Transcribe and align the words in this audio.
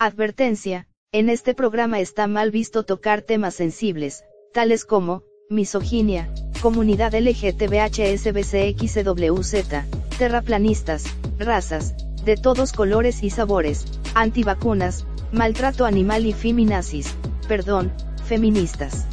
Advertencia, 0.00 0.86
en 1.10 1.28
este 1.28 1.54
programa 1.54 1.98
está 1.98 2.28
mal 2.28 2.52
visto 2.52 2.84
tocar 2.84 3.22
temas 3.22 3.56
sensibles, 3.56 4.22
tales 4.52 4.84
como, 4.84 5.24
misoginia, 5.50 6.32
comunidad 6.62 7.16
LGTBHSBCXWZ, 7.16 10.16
terraplanistas, 10.16 11.02
razas, 11.36 11.96
de 12.24 12.36
todos 12.36 12.72
colores 12.72 13.24
y 13.24 13.30
sabores, 13.30 13.86
antivacunas, 14.14 15.04
maltrato 15.32 15.84
animal 15.84 16.26
y 16.26 16.32
feminazis, 16.32 17.12
perdón, 17.48 17.92
feministas. 18.24 19.08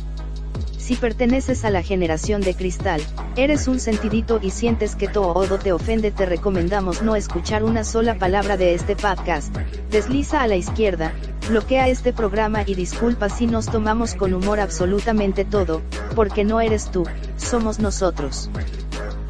Si 0.86 0.96
perteneces 0.96 1.66
a 1.66 1.72
la 1.72 1.82
generación 1.82 2.42
de 2.42 2.54
cristal, 2.54 3.02
eres 3.36 3.68
un 3.68 3.80
sentidito 3.80 4.40
y 4.40 4.52
sientes 4.52 4.96
que 4.96 5.08
todo 5.08 5.58
te 5.58 5.74
ofende, 5.74 6.12
te 6.12 6.28
recomendamos 6.28 7.02
no 7.02 7.16
escuchar 7.16 7.64
una 7.64 7.84
sola 7.84 8.20
palabra 8.20 8.56
de 8.56 8.76
este 8.76 8.96
podcast. 8.96 9.52
Desliza 9.90 10.44
a 10.44 10.48
la 10.48 10.58
izquierda, 10.58 11.12
bloquea 11.50 11.88
este 11.88 12.14
programa 12.14 12.62
y 12.68 12.76
disculpa 12.76 13.30
si 13.30 13.48
nos 13.48 13.66
tomamos 13.66 14.14
con 14.14 14.36
humor 14.36 14.60
absolutamente 14.60 15.44
todo, 15.44 15.82
porque 16.16 16.44
no 16.44 16.62
eres 16.62 16.92
tú, 16.92 17.04
somos 17.36 17.80
nosotros. 17.80 18.52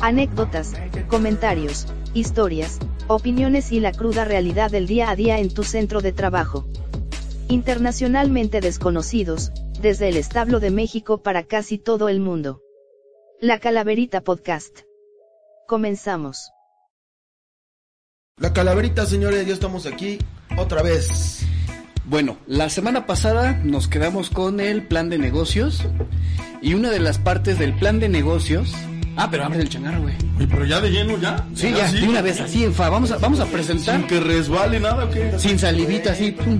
Anécdotas, 0.01 0.73
comentarios, 1.07 1.87
historias, 2.13 2.79
opiniones 3.07 3.71
y 3.71 3.79
la 3.79 3.93
cruda 3.93 4.25
realidad 4.25 4.71
del 4.71 4.87
día 4.87 5.09
a 5.09 5.15
día 5.15 5.39
en 5.39 5.53
tu 5.53 5.63
centro 5.63 6.01
de 6.01 6.11
trabajo. 6.11 6.65
Internacionalmente 7.47 8.59
desconocidos, 8.59 9.53
desde 9.85 10.09
el 10.09 10.17
establo 10.17 10.59
de 10.59 10.71
México 10.71 11.21
para 11.21 11.43
casi 11.43 11.77
todo 11.77 12.09
el 12.09 12.19
mundo. 12.19 12.63
La 13.39 13.59
Calaverita 13.59 14.21
Podcast. 14.21 14.79
Comenzamos. 15.67 16.49
La 18.37 18.51
Calaverita, 18.51 19.05
señores, 19.05 19.45
ya 19.45 19.53
estamos 19.53 19.85
aquí 19.85 20.17
otra 20.57 20.81
vez. 20.81 21.45
Bueno, 22.03 22.39
la 22.47 22.71
semana 22.71 23.05
pasada 23.05 23.61
nos 23.63 23.87
quedamos 23.87 24.31
con 24.31 24.59
el 24.59 24.87
plan 24.87 25.11
de 25.11 25.19
negocios 25.19 25.83
y 26.63 26.73
una 26.73 26.89
de 26.89 26.99
las 26.99 27.19
partes 27.19 27.59
del 27.59 27.77
plan 27.77 27.99
de 27.99 28.09
negocios. 28.09 28.73
Ah, 29.17 29.29
pero 29.29 29.43
abre 29.43 29.61
el 29.61 29.69
changarro, 29.69 30.01
güey. 30.01 30.15
Oye, 30.37 30.47
pero 30.47 30.65
ya 30.65 30.81
de 30.81 30.89
lleno, 30.89 31.15
ya. 31.19 31.47
Sí, 31.53 31.71
ya, 31.71 31.91
de 31.91 32.07
una 32.07 32.23
vez, 32.23 32.41
así, 32.41 32.63
en 32.63 32.73
fa. 32.73 32.89
Vamos 32.89 33.11
a, 33.11 33.19
vamos 33.19 33.39
a 33.39 33.45
presentar. 33.45 33.99
Sin 33.99 34.07
que 34.07 34.19
resbale 34.19 34.79
nada, 34.79 35.05
¿o 35.05 35.11
qué? 35.11 35.37
Sin 35.37 35.59
salivita, 35.59 36.13
así. 36.13 36.31
pum. 36.31 36.59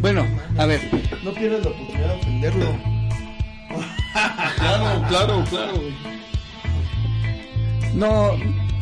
Bueno, 0.00 0.26
a 0.58 0.66
ver. 0.66 0.80
No 1.24 1.32
pierdas 1.32 1.64
la 1.64 1.70
oportunidad 1.70 2.08
de 2.08 2.14
ofenderlo. 2.14 2.76
claro, 4.56 5.04
claro, 5.08 5.44
claro. 5.50 5.82
No, 7.94 8.30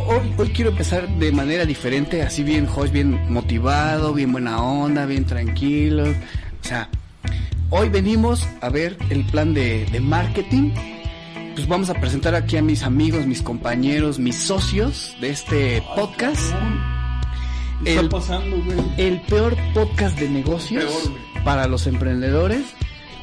hoy, 0.07 0.35
hoy 0.37 0.49
quiero 0.51 0.71
empezar 0.71 1.09
de 1.09 1.33
manera 1.33 1.65
diferente, 1.65 2.23
así 2.23 2.43
bien 2.43 2.67
Josh, 2.67 2.91
bien 2.91 3.33
motivado, 3.33 4.13
bien 4.13 4.33
buena 4.33 4.63
onda, 4.63 5.07
bien 5.07 5.25
tranquilo. 5.25 6.05
O 6.11 6.67
sea, 6.67 6.89
hoy 7.71 7.89
venimos 7.89 8.47
a 8.61 8.69
ver 8.69 8.97
el 9.11 9.25
plan 9.25 9.55
de, 9.55 9.87
de 9.87 10.01
marketing. 10.01 10.73
Pues 11.55 11.69
vamos 11.69 11.89
a 11.91 11.95
presentar 11.95 12.35
aquí 12.35 12.57
a 12.57 12.63
mis 12.63 12.83
amigos, 12.83 13.27
mis 13.27 13.41
compañeros, 13.41 14.19
mis 14.19 14.37
socios 14.37 15.17
de 15.21 15.31
este 15.31 15.83
podcast. 15.95 16.53
¿Qué 17.83 17.91
está 17.91 18.01
El- 18.03 18.09
pasando, 18.09 18.57
güey? 18.63 18.79
El 18.99 19.21
peor 19.23 19.57
podcast 19.75 20.19
de 20.19 20.29
negocios 20.29 20.85
Peor, 20.85 21.45
para 21.45 21.67
los 21.67 21.87
emprendedores, 21.87 22.63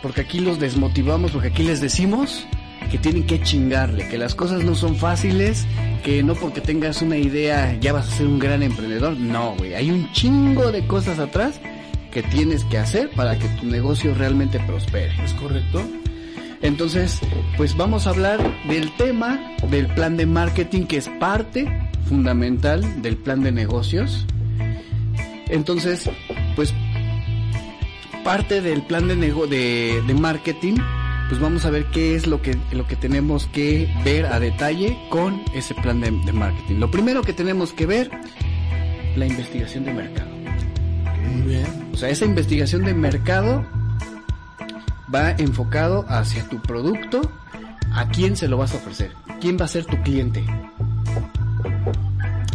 porque 0.02 0.22
aquí 0.22 0.40
los 0.40 0.60
desmotivamos, 0.60 1.32
porque 1.32 1.48
aquí 1.50 1.64
les 1.64 1.82
decimos 1.82 2.46
que 2.92 2.98
tienen 2.98 3.24
que 3.26 3.42
chingarle, 3.42 4.08
que 4.10 4.18
las 4.18 4.36
cosas 4.36 4.64
no 4.64 4.76
son 4.76 4.96
fáciles, 4.96 5.66
que 6.04 6.24
no 6.24 6.34
porque 6.36 6.62
tengas 6.62 7.02
una 7.02 7.18
idea 7.18 7.78
ya 7.80 7.94
vas 7.94 8.08
a 8.12 8.12
ser 8.18 8.28
un 8.28 8.40
gran 8.40 8.64
emprendedor. 8.64 9.16
No, 9.18 9.56
güey, 9.56 9.74
hay 9.76 9.92
un 9.92 10.12
chingo 10.12 10.72
de 10.72 10.86
cosas 10.88 11.20
atrás 11.20 11.60
que 12.12 12.22
tienes 12.24 12.66
que 12.66 12.78
hacer 12.78 13.10
para 13.12 13.38
que 13.40 13.48
tu 13.48 13.66
negocio 13.68 14.14
realmente 14.14 14.60
prospere. 14.60 15.14
¿Es 15.24 15.34
correcto? 15.34 15.82
Entonces, 16.62 17.20
pues 17.58 17.76
vamos 17.78 18.06
a 18.06 18.10
hablar 18.12 18.40
del 18.68 18.92
tema 18.98 19.40
del 19.70 19.88
plan 19.88 20.18
de 20.18 20.26
marketing 20.26 20.84
que 20.86 20.98
es 20.98 21.08
parte 21.20 21.66
fundamental 22.08 23.02
del 23.02 23.16
plan 23.18 23.42
de 23.42 23.52
negocios. 23.52 24.26
Entonces, 25.52 26.10
pues 26.56 26.74
parte 28.24 28.62
del 28.62 28.82
plan 28.84 29.08
de, 29.08 29.16
nego 29.16 29.46
de, 29.46 30.02
de 30.08 30.14
marketing, 30.14 30.76
pues 31.30 31.40
vamos 31.40 31.66
a 31.66 31.70
ver 31.70 31.86
qué 31.92 32.16
es 32.16 32.26
lo 32.26 32.42
que, 32.42 32.58
lo 32.72 32.88
que 32.88 32.96
tenemos 32.96 33.48
que 33.48 33.94
ver 34.04 34.26
a 34.26 34.40
detalle 34.40 34.98
con 35.10 35.42
ese 35.54 35.76
plan 35.76 36.02
de, 36.02 36.12
de 36.12 36.34
marketing. 36.34 36.76
Lo 36.76 36.90
primero 36.90 37.22
que 37.22 37.34
tenemos 37.34 37.74
que 37.74 37.86
ver, 37.86 38.10
la 39.16 39.26
investigación 39.28 39.86
de 39.86 39.94
mercado. 39.94 40.30
Muy 41.32 41.42
bien. 41.54 41.90
O 41.94 41.98
sea, 41.98 42.10
esa 42.10 42.26
investigación 42.26 42.84
de 42.84 42.94
mercado 42.94 43.66
va 45.14 45.32
enfocado 45.32 46.06
hacia 46.08 46.48
tu 46.48 46.62
producto, 46.62 47.22
a 47.94 48.08
quién 48.08 48.38
se 48.38 48.48
lo 48.48 48.58
vas 48.58 48.74
a 48.74 48.78
ofrecer, 48.78 49.12
quién 49.42 49.58
va 49.60 49.66
a 49.66 49.68
ser 49.68 49.86
tu 49.86 50.02
cliente. 50.04 50.44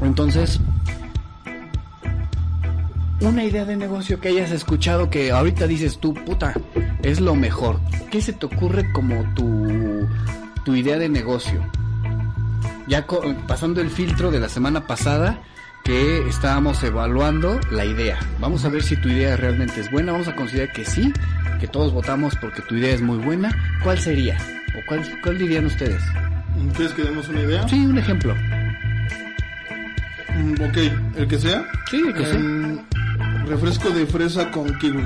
Entonces, 0.03 0.61
una 3.21 3.45
idea 3.45 3.65
de 3.65 3.77
negocio 3.77 4.21
que 4.21 4.29
hayas 4.29 4.51
escuchado 4.51 5.11
que 5.11 5.31
ahorita 5.31 5.67
dices 5.67 5.99
tú, 5.99 6.15
puta, 6.15 6.55
es 7.03 7.21
lo 7.21 7.35
mejor. 7.35 7.81
¿Qué 8.11 8.21
se 8.21 8.33
te 8.33 8.47
ocurre 8.47 8.91
como 8.93 9.23
tu, 9.35 10.07
tu 10.65 10.75
idea 10.75 10.99
de 10.99 11.09
negocio? 11.09 11.61
Ya 12.87 13.07
pasando 13.49 13.81
el 13.81 13.91
filtro 13.91 14.31
de 14.31 14.41
la 14.41 14.49
semana 14.49 14.87
pasada 14.87 15.43
que 15.83 16.29
estábamos 16.29 16.83
evaluando 16.83 17.61
la 17.71 17.85
idea. 17.85 18.19
Vamos 18.41 18.65
a 18.65 18.69
ver 18.69 18.83
si 18.83 18.97
tu 18.97 19.09
idea 19.09 19.37
realmente 19.37 19.81
es 19.81 19.91
buena. 19.91 20.13
Vamos 20.13 20.29
a 20.29 20.35
considerar 20.35 20.73
que 20.73 20.85
sí, 20.85 21.13
que 21.61 21.69
todos 21.69 21.93
votamos 21.93 22.35
porque 22.41 22.63
tu 22.63 22.77
idea 22.77 22.95
es 22.95 23.03
muy 23.03 23.19
buena. 23.19 23.51
¿Cuál 23.83 23.99
sería? 23.99 24.37
¿O 24.77 24.87
cuál, 24.89 25.03
cuál 25.23 25.39
dirían 25.39 25.67
ustedes? 25.67 26.03
¿Quieres 26.75 26.93
que 26.95 27.03
demos 27.03 27.29
una 27.29 27.43
idea? 27.43 27.69
Sí, 27.69 27.87
un 27.87 27.99
ejemplo. 27.99 28.35
Mm, 30.35 30.53
ok, 30.63 30.77
el 31.17 31.29
que 31.29 31.39
sea. 31.39 31.67
Sí, 31.91 32.03
el 32.07 32.15
que 32.15 32.27
sea. 32.27 32.41
Refresco 33.47 33.91
de 33.91 34.07
fresa 34.07 34.51
con 34.51 34.77
kiwi. 34.79 35.05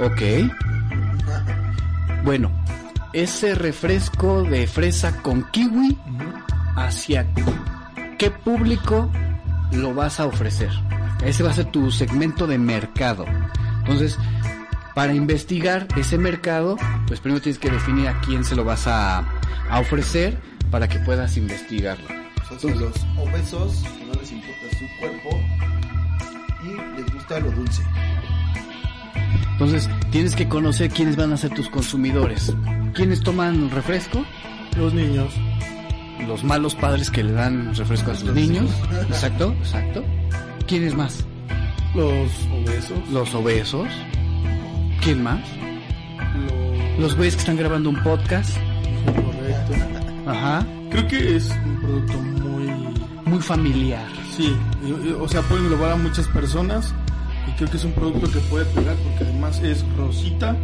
Ok. 0.00 0.22
Bueno, 2.24 2.50
ese 3.12 3.54
refresco 3.54 4.42
de 4.42 4.66
fresa 4.66 5.22
con 5.22 5.48
kiwi, 5.52 5.96
¿hacia 6.74 7.24
qué 8.18 8.30
público 8.32 9.10
lo 9.70 9.94
vas 9.94 10.18
a 10.18 10.26
ofrecer? 10.26 10.70
Ese 11.24 11.44
va 11.44 11.50
a 11.50 11.54
ser 11.54 11.66
tu 11.66 11.92
segmento 11.92 12.48
de 12.48 12.58
mercado. 12.58 13.26
Entonces, 13.78 14.18
para 14.96 15.14
investigar 15.14 15.86
ese 15.96 16.18
mercado, 16.18 16.76
pues 17.06 17.20
primero 17.20 17.40
tienes 17.40 17.60
que 17.60 17.70
definir 17.70 18.08
a 18.08 18.20
quién 18.22 18.44
se 18.44 18.56
lo 18.56 18.64
vas 18.64 18.88
a, 18.88 19.18
a 19.70 19.78
ofrecer 19.78 20.36
para 20.72 20.88
que 20.88 20.98
puedas 20.98 21.36
investigarlo. 21.36 22.08
Son 22.58 22.78
los 22.78 22.94
obesos 23.18 23.84
que 23.98 24.04
no 24.04 24.14
les 24.14 24.30
importa 24.30 24.66
su 24.78 25.00
cuerpo 25.00 25.40
gusta 27.32 27.40
lo 27.40 27.50
dulce. 27.52 27.82
Entonces, 29.52 29.88
tienes 30.10 30.34
que 30.34 30.48
conocer 30.48 30.90
quiénes 30.90 31.16
van 31.16 31.32
a 31.32 31.36
ser 31.36 31.50
tus 31.50 31.68
consumidores. 31.68 32.52
¿Quiénes 32.94 33.20
toman 33.20 33.70
refresco? 33.70 34.24
Los 34.76 34.92
niños. 34.94 35.32
los 36.26 36.44
malos 36.44 36.74
padres 36.74 37.10
que 37.10 37.22
le 37.22 37.32
dan 37.32 37.74
refresco 37.74 38.12
a 38.12 38.14
sus 38.14 38.28
Los 38.28 38.36
niños. 38.36 38.70
Exacto, 39.08 39.54
exacto. 39.60 40.04
¿Quiénes 40.66 40.94
más? 40.94 41.24
Los 41.94 42.30
obesos. 42.52 43.08
Los 43.10 43.34
obesos. 43.34 43.88
¿Quién 45.02 45.22
más? 45.22 45.40
Los... 46.46 46.98
Los 47.00 47.16
güeyes 47.16 47.34
que 47.34 47.40
están 47.40 47.56
grabando 47.56 47.90
un 47.90 48.02
podcast. 48.02 48.56
Correcto. 49.04 49.72
Ajá. 50.26 50.66
Creo 50.90 51.08
que 51.08 51.36
es 51.36 51.50
un 51.64 51.80
producto 51.80 52.18
muy... 52.18 52.72
Muy 53.24 53.40
familiar. 53.40 54.06
Sí, 54.36 54.54
o 55.18 55.28
sea, 55.28 55.42
puede 55.42 55.62
englobar 55.62 55.92
a 55.92 55.96
muchas 55.96 56.26
personas 56.28 56.94
y 57.48 57.52
creo 57.52 57.70
que 57.70 57.76
es 57.76 57.84
un 57.84 57.92
producto 57.92 58.30
que 58.30 58.38
puede 58.40 58.64
pegar 58.66 58.96
porque 58.96 59.24
además 59.24 59.60
es 59.62 59.84
rosita 59.96 60.56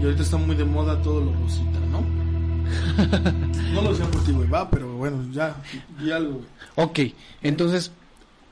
y 0.00 0.04
ahorita 0.04 0.22
está 0.22 0.36
muy 0.36 0.56
de 0.56 0.64
moda 0.64 1.00
todo 1.02 1.24
lo 1.24 1.32
rosita, 1.32 1.78
¿no? 1.90 2.04
no 3.74 3.82
lo 3.82 3.94
sé 3.94 4.04
por 4.04 4.24
ti, 4.24 4.32
güey, 4.32 4.48
va, 4.48 4.68
pero 4.68 4.96
bueno, 4.96 5.24
ya, 5.32 5.56
y 6.02 6.10
algo, 6.10 6.34
güey. 6.34 6.46
Ok, 6.76 7.14
entonces 7.42 7.92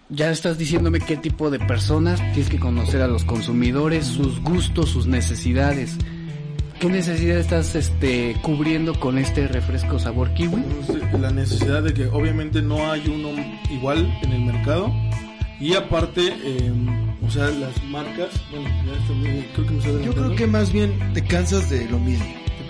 ya 0.09 0.31
estás 0.31 0.59
diciéndome 0.59 1.01
qué 1.01 1.17
tipo 1.17 1.51
de 1.51 1.59
personas 1.59 2.21
tienes 2.33 2.49
que 2.49 2.61
conocer 2.61 3.03
a 3.03 3.09
los 3.09 3.25
consumidores, 3.25 4.07
sus 4.07 4.41
gustos, 4.41 4.91
sus 4.91 5.07
necesidades. 5.07 5.97
¿Qué 6.79 6.89
necesidad 6.89 7.39
estás 7.39 7.75
este, 7.75 8.37
cubriendo 8.43 8.99
con 8.99 9.17
este 9.19 9.49
refresco 9.49 9.99
sabor 9.99 10.35
kiwi? 10.35 10.63
Pues, 10.87 11.21
La 11.21 11.31
necesidad 11.31 11.83
de 11.83 11.95
que 11.95 12.07
obviamente 12.07 12.63
no 12.63 12.91
hay 12.91 13.07
uno 13.09 13.31
igual 13.71 14.13
en 14.23 14.33
el 14.33 14.43
mercado 14.43 14.93
y 15.61 15.75
aparte, 15.75 16.35
eh, 16.45 16.73
o 17.27 17.31
sea, 17.31 17.49
las 17.51 17.83
marcas, 17.85 18.29
bueno, 18.51 18.69
ya 18.87 18.93
está 19.01 19.13
muy- 19.13 19.47
creo 19.55 19.67
que 19.67 20.05
Yo 20.05 20.13
creo 20.15 20.37
que 20.37 20.47
más 20.47 20.73
bien 20.73 21.13
te 21.15 21.25
cansas 21.25 21.69
de 21.71 21.89
lo 21.89 21.99
mismo. 21.99 22.25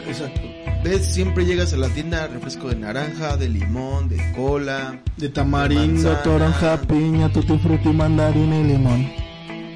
Exacto. 0.06 0.40
Ves, 0.82 1.06
siempre 1.14 1.46
llegas 1.46 1.72
a 1.72 1.78
la 1.78 1.88
tienda, 1.88 2.26
refresco 2.26 2.68
de 2.68 2.76
naranja, 2.76 3.36
de 3.38 3.48
limón, 3.48 4.08
de 4.10 4.32
cola. 4.36 5.00
De 5.16 5.30
tamarindo, 5.30 5.94
Manzana. 6.10 6.22
toronja, 6.22 6.80
piña, 6.82 7.32
tutti 7.32 7.56
frutti, 7.58 7.88
mandarina 7.88 8.58
y 8.60 8.64
limón. 8.64 9.10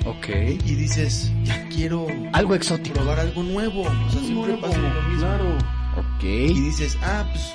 Ok. 0.05 0.29
Y 0.67 0.75
dices, 0.75 1.33
ya 1.45 1.67
quiero 1.69 2.07
Algo 2.35 2.55
exótico. 2.55 2.97
probar 2.97 3.21
algo 3.21 3.43
nuevo. 3.43 3.83
O 3.83 4.11
sea, 4.11 4.21
siempre 4.21 4.35
Nuevo, 4.53 4.61
pasa 4.61 4.79
lo 4.79 5.03
mismo. 5.09 5.19
Claro. 5.21 5.59
Ok. 5.97 6.25
Y 6.25 6.61
dices, 6.61 6.99
ah, 7.03 7.25
pues 7.33 7.55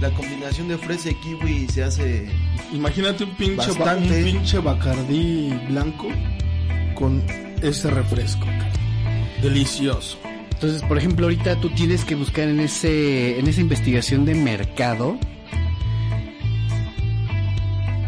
la 0.00 0.10
combinación 0.10 0.68
de 0.68 0.78
fresa 0.78 1.10
y 1.10 1.14
kiwi 1.14 1.66
se 1.68 1.82
hace... 1.84 2.26
Imagínate 2.72 3.24
un 3.24 3.30
pinche, 3.36 3.56
ba- 3.56 3.72
un 3.72 3.78
Bastante. 3.78 4.22
pinche 4.24 4.58
bacardí 4.58 5.54
blanco 5.68 6.08
con 6.94 7.22
este 7.62 7.90
refresco. 7.90 8.46
Delicioso. 9.42 10.18
Entonces, 10.52 10.82
por 10.82 10.96
ejemplo, 10.98 11.26
ahorita 11.26 11.56
tú 11.60 11.68
tienes 11.70 12.04
que 12.04 12.14
buscar 12.14 12.48
en 12.48 12.60
ese 12.60 13.38
en 13.38 13.46
esa 13.46 13.60
investigación 13.60 14.24
de 14.24 14.34
mercado 14.34 15.18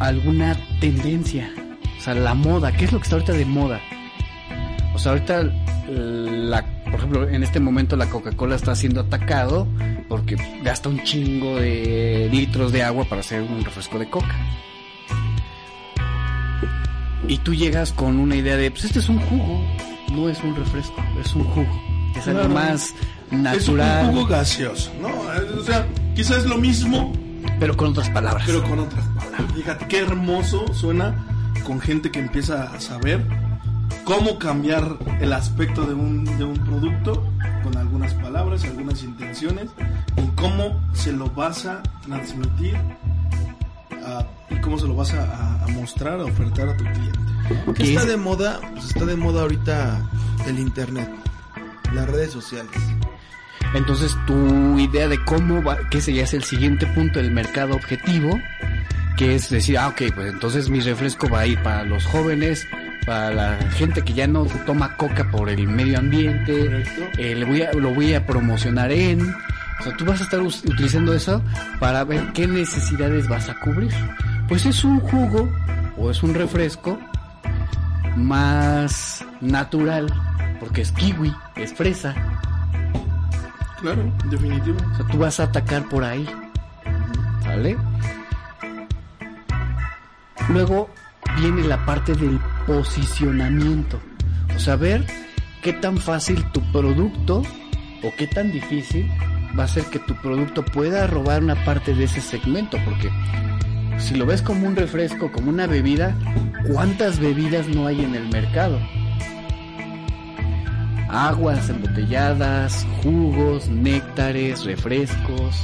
alguna 0.00 0.56
tendencia, 0.80 1.50
o 1.98 2.00
sea, 2.02 2.14
la 2.14 2.34
moda, 2.34 2.72
¿qué 2.72 2.84
es 2.84 2.92
lo 2.92 2.98
que 2.98 3.04
está 3.04 3.16
ahorita 3.16 3.32
de 3.32 3.44
moda? 3.44 3.80
O 4.94 4.98
sea, 4.98 5.12
ahorita 5.12 5.52
la 5.90 6.64
por 6.84 6.94
ejemplo, 6.94 7.28
en 7.28 7.42
este 7.42 7.60
momento 7.60 7.96
la 7.96 8.06
Coca-Cola 8.10 8.56
está 8.56 8.74
siendo 8.74 9.00
atacado 9.00 9.66
porque 10.08 10.36
gasta 10.62 10.88
un 10.88 11.02
chingo 11.02 11.56
de 11.56 12.28
litros 12.30 12.72
de 12.72 12.82
agua 12.82 13.04
para 13.04 13.20
hacer 13.20 13.42
un 13.42 13.64
refresco 13.64 13.98
de 13.98 14.08
coca. 14.08 14.34
Y 17.26 17.38
tú 17.38 17.54
llegas 17.54 17.92
con 17.92 18.18
una 18.18 18.36
idea 18.36 18.56
de, 18.56 18.70
pues 18.70 18.84
este 18.84 19.00
es 19.00 19.08
un 19.08 19.18
jugo, 19.20 19.60
no 20.12 20.28
es 20.28 20.42
un 20.42 20.56
refresco, 20.56 21.02
es 21.20 21.34
un 21.34 21.44
jugo. 21.44 21.82
Es 22.16 22.26
algo 22.26 22.40
Claro. 22.40 22.54
más 22.54 22.82
Es 22.86 22.94
un 23.32 23.42
natural, 23.42 24.06
jugo 24.06 24.26
gaseoso, 24.26 24.90
¿no? 25.00 25.08
O 25.60 25.62
sea, 25.64 25.86
quizás 26.16 26.38
es 26.38 26.46
lo 26.46 26.56
mismo, 26.56 27.12
pero 27.60 27.76
con 27.76 27.88
otras 27.88 28.08
palabras. 28.10 28.44
pero 28.46 28.62
con 28.64 28.78
otras 28.78 29.04
palabras. 29.08 29.52
Fíjate 29.54 29.86
qué 29.88 29.98
hermoso 29.98 30.72
suena 30.72 31.26
con 31.66 31.80
gente 31.80 32.10
que 32.10 32.18
empieza 32.20 32.72
a 32.74 32.80
saber 32.80 33.22
cómo 34.08 34.38
cambiar 34.38 34.96
el 35.20 35.34
aspecto 35.34 35.84
de 35.84 35.92
un, 35.92 36.24
de 36.38 36.42
un 36.44 36.56
producto 36.64 37.22
con 37.62 37.76
algunas 37.76 38.14
palabras, 38.14 38.64
algunas 38.64 39.02
intenciones 39.02 39.68
y 40.16 40.26
cómo 40.34 40.80
se 40.94 41.12
lo 41.12 41.28
vas 41.28 41.66
a 41.66 41.82
transmitir 42.06 42.74
a- 44.06 44.24
y 44.48 44.56
cómo 44.62 44.78
se 44.78 44.86
lo 44.86 44.94
vas 44.96 45.12
a, 45.12 45.22
a- 45.24 45.64
a 45.64 45.68
mostrar, 45.68 46.20
a 46.20 46.24
ofertar 46.24 46.70
a 46.70 46.76
tu 46.78 46.84
cliente. 46.84 47.18
¿Qué 47.66 47.72
¿Qué 47.74 47.82
está 47.90 48.00
es? 48.00 48.08
de 48.08 48.16
moda? 48.16 48.60
Pues 48.72 48.86
está 48.86 49.04
de 49.04 49.16
moda 49.16 49.42
ahorita 49.42 50.00
el 50.46 50.58
internet, 50.58 51.10
las 51.92 52.08
redes 52.08 52.32
sociales. 52.32 52.70
Entonces 53.74 54.16
tu 54.26 54.78
idea 54.78 55.06
de 55.08 55.22
cómo 55.26 55.62
va, 55.62 55.76
que 55.90 55.98
ese 55.98 56.14
ya 56.14 56.22
es 56.24 56.32
el 56.32 56.44
siguiente 56.44 56.86
punto 56.86 57.18
del 57.18 57.30
mercado 57.30 57.74
objetivo, 57.74 58.40
que 59.18 59.34
es 59.34 59.50
decir, 59.50 59.76
ah, 59.76 59.88
ok, 59.88 60.02
pues 60.14 60.32
entonces 60.32 60.70
mi 60.70 60.80
refresco 60.80 61.28
va 61.28 61.40
a 61.40 61.46
ir 61.46 61.62
para 61.62 61.82
los 61.84 62.06
jóvenes, 62.06 62.66
para 63.08 63.30
la 63.30 63.56
gente 63.70 64.02
que 64.02 64.12
ya 64.12 64.26
no 64.26 64.44
toma 64.66 64.94
coca 64.98 65.30
por 65.30 65.48
el 65.48 65.66
medio 65.66 65.98
ambiente, 65.98 66.84
eh, 67.16 67.34
le 67.34 67.44
voy 67.46 67.62
a, 67.62 67.72
lo 67.72 67.94
voy 67.94 68.12
a 68.12 68.26
promocionar 68.26 68.92
en... 68.92 69.22
O 69.80 69.82
sea, 69.82 69.96
tú 69.96 70.04
vas 70.04 70.20
a 70.20 70.24
estar 70.24 70.40
utilizando 70.40 71.14
eso 71.14 71.42
para 71.80 72.04
ver 72.04 72.32
qué 72.34 72.46
necesidades 72.46 73.26
vas 73.26 73.48
a 73.48 73.58
cubrir. 73.60 73.90
Pues 74.46 74.66
es 74.66 74.84
un 74.84 75.00
jugo 75.00 75.48
o 75.96 76.10
es 76.10 76.22
un 76.22 76.34
refresco 76.34 76.98
más 78.14 79.24
natural, 79.40 80.12
porque 80.60 80.82
es 80.82 80.92
kiwi, 80.92 81.34
es 81.56 81.72
fresa, 81.72 82.14
Claro, 83.80 84.02
definitivo. 84.28 84.76
o 84.92 84.96
sea, 84.96 85.06
tú 85.06 85.18
vas 85.18 85.40
a 85.40 85.44
atacar 85.44 85.88
por 85.88 86.04
ahí. 86.04 86.28
¿Sale? 87.42 87.78
Luego 90.50 90.90
viene 91.40 91.62
la 91.62 91.82
parte 91.86 92.12
del 92.14 92.38
posicionamiento. 92.68 93.98
O 94.54 94.60
sea, 94.60 94.76
ver 94.76 95.04
qué 95.62 95.72
tan 95.72 95.96
fácil 95.96 96.44
tu 96.52 96.60
producto 96.70 97.42
o 98.04 98.14
qué 98.16 98.28
tan 98.28 98.52
difícil 98.52 99.10
va 99.58 99.64
a 99.64 99.68
ser 99.68 99.84
que 99.86 99.98
tu 99.98 100.14
producto 100.22 100.64
pueda 100.64 101.06
robar 101.06 101.42
una 101.42 101.64
parte 101.64 101.94
de 101.94 102.04
ese 102.04 102.20
segmento. 102.20 102.78
Porque 102.84 103.10
si 103.98 104.14
lo 104.14 104.26
ves 104.26 104.42
como 104.42 104.68
un 104.68 104.76
refresco, 104.76 105.32
como 105.32 105.48
una 105.48 105.66
bebida, 105.66 106.14
¿cuántas 106.70 107.18
bebidas 107.18 107.66
no 107.66 107.86
hay 107.86 108.04
en 108.04 108.14
el 108.14 108.28
mercado? 108.28 108.78
aguas 111.10 111.70
embotelladas, 111.70 112.86
jugos, 113.02 113.68
néctares, 113.68 114.64
refrescos, 114.64 115.56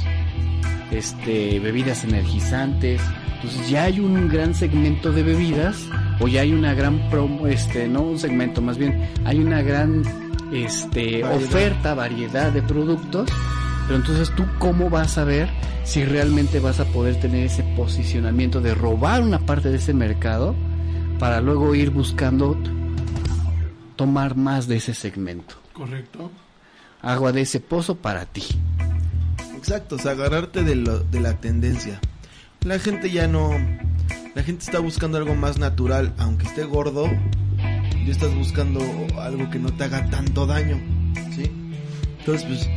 este, 0.91 1.59
bebidas 1.59 2.03
energizantes. 2.03 3.01
Entonces 3.35 3.69
ya 3.69 3.83
hay 3.83 3.99
un 3.99 4.27
gran 4.27 4.55
segmento 4.55 5.11
de 5.11 5.23
bebidas 5.23 5.87
o 6.19 6.27
ya 6.27 6.41
hay 6.41 6.53
una 6.53 6.73
gran 6.73 7.09
promo, 7.09 7.47
este, 7.47 7.87
no 7.87 8.01
un 8.01 8.17
segmento, 8.17 8.61
más 8.61 8.77
bien 8.77 9.09
hay 9.25 9.39
una 9.39 9.61
gran 9.61 10.03
este 10.51 11.21
Variedad. 11.21 11.35
oferta, 11.35 11.93
variedad 11.93 12.51
de 12.51 12.61
productos. 12.61 13.29
Pero 13.87 13.97
entonces 13.97 14.31
tú 14.35 14.45
cómo 14.57 14.89
vas 14.89 15.17
a 15.17 15.23
ver 15.25 15.49
si 15.83 16.03
realmente 16.03 16.59
vas 16.59 16.79
a 16.79 16.85
poder 16.85 17.19
tener 17.19 17.45
ese 17.45 17.61
posicionamiento 17.75 18.59
de 18.59 18.73
robar 18.73 19.21
una 19.21 19.39
parte 19.39 19.69
de 19.69 19.77
ese 19.77 19.93
mercado 19.93 20.55
para 21.19 21.39
luego 21.39 21.75
ir 21.75 21.91
buscando 21.91 22.57
tomar 23.95 24.35
más 24.35 24.67
de 24.67 24.77
ese 24.77 24.93
segmento. 24.93 25.55
Correcto. 25.73 26.31
Agua 27.01 27.31
de 27.31 27.41
ese 27.41 27.59
pozo 27.59 27.95
para 27.95 28.25
ti. 28.25 28.43
Exacto, 29.67 29.95
o 29.95 29.97
sea, 29.97 30.11
agarrarte 30.11 30.61
de, 30.61 30.75
lo- 30.75 30.99
de 30.99 31.19
la 31.19 31.39
tendencia. 31.41 31.99
La 32.61 32.77
gente 32.77 33.09
ya 33.09 33.27
no... 33.27 33.49
La 34.35 34.43
gente 34.43 34.63
está 34.63 34.77
buscando 34.77 35.17
algo 35.17 35.33
más 35.33 35.57
natural, 35.57 36.13
aunque 36.19 36.45
esté 36.45 36.65
gordo. 36.65 37.07
Ya 37.57 38.11
estás 38.11 38.31
buscando 38.35 38.79
algo 39.19 39.49
que 39.49 39.57
no 39.57 39.73
te 39.73 39.85
haga 39.85 40.07
tanto 40.11 40.45
daño, 40.45 40.79
¿sí? 41.35 41.49
Entonces, 42.19 42.45
pues, 42.45 42.69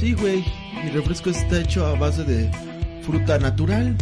sí, 0.00 0.14
güey, 0.14 0.42
mi 0.82 0.88
refresco 0.88 1.28
está 1.28 1.60
hecho 1.60 1.84
a 1.86 1.98
base 1.98 2.24
de 2.24 2.50
fruta 3.02 3.38
natural 3.38 3.94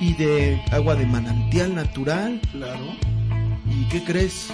y 0.00 0.14
de 0.14 0.58
agua 0.72 0.94
de 0.94 1.04
manantial 1.04 1.74
natural. 1.74 2.40
Claro. 2.52 2.86
¿Y 3.66 3.84
qué 3.90 4.02
crees? 4.02 4.50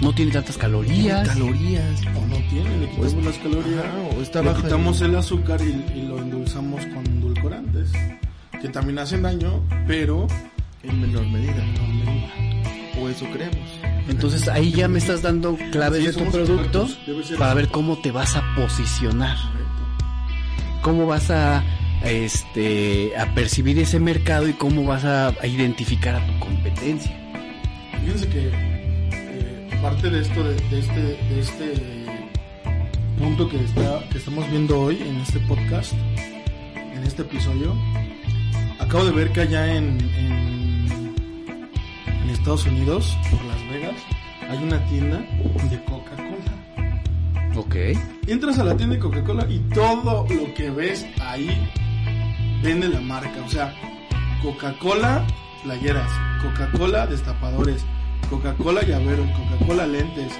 No 0.00 0.14
tiene 0.14 0.30
tantas 0.32 0.58
calorías. 0.58 1.26
Calorías. 1.28 2.00
O 2.14 2.26
no 2.26 2.36
tiene, 2.50 2.76
le 2.80 2.88
quitamos 2.90 3.24
las 3.24 3.38
calorías. 3.38 3.84
Ajá, 3.84 4.16
o 4.16 4.22
está 4.22 4.42
le 4.42 4.48
baja 4.48 4.62
quitamos 4.62 5.00
en- 5.00 5.06
el 5.10 5.16
azúcar 5.16 5.60
y, 5.62 5.98
y 5.98 6.02
lo 6.06 6.18
endulzamos 6.18 6.84
con 6.86 7.06
endulcorantes. 7.06 7.90
Que 8.60 8.68
también 8.68 8.98
hacen 8.98 9.22
daño, 9.22 9.62
pero 9.86 10.26
en 10.82 11.00
menor 11.00 11.26
medida. 11.28 11.52
en 11.62 11.72
menor 11.72 11.88
medida. 11.88 13.00
O 13.00 13.08
eso 13.08 13.26
creemos. 13.32 13.68
Entonces 14.08 14.48
ahí 14.48 14.70
ya 14.72 14.86
me 14.88 14.98
estás 14.98 15.22
dando 15.22 15.56
claves 15.72 16.00
Sí, 16.00 16.06
de 16.06 16.12
tu 16.24 16.30
producto 16.30 16.88
para 17.38 17.54
ver 17.54 17.68
cómo 17.68 17.98
te 17.98 18.10
vas 18.10 18.36
a 18.36 18.42
posicionar. 18.54 19.36
Correcto. 19.36 20.80
Cómo 20.82 21.06
vas 21.06 21.30
a 21.30 21.64
este 22.04 23.12
a 23.18 23.34
percibir 23.34 23.78
ese 23.78 23.98
mercado 24.00 24.48
y 24.48 24.52
cómo 24.52 24.84
vas 24.84 25.04
a, 25.04 25.28
a 25.28 25.46
identificar 25.46 26.14
a 26.16 26.26
tu 26.26 26.38
competencia. 26.38 27.14
Fíjense 28.02 28.28
que 28.28 28.75
parte 29.82 30.10
de 30.10 30.20
esto, 30.20 30.42
de, 30.42 30.54
de 30.54 30.78
este, 30.78 31.00
de 31.00 31.40
este 31.40 31.72
punto 33.18 33.48
que, 33.48 33.62
está, 33.62 34.08
que 34.10 34.18
estamos 34.18 34.48
viendo 34.50 34.80
hoy 34.80 35.00
en 35.00 35.16
este 35.16 35.40
podcast, 35.40 35.92
en 36.74 37.02
este 37.04 37.22
episodio, 37.22 37.74
acabo 38.78 39.04
de 39.04 39.12
ver 39.12 39.32
que 39.32 39.42
allá 39.42 39.74
en, 39.74 39.98
en, 40.16 41.14
en 42.22 42.30
Estados 42.30 42.66
Unidos, 42.66 43.16
por 43.30 43.44
Las 43.44 43.68
Vegas, 43.70 43.96
hay 44.48 44.58
una 44.58 44.84
tienda 44.86 45.18
de 45.18 45.84
Coca-Cola. 45.84 47.56
Ok. 47.56 47.74
Entras 48.26 48.58
a 48.58 48.64
la 48.64 48.76
tienda 48.76 48.96
de 48.96 49.00
Coca-Cola 49.00 49.46
y 49.48 49.58
todo 49.74 50.26
lo 50.28 50.54
que 50.54 50.70
ves 50.70 51.06
ahí 51.20 51.50
vende 52.62 52.88
la 52.88 53.00
marca. 53.00 53.42
O 53.44 53.48
sea, 53.48 53.74
Coca-Cola 54.42 55.26
playeras, 55.62 56.10
Coca-Cola 56.42 57.06
destapadores, 57.06 57.84
Coca-Cola 58.26 58.82
llaveros, 58.82 59.28
Coca-Cola 59.30 59.86
lentes, 59.86 60.32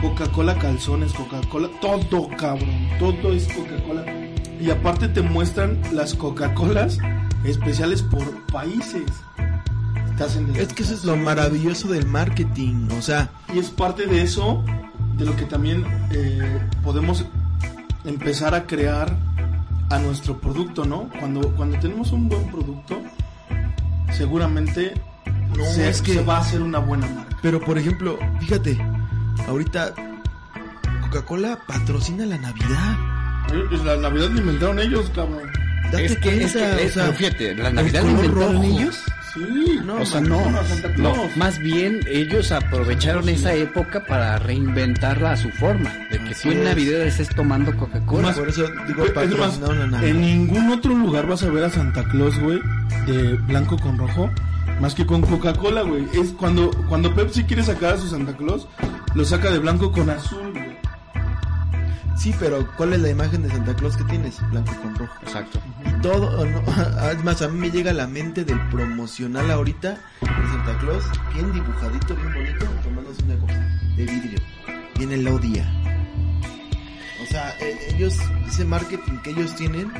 Coca-Cola 0.00 0.54
calzones, 0.56 1.12
Coca-Cola, 1.12 1.68
todo 1.80 2.28
cabrón, 2.36 2.88
todo 2.98 3.32
es 3.32 3.46
Coca-Cola. 3.48 4.04
Y 4.60 4.70
aparte 4.70 5.08
te 5.08 5.22
muestran 5.22 5.80
las 5.92 6.14
Coca-Colas 6.14 6.98
especiales 7.44 8.02
por 8.02 8.24
países. 8.46 9.04
Es 10.56 10.72
que 10.72 10.84
eso 10.84 10.94
es 10.94 11.04
lo 11.04 11.16
maravilloso 11.16 11.88
del 11.88 12.06
marketing, 12.06 12.88
o 12.96 13.02
sea, 13.02 13.30
Y 13.52 13.58
es 13.58 13.70
parte 13.70 14.06
de 14.06 14.22
eso, 14.22 14.64
de 15.16 15.24
lo 15.24 15.34
que 15.34 15.44
también 15.44 15.84
eh, 16.12 16.60
podemos 16.84 17.24
empezar 18.04 18.54
a 18.54 18.64
crear 18.64 19.16
a 19.90 19.98
nuestro 19.98 20.38
producto, 20.40 20.84
¿no? 20.84 21.10
Cuando, 21.18 21.52
cuando 21.56 21.80
tenemos 21.80 22.12
un 22.12 22.28
buen 22.28 22.48
producto, 22.48 23.02
seguramente 24.12 24.94
No, 25.56 25.64
se, 25.64 25.88
es 25.88 26.02
que- 26.02 26.14
se 26.14 26.22
va 26.22 26.38
a 26.38 26.40
hacer 26.40 26.60
una 26.62 26.78
buena 26.78 27.06
marca. 27.06 27.36
pero 27.42 27.60
por 27.60 27.78
ejemplo, 27.78 28.18
fíjate, 28.40 28.78
ahorita 29.48 29.92
Coca-Cola 31.02 31.58
patrocina 31.66 32.26
la 32.26 32.38
Navidad. 32.38 32.96
Eh, 33.52 33.62
pues 33.68 33.84
la 33.84 33.96
Navidad 33.96 34.30
la 34.30 34.40
inventaron 34.40 34.78
ellos, 34.80 35.10
cabrón. 35.14 35.42
Date 35.92 36.06
Es 36.06 36.16
que, 36.18 36.42
es 36.44 36.52
que, 36.52 36.58
o 36.58 36.88
sea, 36.88 37.04
pero 37.06 37.12
fíjate, 37.12 37.54
la 37.54 37.70
Navidad 37.70 38.02
la 38.04 38.10
inventaron 38.10 38.52
rojo. 38.54 38.64
ellos. 38.64 38.98
Sí, 39.34 39.80
No, 39.84 39.96
o 39.96 40.06
sea, 40.06 40.20
no, 40.20 40.40
no, 40.96 41.14
más 41.34 41.58
bien 41.58 41.98
ellos 42.06 42.52
aprovecharon 42.52 43.28
esa 43.28 43.52
época 43.52 44.04
para 44.06 44.38
reinventarla 44.38 45.32
a 45.32 45.36
su 45.36 45.50
forma, 45.50 45.92
de 46.12 46.18
que 46.22 46.34
tú 46.40 46.52
en 46.52 46.58
es. 46.58 46.64
Navidad 46.64 47.00
estés 47.02 47.30
tomando 47.30 47.74
Coca-Cola. 47.76 48.32
Por 48.32 48.48
eso 48.48 48.62
digo 48.86 49.04
Es 49.04 49.12
más, 49.14 49.24
patrocinaron 49.26 49.78
la 49.80 49.86
Navidad. 49.88 50.08
en 50.08 50.20
ningún 50.20 50.70
otro 50.70 50.94
lugar 50.94 51.26
vas 51.26 51.42
a 51.42 51.50
ver 51.50 51.64
a 51.64 51.70
Santa 51.70 52.04
Claus, 52.04 52.38
güey, 52.38 52.60
de 53.06 53.34
blanco 53.48 53.76
con 53.76 53.98
rojo, 53.98 54.30
más 54.80 54.94
que 54.94 55.06
con 55.06 55.22
Coca-Cola, 55.22 55.82
güey. 55.82 56.06
Es 56.12 56.32
cuando, 56.32 56.70
cuando 56.88 57.14
Pepsi 57.14 57.44
quiere 57.44 57.62
sacar 57.62 57.94
a 57.94 57.98
su 57.98 58.08
Santa 58.08 58.36
Claus, 58.36 58.66
lo 59.14 59.24
saca 59.24 59.50
de 59.50 59.58
blanco 59.58 59.92
con 59.92 60.10
azul, 60.10 60.52
güey. 60.52 60.74
Sí, 62.16 62.32
pero 62.38 62.66
¿cuál 62.76 62.92
es 62.92 63.00
la 63.00 63.10
imagen 63.10 63.42
de 63.42 63.50
Santa 63.50 63.74
Claus 63.74 63.96
que 63.96 64.04
tienes? 64.04 64.38
Blanco 64.50 64.72
con 64.80 64.94
rojo. 64.94 65.14
Exacto. 65.22 65.60
Y 65.84 66.00
todo, 66.00 66.40
o 66.40 66.46
no, 66.46 66.62
es 67.10 67.24
más, 67.24 67.42
a 67.42 67.48
mí 67.48 67.58
me 67.58 67.70
llega 67.70 67.90
a 67.90 67.94
la 67.94 68.06
mente 68.06 68.44
del 68.44 68.60
promocional 68.68 69.50
ahorita 69.50 69.90
de 70.20 70.48
Santa 70.52 70.78
Claus, 70.78 71.04
bien 71.34 71.52
dibujadito, 71.52 72.14
bien 72.14 72.32
bonito, 72.32 72.66
tomándose 72.82 73.22
una 73.24 73.36
copa 73.36 73.54
de 73.96 74.06
vidrio. 74.06 74.38
Viene 74.96 75.14
el 75.16 75.28
odia. 75.28 75.70
O 77.22 77.26
sea, 77.26 77.50
eh, 77.60 77.94
ellos, 77.94 78.16
ese 78.46 78.64
marketing 78.64 79.18
que 79.22 79.30
ellos 79.30 79.54
tienen 79.56 79.90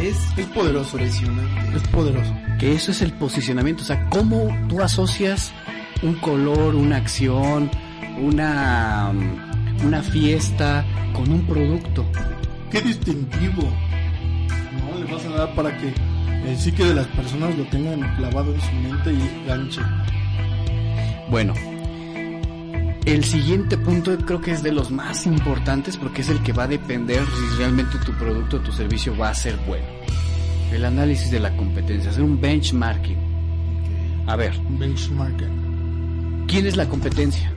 es, 0.00 0.16
Es 0.36 0.46
poderoso. 0.46 0.98
Es 0.98 1.88
poderoso. 1.88 2.34
Que 2.58 2.74
eso 2.74 2.90
es 2.90 3.02
el 3.02 3.12
posicionamiento, 3.12 3.82
o 3.82 3.86
sea, 3.86 4.08
cómo 4.10 4.48
tú 4.68 4.82
asocias 4.82 5.52
un 6.02 6.14
color, 6.14 6.74
una 6.74 6.96
acción, 6.96 7.70
una, 8.20 9.12
mm, 9.12 9.86
una 9.86 10.02
fiesta 10.02 10.84
con 11.12 11.30
un 11.30 11.46
producto. 11.46 12.04
Qué 12.70 12.80
distintivo. 12.80 13.62
No 14.80 15.04
le 15.04 15.12
vas 15.12 15.24
a 15.24 15.30
dar 15.30 15.54
para 15.54 15.76
que 15.76 15.92
el 16.46 16.56
psique 16.56 16.84
de 16.84 16.94
las 16.94 17.06
personas 17.08 17.56
lo 17.56 17.64
tengan 17.66 18.00
clavado 18.16 18.54
en 18.54 18.60
su 18.60 18.72
mente 18.72 19.12
y 19.12 19.46
ganche. 19.46 19.80
Bueno, 21.30 21.54
el 23.12 23.24
siguiente 23.24 23.78
punto 23.78 24.16
creo 24.18 24.40
que 24.40 24.50
es 24.52 24.62
de 24.62 24.70
los 24.70 24.90
más 24.90 25.24
importantes 25.24 25.96
porque 25.96 26.20
es 26.20 26.28
el 26.28 26.42
que 26.42 26.52
va 26.52 26.64
a 26.64 26.68
depender 26.68 27.24
si 27.24 27.56
realmente 27.56 27.96
tu 28.04 28.12
producto 28.12 28.58
o 28.58 28.60
tu 28.60 28.70
servicio 28.70 29.16
va 29.16 29.30
a 29.30 29.34
ser 29.34 29.56
bueno. 29.66 29.86
El 30.72 30.84
análisis 30.84 31.30
de 31.30 31.40
la 31.40 31.56
competencia, 31.56 32.10
hacer 32.10 32.22
un 32.22 32.38
benchmarking. 32.38 33.16
A 34.26 34.36
ver, 34.36 34.52
Benchmarking. 34.78 36.44
¿quién 36.46 36.66
es 36.66 36.76
la 36.76 36.86
competencia 36.86 37.54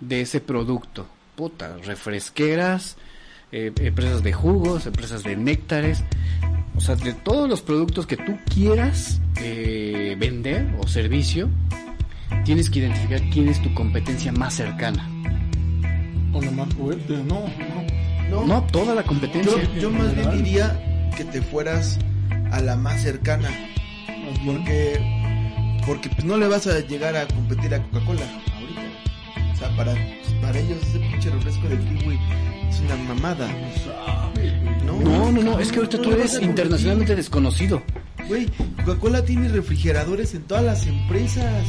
de 0.00 0.22
ese 0.22 0.40
producto? 0.40 1.06
Puta, 1.36 1.76
refresqueras, 1.84 2.96
eh, 3.52 3.70
empresas 3.80 4.22
de 4.22 4.32
jugos, 4.32 4.86
empresas 4.86 5.24
de 5.24 5.36
néctares, 5.36 6.04
o 6.74 6.80
sea, 6.80 6.96
de 6.96 7.12
todos 7.12 7.50
los 7.50 7.60
productos 7.60 8.06
que 8.06 8.16
tú 8.16 8.38
quieras 8.52 9.20
eh, 9.42 10.16
vender 10.18 10.74
o 10.78 10.88
servicio, 10.88 11.50
tienes 12.44 12.70
que 12.70 12.80
identificar 12.80 13.20
quién 13.30 13.48
es 13.48 13.60
tu 13.62 13.72
competencia 13.74 14.32
más 14.32 14.54
cercana. 14.54 15.08
O 16.32 16.40
la 16.42 16.50
más 16.50 16.72
fuerte. 16.74 17.16
No, 17.18 17.40
no. 17.44 17.88
No, 18.30 18.46
No, 18.46 18.62
toda 18.64 18.94
la 18.94 19.02
competencia. 19.02 19.52
yo, 19.74 19.80
yo 19.80 19.90
más 19.90 20.14
bien 20.14 20.30
diría 20.42 21.10
que 21.16 21.24
te 21.24 21.40
fueras 21.40 21.98
a 22.52 22.60
la 22.60 22.76
más 22.76 23.00
cercana, 23.02 23.48
Más 23.48 24.38
porque 24.44 25.00
porque 25.86 26.10
pues 26.10 26.24
no 26.24 26.36
le 26.36 26.46
vas 26.48 26.66
a 26.66 26.80
llegar 26.80 27.16
a 27.16 27.26
competir 27.26 27.74
a 27.74 27.82
Coca-Cola 27.82 28.20
ahorita. 28.54 29.52
O 29.52 29.56
sea, 29.56 29.74
para, 29.76 29.94
para 30.42 30.58
ellos 30.58 30.76
ese 30.82 30.98
pinche 30.98 31.30
refresco 31.30 31.66
de 31.68 31.78
kiwi 31.78 32.18
es 32.68 32.80
una 32.80 32.96
mamada. 32.96 33.48
No, 34.84 35.00
No, 35.00 35.32
no, 35.32 35.42
no, 35.42 35.58
es 35.58 35.72
que 35.72 35.78
ahorita 35.78 36.02
tú 36.02 36.12
eres 36.12 36.38
internacionalmente 36.42 37.16
desconocido. 37.16 37.82
Güey, 38.28 38.46
Coca-Cola 38.84 39.24
tiene 39.24 39.48
refrigeradores 39.48 40.34
en 40.34 40.42
todas 40.42 40.64
las 40.64 40.86
empresas. 40.86 41.64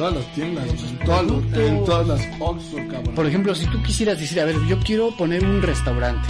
Todas 0.00 0.14
las 0.14 0.32
tiendas, 0.32 0.66
en 0.66 1.84
todas, 1.84 2.06
las 2.08 2.26
Oxxo, 2.38 2.76
cabrón. 2.90 3.14
Por 3.14 3.26
ejemplo, 3.26 3.54
si 3.54 3.66
tú 3.66 3.82
quisieras 3.82 4.18
decir, 4.18 4.40
a 4.40 4.46
ver, 4.46 4.56
yo 4.66 4.78
quiero 4.80 5.14
poner 5.14 5.44
un 5.44 5.60
restaurante 5.60 6.26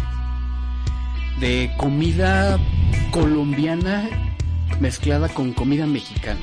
de 1.39 1.71
comida 1.77 2.59
colombiana 3.13 4.11
mezclada 4.81 5.29
con 5.29 5.53
comida 5.53 5.87
mexicana. 5.87 6.41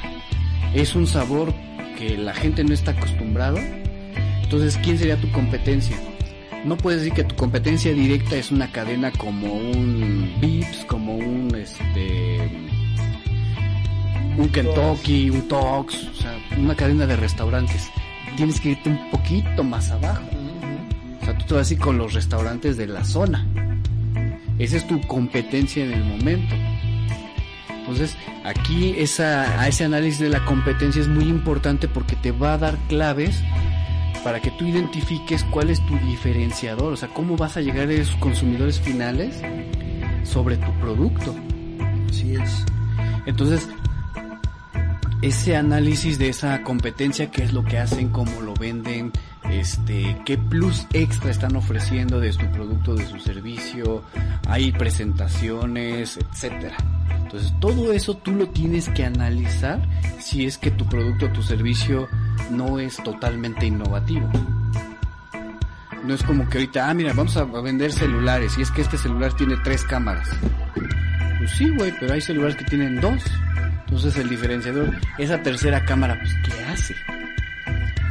Es 0.74 0.96
un 0.96 1.06
sabor 1.06 1.54
que 1.98 2.18
la 2.18 2.34
gente 2.34 2.64
no 2.64 2.74
está 2.74 2.92
acostumbrado. 2.92 3.58
Entonces, 4.44 4.80
¿quién 4.82 4.98
sería 4.98 5.20
tu 5.20 5.30
competencia? 5.34 5.98
No 6.64 6.78
puedes 6.78 7.02
decir 7.02 7.14
que 7.14 7.26
tu 7.26 7.36
competencia 7.36 7.92
directa 7.92 8.38
es 8.38 8.52
una 8.52 8.72
cadena 8.72 9.12
como 9.12 9.54
un 9.54 10.34
Vips, 10.40 10.86
como 10.86 11.18
un 11.18 11.54
este 11.54 12.50
un 14.38 14.50
Kentucky, 14.50 15.30
un 15.30 15.48
Tox, 15.48 16.08
o 16.08 16.14
sea, 16.14 16.40
una 16.58 16.76
cadena 16.76 17.06
de 17.06 17.16
restaurantes. 17.16 17.90
Tienes 18.36 18.60
que 18.60 18.70
irte 18.70 18.90
un 18.90 19.10
poquito 19.10 19.64
más 19.64 19.90
abajo. 19.92 20.24
O 21.22 21.26
sea, 21.26 21.38
tú 21.38 21.46
te 21.46 21.54
vas 21.56 21.70
a 21.70 21.74
ir 21.74 21.80
con 21.80 21.98
los 21.98 22.14
restaurantes 22.14 22.78
de 22.78 22.88
la 22.88 23.04
zona. 23.04 23.46
Esa 24.60 24.78
es 24.78 24.88
tu 24.88 25.02
competencia 25.02 25.84
en 25.84 25.94
el 25.94 26.04
momento. 26.04 26.56
Entonces, 27.70 28.18
aquí 28.44 28.96
esa, 28.98 29.62
a 29.62 29.68
ese 29.68 29.86
análisis 29.86 30.20
de 30.20 30.30
la 30.30 30.44
competencia 30.46 31.02
es 31.02 31.08
muy 31.08 31.24
importante 31.24 31.88
porque 31.88 32.16
te 32.16 32.32
va 32.32 32.54
a 32.54 32.58
dar 32.58 32.78
claves 32.90 33.42
para 34.24 34.42
que 34.42 34.52
tú 34.52 34.66
identifiques 34.66 35.44
cuál 35.46 35.70
es 35.70 35.84
tu 35.86 35.98
diferenciador, 36.00 36.92
o 36.92 36.98
sea, 36.98 37.08
cómo 37.10 37.38
vas 37.38 37.56
a 37.56 37.62
llegar 37.62 37.88
a 37.88 37.94
esos 37.94 38.16
consumidores 38.18 38.80
finales 38.80 39.42
sobre 40.24 40.58
tu 40.58 40.72
producto. 40.80 41.34
Así 42.10 42.36
es. 42.36 42.66
Entonces, 43.26 43.70
ese 45.22 45.56
análisis 45.56 46.20
de 46.20 46.30
esa 46.30 46.62
competencia, 46.64 47.32
qué 47.32 47.44
es 47.44 47.54
lo 47.54 47.64
que 47.64 47.78
hacen, 47.78 48.10
cómo 48.10 48.42
lo 48.42 48.54
venden, 48.54 49.12
este, 49.50 50.18
qué 50.26 50.38
plus 50.38 50.86
extra 50.94 51.32
están 51.32 51.56
ofreciendo 51.56 52.20
de 52.20 52.34
su 52.34 52.46
producto, 52.48 52.96
de 52.96 53.06
su 53.06 53.20
servicio, 53.20 54.04
hay 54.48 54.72
presentaciones, 54.72 56.18
etcétera. 56.18 56.78
Entonces, 57.24 57.54
todo 57.60 57.92
eso 57.92 58.16
tú 58.16 58.32
lo 58.32 58.50
tienes 58.50 58.90
que 58.90 59.06
analizar 59.06 59.82
si 60.20 60.46
es 60.46 60.58
que 60.58 60.72
tu 60.72 60.88
producto 60.88 61.26
o 61.26 61.30
tu 61.30 61.42
servicio 61.42 62.08
no 62.52 62.80
es 62.80 62.98
totalmente 62.98 63.66
innovativo. 63.66 64.30
No 66.06 66.14
es 66.14 66.24
como 66.24 66.48
que 66.48 66.60
ahorita, 66.60 66.90
ah, 66.90 66.94
mira, 66.94 67.12
vamos 67.14 67.36
a 67.36 67.44
vender 67.44 67.92
celulares 67.92 68.58
y 68.58 68.62
es 68.62 68.72
que 68.72 68.82
este 68.82 68.98
celular 68.98 69.34
tiene 69.34 69.58
tres 69.64 69.84
cámaras. 69.84 70.30
Pues 71.38 71.52
sí, 71.52 71.70
güey, 71.76 71.94
pero 72.00 72.14
hay 72.14 72.22
celulares 72.22 72.56
que 72.56 72.66
tienen 72.66 73.02
dos. 73.02 73.24
Entonces 73.88 74.18
el 74.18 74.30
diferenciador, 74.30 74.94
esa 75.18 75.42
tercera 75.42 75.86
cámara, 75.86 76.20
pues 76.20 76.34
¿qué 76.44 76.66
hace? 76.66 76.96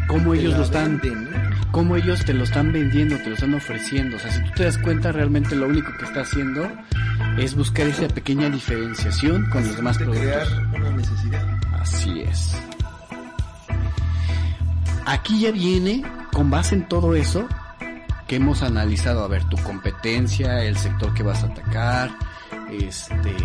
¿Cómo 0.07 0.35
ellos 0.35 0.57
lo 0.57 0.63
están, 0.63 0.99
venden, 1.01 1.25
¿no? 1.25 1.71
cómo 1.73 1.97
ellos 1.97 2.25
te 2.25 2.33
lo 2.33 2.45
están 2.45 2.73
vendiendo, 2.73 3.19
te 3.19 3.29
lo 3.29 3.35
están 3.35 3.53
ofreciendo? 3.53 4.17
O 4.17 4.19
sea, 4.19 4.31
si 4.31 4.43
tú 4.45 4.51
te 4.57 4.65
das 4.65 4.79
cuenta, 4.79 5.13
realmente 5.13 5.55
lo 5.55 5.67
único 5.67 5.93
que 5.99 6.07
está 6.07 6.23
haciendo 6.23 6.71
es 7.37 7.55
buscar 7.55 7.87
esa 7.87 8.09
pequeña 8.09 8.49
diferenciación 8.49 9.51
con 9.51 9.67
los 9.67 9.77
demás 9.77 9.99
de 9.99 10.07
productos. 10.07 10.49
crear 10.49 10.67
una 10.75 10.91
necesidad. 10.93 11.59
Así 11.79 12.21
es. 12.21 12.57
Aquí 15.05 15.41
ya 15.41 15.53
viene, 15.53 16.03
con 16.33 16.51
base 16.51 16.77
en 16.77 16.89
todo 16.89 17.15
eso, 17.15 17.47
que 18.27 18.37
hemos 18.37 18.63
analizado, 18.63 19.25
a 19.25 19.29
ver, 19.29 19.45
tu 19.45 19.57
competencia, 19.59 20.65
el 20.65 20.77
sector 20.77 21.13
que 21.15 21.23
vas 21.23 21.43
a 21.45 21.47
atacar, 21.47 22.11
este, 22.71 23.37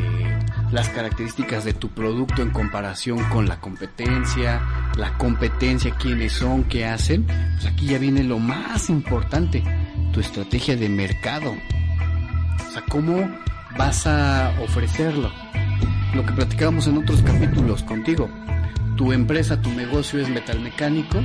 las 0.71 0.89
características 0.89 1.65
de 1.65 1.73
tu 1.73 1.89
producto 1.89 2.41
en 2.41 2.51
comparación 2.51 3.23
con 3.25 3.47
la 3.47 3.59
competencia, 3.59 4.61
la 4.97 5.17
competencia, 5.17 5.93
quiénes 5.95 6.33
son, 6.33 6.63
qué 6.63 6.85
hacen, 6.85 7.25
pues 7.25 7.65
aquí 7.65 7.87
ya 7.87 7.97
viene 7.97 8.23
lo 8.23 8.39
más 8.39 8.89
importante, 8.89 9.63
tu 10.13 10.19
estrategia 10.19 10.75
de 10.75 10.89
mercado. 10.89 11.53
O 12.67 12.71
sea, 12.71 12.83
cómo 12.89 13.29
vas 13.77 14.07
a 14.07 14.53
ofrecerlo. 14.61 15.31
Lo 16.13 16.25
que 16.25 16.33
platicábamos 16.33 16.87
en 16.87 16.97
otros 16.97 17.21
capítulos 17.21 17.83
contigo. 17.83 18.29
Tu 18.97 19.13
empresa, 19.13 19.61
tu 19.61 19.69
negocio 19.71 20.19
es 20.19 20.29
metalmecánico 20.29 21.19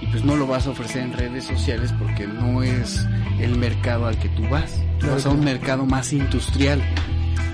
y 0.00 0.06
pues 0.06 0.24
no 0.24 0.36
lo 0.36 0.46
vas 0.46 0.66
a 0.66 0.70
ofrecer 0.70 1.02
en 1.02 1.12
redes 1.12 1.44
sociales 1.44 1.92
porque 1.98 2.26
no 2.26 2.62
es 2.62 3.06
el 3.40 3.56
mercado 3.58 4.06
al 4.06 4.18
que 4.18 4.28
tú 4.30 4.42
vas. 4.48 4.80
Tú 4.98 5.06
vas 5.08 5.26
a 5.26 5.30
un 5.30 5.44
mercado 5.44 5.86
más 5.86 6.12
industrial. 6.12 6.82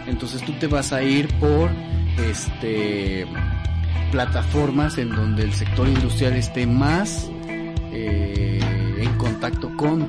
Entonces 0.09 0.43
tú 0.45 0.53
te 0.55 0.67
vas 0.67 0.93
a 0.93 1.03
ir 1.03 1.29
por 1.39 1.71
este 2.19 3.27
plataformas 4.11 4.97
en 4.99 5.11
donde 5.11 5.43
el 5.45 5.53
sector 5.53 5.87
industrial 5.87 6.33
esté 6.35 6.67
más 6.67 7.31
eh, 7.93 8.59
en 8.99 9.13
contacto 9.19 9.71
con 9.77 10.09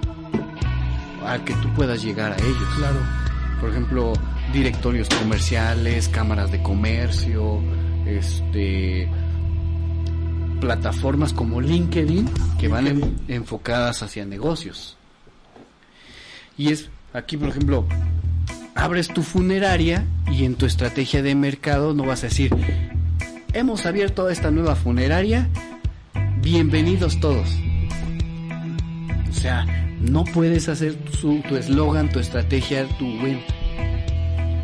a 1.26 1.38
que 1.44 1.54
tú 1.56 1.68
puedas 1.76 2.02
llegar 2.02 2.32
a 2.32 2.38
ellos. 2.38 2.70
Claro. 2.78 3.00
Por 3.60 3.70
ejemplo, 3.72 4.14
directorios 4.54 5.10
comerciales, 5.10 6.08
cámaras 6.08 6.50
de 6.52 6.64
comercio, 6.64 7.60
este 8.06 9.10
plataformas 10.62 11.32
como 11.34 11.62
LinkedIn 11.62 12.30
que 12.60 12.68
van 12.68 12.88
en- 12.88 13.16
enfocadas 13.28 14.02
hacia 14.04 14.26
negocios. 14.26 14.98
Y 16.58 16.72
es 16.72 16.90
aquí, 17.14 17.38
por 17.38 17.50
ejemplo, 17.50 17.86
abres 18.80 19.10
tu 19.10 19.24
funeraria 19.24 20.06
y 20.32 20.46
en 20.46 20.56
tu 20.56 20.66
estrategia 20.66 21.22
de 21.22 21.36
mercado 21.36 21.94
no 21.94 22.06
vas 22.06 22.24
a 22.24 22.28
decir, 22.28 22.52
hemos 23.54 23.86
abierto 23.86 24.30
esta 24.30 24.52
nueva 24.52 24.76
funeraria, 24.76 25.50
bienvenidos 26.42 27.20
todos. 27.20 27.50
O 29.30 29.34
sea, 29.34 29.66
no 30.00 30.24
puedes 30.24 30.70
hacer 30.70 30.96
tu 30.96 31.56
eslogan, 31.56 32.10
tu 32.10 32.20
estrategia, 32.20 32.88
tu 32.98 33.06
venta. 33.22 33.54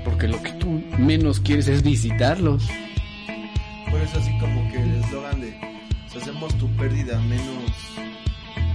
Porque 0.05 0.29
lo 0.29 0.41
que 0.41 0.51
tú 0.53 0.81
menos 0.97 1.41
quieres 1.41 1.67
es 1.67 1.83
visitarlos. 1.83 2.65
Por 3.91 3.99
eso 3.99 4.17
así 4.17 4.31
como 4.39 4.71
que 4.71 4.81
el 4.81 4.95
eslogan 5.03 5.41
de 5.41 5.53
si 6.07 6.17
hacemos 6.17 6.57
tu 6.57 6.69
pérdida 6.77 7.19
menos 7.19 7.71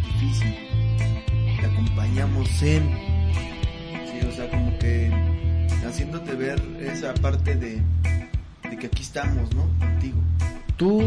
difícil, 0.04 0.54
te 1.58 1.66
acompañamos 1.66 2.62
en... 2.62 3.19
Sea, 4.40 4.50
como 4.50 4.78
que 4.78 5.10
haciéndote 5.86 6.34
ver 6.34 6.62
esa 6.80 7.12
parte 7.14 7.56
de, 7.56 7.82
de 8.70 8.76
que 8.78 8.86
aquí 8.86 9.02
estamos, 9.02 9.54
¿no? 9.54 9.66
Contigo. 9.78 10.18
Tú 10.76 11.02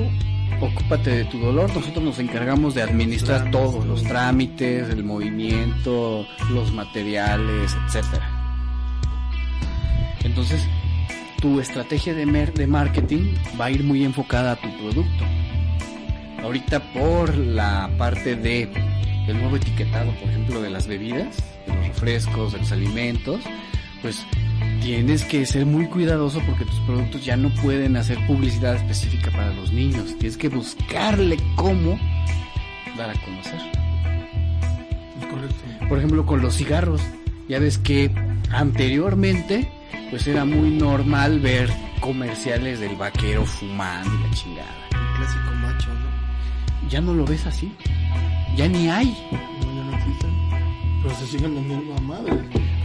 ocúpate 0.62 1.10
de 1.10 1.26
tu 1.26 1.40
dolor, 1.40 1.74
nosotros 1.74 2.04
nos 2.04 2.20
encargamos 2.20 2.76
de 2.76 2.84
administrar 2.84 3.50
Trámites, 3.50 3.62
todo, 3.72 3.86
los 3.86 4.04
trámites, 4.04 4.90
el 4.90 5.04
movimiento, 5.04 6.28
los 6.52 6.72
materiales, 6.74 7.76
etcétera. 7.88 8.30
Entonces, 10.24 10.68
tu 11.42 11.60
estrategia 11.60 12.14
de, 12.14 12.26
mer- 12.28 12.54
de 12.54 12.68
marketing 12.68 13.34
va 13.60 13.66
a 13.66 13.72
ir 13.72 13.84
muy 13.84 14.04
enfocada 14.04 14.52
a 14.52 14.56
tu 14.58 14.70
producto. 14.78 15.24
Ahorita 16.44 16.82
por 16.94 17.36
la 17.36 17.90
parte 17.98 18.36
de 18.36 18.70
el 19.28 19.38
nuevo 19.38 19.56
etiquetado, 19.56 20.12
por 20.20 20.30
ejemplo, 20.30 20.62
de 20.62 20.70
las 20.70 20.88
bebidas, 20.88 21.38
de 21.68 21.76
los 21.76 21.88
refrescos, 21.88 22.54
de 22.54 22.60
los 22.60 22.72
alimentos, 22.72 23.42
pues 24.02 24.26
tienes 24.82 25.24
que 25.24 25.46
ser 25.46 25.66
muy 25.66 25.88
cuidadoso 25.88 26.42
porque 26.46 26.66
tus 26.66 26.80
productos 26.82 27.24
ya 27.24 27.38
no 27.38 27.50
pueden 27.62 27.96
hacer 27.96 28.18
publicidad 28.28 28.76
específica 28.76 29.32
para 29.32 29.54
los 29.54 29.72
niños. 29.72 30.18
Tienes 30.20 30.38
que 30.38 30.50
buscarle 30.50 31.38
cómo 31.56 31.98
dar 32.98 33.10
a 33.10 33.14
conocer. 33.14 33.60
Es 35.20 35.26
correcto. 35.28 35.88
Por 35.88 35.98
ejemplo, 35.98 36.26
con 36.26 36.42
los 36.42 36.56
cigarros. 36.56 37.02
Ya 37.48 37.60
ves 37.60 37.78
que 37.78 38.12
anteriormente, 38.52 39.70
pues 40.10 40.28
era 40.28 40.46
muy 40.46 40.70
normal 40.72 41.40
ver 41.40 41.70
comerciales 42.00 42.80
del 42.80 42.96
vaquero 42.96 43.46
fumando 43.46 44.10
y 44.14 44.24
la 44.24 44.36
chingada. 44.36 44.88
El 44.92 45.18
clásico 45.18 45.52
macho, 45.62 45.90
¿no? 45.90 46.90
Ya 46.90 47.00
no 47.00 47.14
lo 47.14 47.26
ves 47.26 47.46
así. 47.46 47.74
Ya 48.56 48.68
ni 48.68 48.88
hay. 48.90 49.18
No, 49.66 49.74
ya 49.74 49.84
no 49.84 49.98
existen. 49.98 50.32
Pero 51.02 51.16
se 51.16 51.28
siguen 51.28 51.56
vendiendo 51.56 51.96
a 51.96 52.02
madre. 52.02 52.34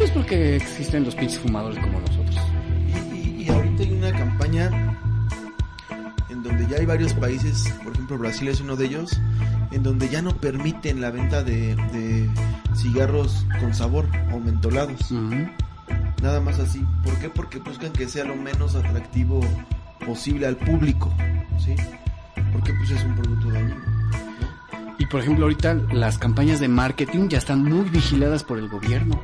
Es 0.00 0.10
porque 0.10 0.56
existen 0.56 1.04
los 1.04 1.14
pinches 1.14 1.38
fumadores 1.40 1.78
como 1.78 2.00
nosotros. 2.00 2.36
Y, 3.12 3.16
y- 3.16 3.42
y 3.44 3.48
ahorita 3.48 3.82
hay 3.82 3.92
una 3.92 4.12
campaña 4.12 4.96
en 6.30 6.42
donde 6.42 6.66
ya 6.68 6.76
hay 6.78 6.86
varios 6.86 7.14
países, 7.14 7.68
por 7.82 7.92
ejemplo 7.92 8.18
Brasil 8.18 8.48
es 8.48 8.60
uno 8.60 8.76
de 8.76 8.86
ellos, 8.86 9.20
en 9.72 9.82
donde 9.82 10.08
ya 10.08 10.22
no 10.22 10.36
permiten 10.36 11.00
la 11.00 11.10
venta 11.10 11.42
de, 11.42 11.74
de 11.74 12.28
cigarros 12.76 13.44
con 13.60 13.74
sabor 13.74 14.06
o 14.32 14.38
mentolados. 14.38 15.10
Nada 16.22 16.40
más 16.40 16.58
así. 16.58 16.84
¿Por 17.04 17.16
qué? 17.18 17.28
Porque 17.28 17.58
buscan 17.58 17.92
que 17.92 18.08
sea 18.08 18.24
lo 18.24 18.34
menos 18.36 18.74
atractivo 18.74 19.40
posible 20.04 20.46
al 20.46 20.56
público. 20.56 21.12
¿Sí? 21.58 21.74
Porque 22.52 22.72
pues 22.74 22.90
es 22.90 23.04
un 23.04 23.14
producto 23.14 23.50
dañino. 23.50 23.97
Por 25.10 25.20
ejemplo, 25.20 25.46
ahorita 25.46 25.74
las 25.92 26.18
campañas 26.18 26.60
de 26.60 26.68
marketing 26.68 27.28
ya 27.28 27.38
están 27.38 27.62
muy 27.64 27.88
vigiladas 27.88 28.44
por 28.44 28.58
el 28.58 28.68
gobierno. 28.68 29.20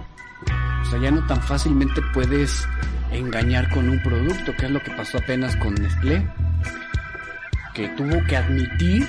O 0.82 0.90
sea, 0.90 1.00
ya 1.00 1.10
no 1.10 1.26
tan 1.26 1.42
fácilmente 1.42 2.00
puedes 2.12 2.66
engañar 3.10 3.70
con 3.70 3.88
un 3.88 4.02
producto, 4.02 4.54
que 4.56 4.66
es 4.66 4.70
lo 4.70 4.82
que 4.82 4.90
pasó 4.92 5.18
apenas 5.18 5.56
con 5.56 5.74
Nestlé, 5.74 6.26
que 7.74 7.88
tuvo 7.90 8.24
que 8.26 8.36
admitir 8.36 9.06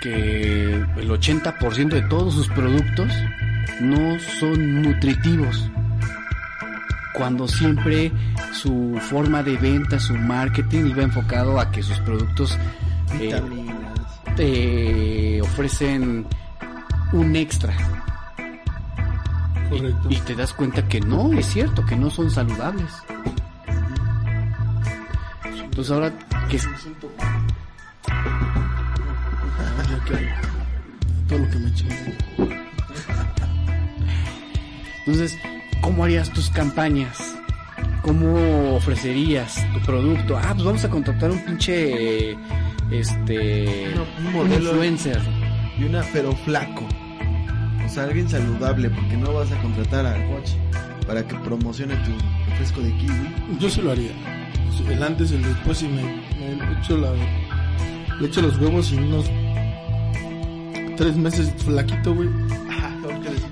que 0.00 0.74
el 0.74 1.08
80% 1.10 1.88
de 1.88 2.02
todos 2.02 2.34
sus 2.34 2.48
productos 2.48 3.12
no 3.80 4.18
son 4.18 4.82
nutritivos. 4.82 5.70
Cuando 7.14 7.48
siempre 7.48 8.12
su 8.52 8.98
forma 9.00 9.42
de 9.42 9.56
venta, 9.56 9.98
su 9.98 10.14
marketing 10.14 10.86
iba 10.86 11.02
enfocado 11.02 11.60
a 11.60 11.70
que 11.70 11.82
sus 11.82 11.98
productos 12.00 12.56
eh. 13.18 13.30
Te 14.40 15.42
ofrecen 15.42 16.26
un 17.12 17.36
extra 17.36 17.74
Correcto. 19.68 20.08
y 20.08 20.16
te 20.16 20.34
das 20.34 20.54
cuenta 20.54 20.88
que 20.88 20.98
no, 20.98 21.30
es 21.34 21.44
cierto, 21.44 21.84
que 21.84 21.94
no 21.94 22.08
son 22.08 22.30
saludables. 22.30 22.90
Entonces 25.44 25.92
ahora 25.92 26.10
que 26.48 26.58
todo 31.28 31.38
lo 31.38 31.50
que 31.50 31.58
me 31.58 31.70
entonces, 35.00 35.38
¿cómo 35.82 36.04
harías 36.04 36.30
tus 36.30 36.48
campañas? 36.48 37.36
¿Cómo 38.02 38.74
ofrecerías 38.74 39.66
tu 39.74 39.80
producto? 39.80 40.38
Ah, 40.38 40.52
pues 40.54 40.64
vamos 40.64 40.84
a 40.84 40.88
contratar 40.88 41.30
un 41.30 41.44
pinche 41.44 42.38
este 42.90 43.92
Un- 43.94 44.00
un 44.00 44.26
un 44.26 44.32
modelo. 44.32 44.70
influencer. 44.70 45.20
Y 45.78 45.84
una, 45.84 46.02
pero 46.12 46.32
flaco. 46.32 46.86
O 47.84 47.88
sea, 47.88 48.04
alguien 48.04 48.28
saludable, 48.28 48.90
porque 48.90 49.16
no 49.16 49.32
vas 49.32 49.50
a 49.52 49.60
contratar 49.62 50.06
al 50.06 50.24
coche 50.28 50.56
para 51.06 51.26
que 51.26 51.34
promocione 51.36 51.94
tu 51.96 52.10
refresco 52.50 52.80
de 52.82 52.92
kiwi. 52.96 53.58
Yo 53.58 53.68
sí 53.70 53.80
lo 53.82 53.90
haría. 53.92 54.10
El 54.88 55.02
antes 55.02 55.32
y 55.32 55.34
el 55.36 55.42
después 55.42 55.82
y 55.82 55.88
me, 55.88 56.02
me 56.02 56.78
echo 56.80 56.96
la 56.96 57.10
le 58.20 58.26
echo 58.26 58.42
los 58.42 58.58
huevos 58.58 58.92
y 58.92 58.96
unos 58.96 59.24
tres 60.96 61.16
meses 61.16 61.52
flaquito, 61.64 62.14
güey. 62.14 62.28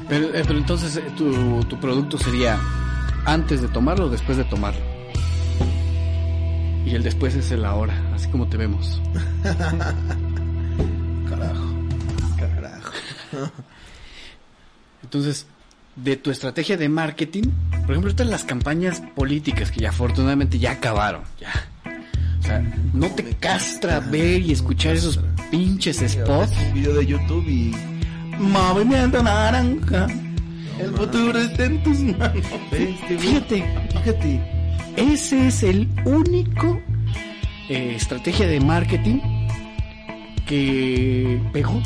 Pero, 0.09 0.27
eh, 0.35 0.43
pero 0.47 0.59
entonces 0.59 0.97
eh, 0.97 1.03
tu, 1.17 1.63
tu 1.65 1.79
producto 1.81 2.17
sería 2.19 2.59
antes 3.27 3.61
de 3.63 3.69
tomarlo 3.69 4.07
o 4.07 4.09
después 4.09 4.39
de 4.39 4.45
tomarlo. 4.45 4.81
Y 6.87 6.95
el 6.95 7.03
después 7.03 7.35
es 7.35 7.51
el 7.51 7.65
ahora, 7.65 7.95
así 8.19 8.29
como 8.29 8.49
te 8.49 8.57
vemos. 8.57 9.01
Carajo. 11.29 11.75
Carajo. 12.37 12.93
Entonces, 15.03 15.47
de 15.97 16.17
tu 16.17 16.31
estrategia 16.31 16.77
de 16.77 16.89
marketing, 16.89 17.45
por 17.83 17.91
ejemplo, 17.93 18.11
estas 18.11 18.27
las 18.27 18.45
campañas 18.45 19.03
políticas 19.15 19.71
que 19.71 19.81
ya 19.81 19.91
afortunadamente 19.91 20.59
ya 20.59 20.73
acabaron, 20.73 21.23
ya. 21.41 21.53
O 22.41 22.43
sea, 22.43 22.61
no 22.93 23.07
te 23.09 23.25
castra 23.37 24.01
ver 24.01 24.43
y 24.43 24.53
escuchar 24.53 24.95
esos 24.97 25.21
pinches 25.51 25.99
spots. 26.07 26.53
Un 26.69 26.75
video 26.75 26.95
de 26.95 27.07
YouTube 27.07 27.47
y 27.49 27.75
Movimiento 28.39 29.23
naranja. 29.23 30.07
El 30.79 30.91
futuro 30.95 31.39
está 31.39 31.65
en 31.65 31.83
tus 31.83 31.99
manos. 32.01 32.37
este. 32.71 33.19
Fíjate, 33.19 33.65
Fíjate. 33.93 34.41
ese 34.97 35.49
es 35.49 35.63
el 35.65 35.89
único 36.05 36.81
eh, 37.69 37.95
estrategia 37.95 38.47
de 38.47 38.61
marketing 38.61 39.21
que 40.47 41.41
pegó. 41.53 41.83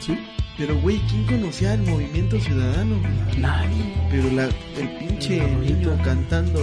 Sí. 0.00 0.16
Pero 0.56 0.80
güey, 0.80 0.98
¿quién 1.08 1.24
conocía 1.24 1.74
el 1.74 1.82
movimiento 1.82 2.38
ciudadano? 2.38 2.96
Nadie. 3.38 3.92
Pero 4.10 4.30
la, 4.30 4.44
el 4.44 4.88
pinche 5.00 5.40
niño 5.56 5.98
cantando 6.04 6.60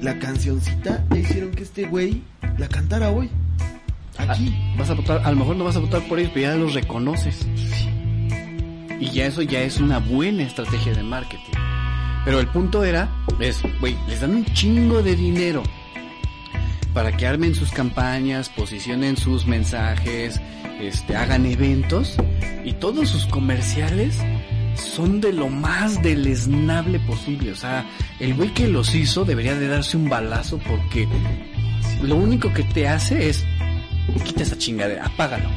la 0.00 0.16
cancioncita, 0.18 1.04
ya 1.10 1.18
hicieron 1.18 1.50
que 1.50 1.64
este 1.64 1.86
güey 1.86 2.22
la 2.58 2.68
cantara 2.68 3.10
hoy. 3.10 3.28
Aquí. 4.18 4.54
Vas 4.78 4.90
a 4.90 4.94
votar, 4.94 5.20
a 5.24 5.30
lo 5.30 5.36
mejor 5.36 5.56
no 5.56 5.64
vas 5.64 5.76
a 5.76 5.80
votar 5.80 6.02
por 6.02 6.18
ellos, 6.18 6.30
pero 6.32 6.52
ya 6.52 6.56
los 6.56 6.74
reconoces. 6.74 7.46
Y 9.00 9.10
ya 9.10 9.26
eso 9.26 9.42
ya 9.42 9.60
es 9.62 9.78
una 9.78 9.98
buena 9.98 10.44
estrategia 10.44 10.94
de 10.94 11.02
marketing. 11.02 11.52
Pero 12.24 12.40
el 12.40 12.46
punto 12.48 12.84
era, 12.84 13.10
es, 13.40 13.60
güey, 13.80 13.96
les 14.08 14.20
dan 14.20 14.36
un 14.36 14.44
chingo 14.46 15.02
de 15.02 15.16
dinero 15.16 15.62
para 16.96 17.14
que 17.14 17.26
armen 17.26 17.54
sus 17.54 17.72
campañas, 17.72 18.48
posicionen 18.48 19.18
sus 19.18 19.46
mensajes, 19.46 20.40
este, 20.80 21.14
hagan 21.14 21.44
eventos 21.44 22.16
y 22.64 22.72
todos 22.72 23.10
sus 23.10 23.26
comerciales 23.26 24.18
son 24.76 25.20
de 25.20 25.34
lo 25.34 25.50
más 25.50 26.02
deleznable 26.02 26.98
posible. 27.00 27.52
O 27.52 27.54
sea, 27.54 27.84
el 28.18 28.32
güey 28.32 28.54
que 28.54 28.66
los 28.68 28.94
hizo 28.94 29.26
debería 29.26 29.54
de 29.56 29.68
darse 29.68 29.98
un 29.98 30.08
balazo 30.08 30.58
porque 30.66 31.06
lo 32.00 32.16
único 32.16 32.50
que 32.54 32.62
te 32.62 32.88
hace 32.88 33.28
es 33.28 33.44
quita 34.24 34.44
esa 34.44 34.56
chingadera, 34.56 35.04
apágalo. 35.04 35.50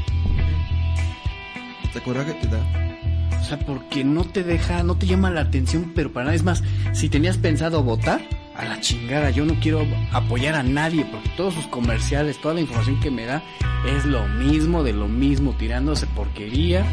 ¿Te 1.94 2.00
acuerdas 2.00 2.26
que 2.26 2.34
te 2.34 2.48
da? 2.48 3.40
O 3.40 3.44
sea, 3.46 3.58
porque 3.60 4.04
no 4.04 4.26
te 4.26 4.44
deja, 4.44 4.84
no 4.84 4.98
te 4.98 5.06
llama 5.06 5.32
la 5.32 5.40
atención, 5.40 5.94
pero 5.96 6.12
para 6.12 6.26
nada. 6.26 6.36
Es 6.36 6.44
más, 6.44 6.66
si 6.92 7.08
tenías 7.08 7.38
pensado 7.38 7.82
votar, 7.82 8.20
a 8.60 8.66
la 8.66 8.82
chingada, 8.82 9.30
yo 9.30 9.46
no 9.46 9.56
quiero 9.62 9.88
apoyar 10.12 10.56
a 10.56 10.64
nadie, 10.64 11.06
porque 11.06 11.30
todos 11.38 11.54
sus 11.54 11.68
comerciales, 11.68 12.40
toda 12.42 12.56
la 12.56 12.62
información 12.62 13.00
que 13.00 13.10
me 13.10 13.26
da, 13.26 13.42
es 13.88 14.06
lo 14.06 14.28
mismo, 14.28 14.84
de 14.84 14.92
lo 14.92 15.08
mismo, 15.08 15.54
tirándose 15.54 16.08
porquería, 16.08 16.86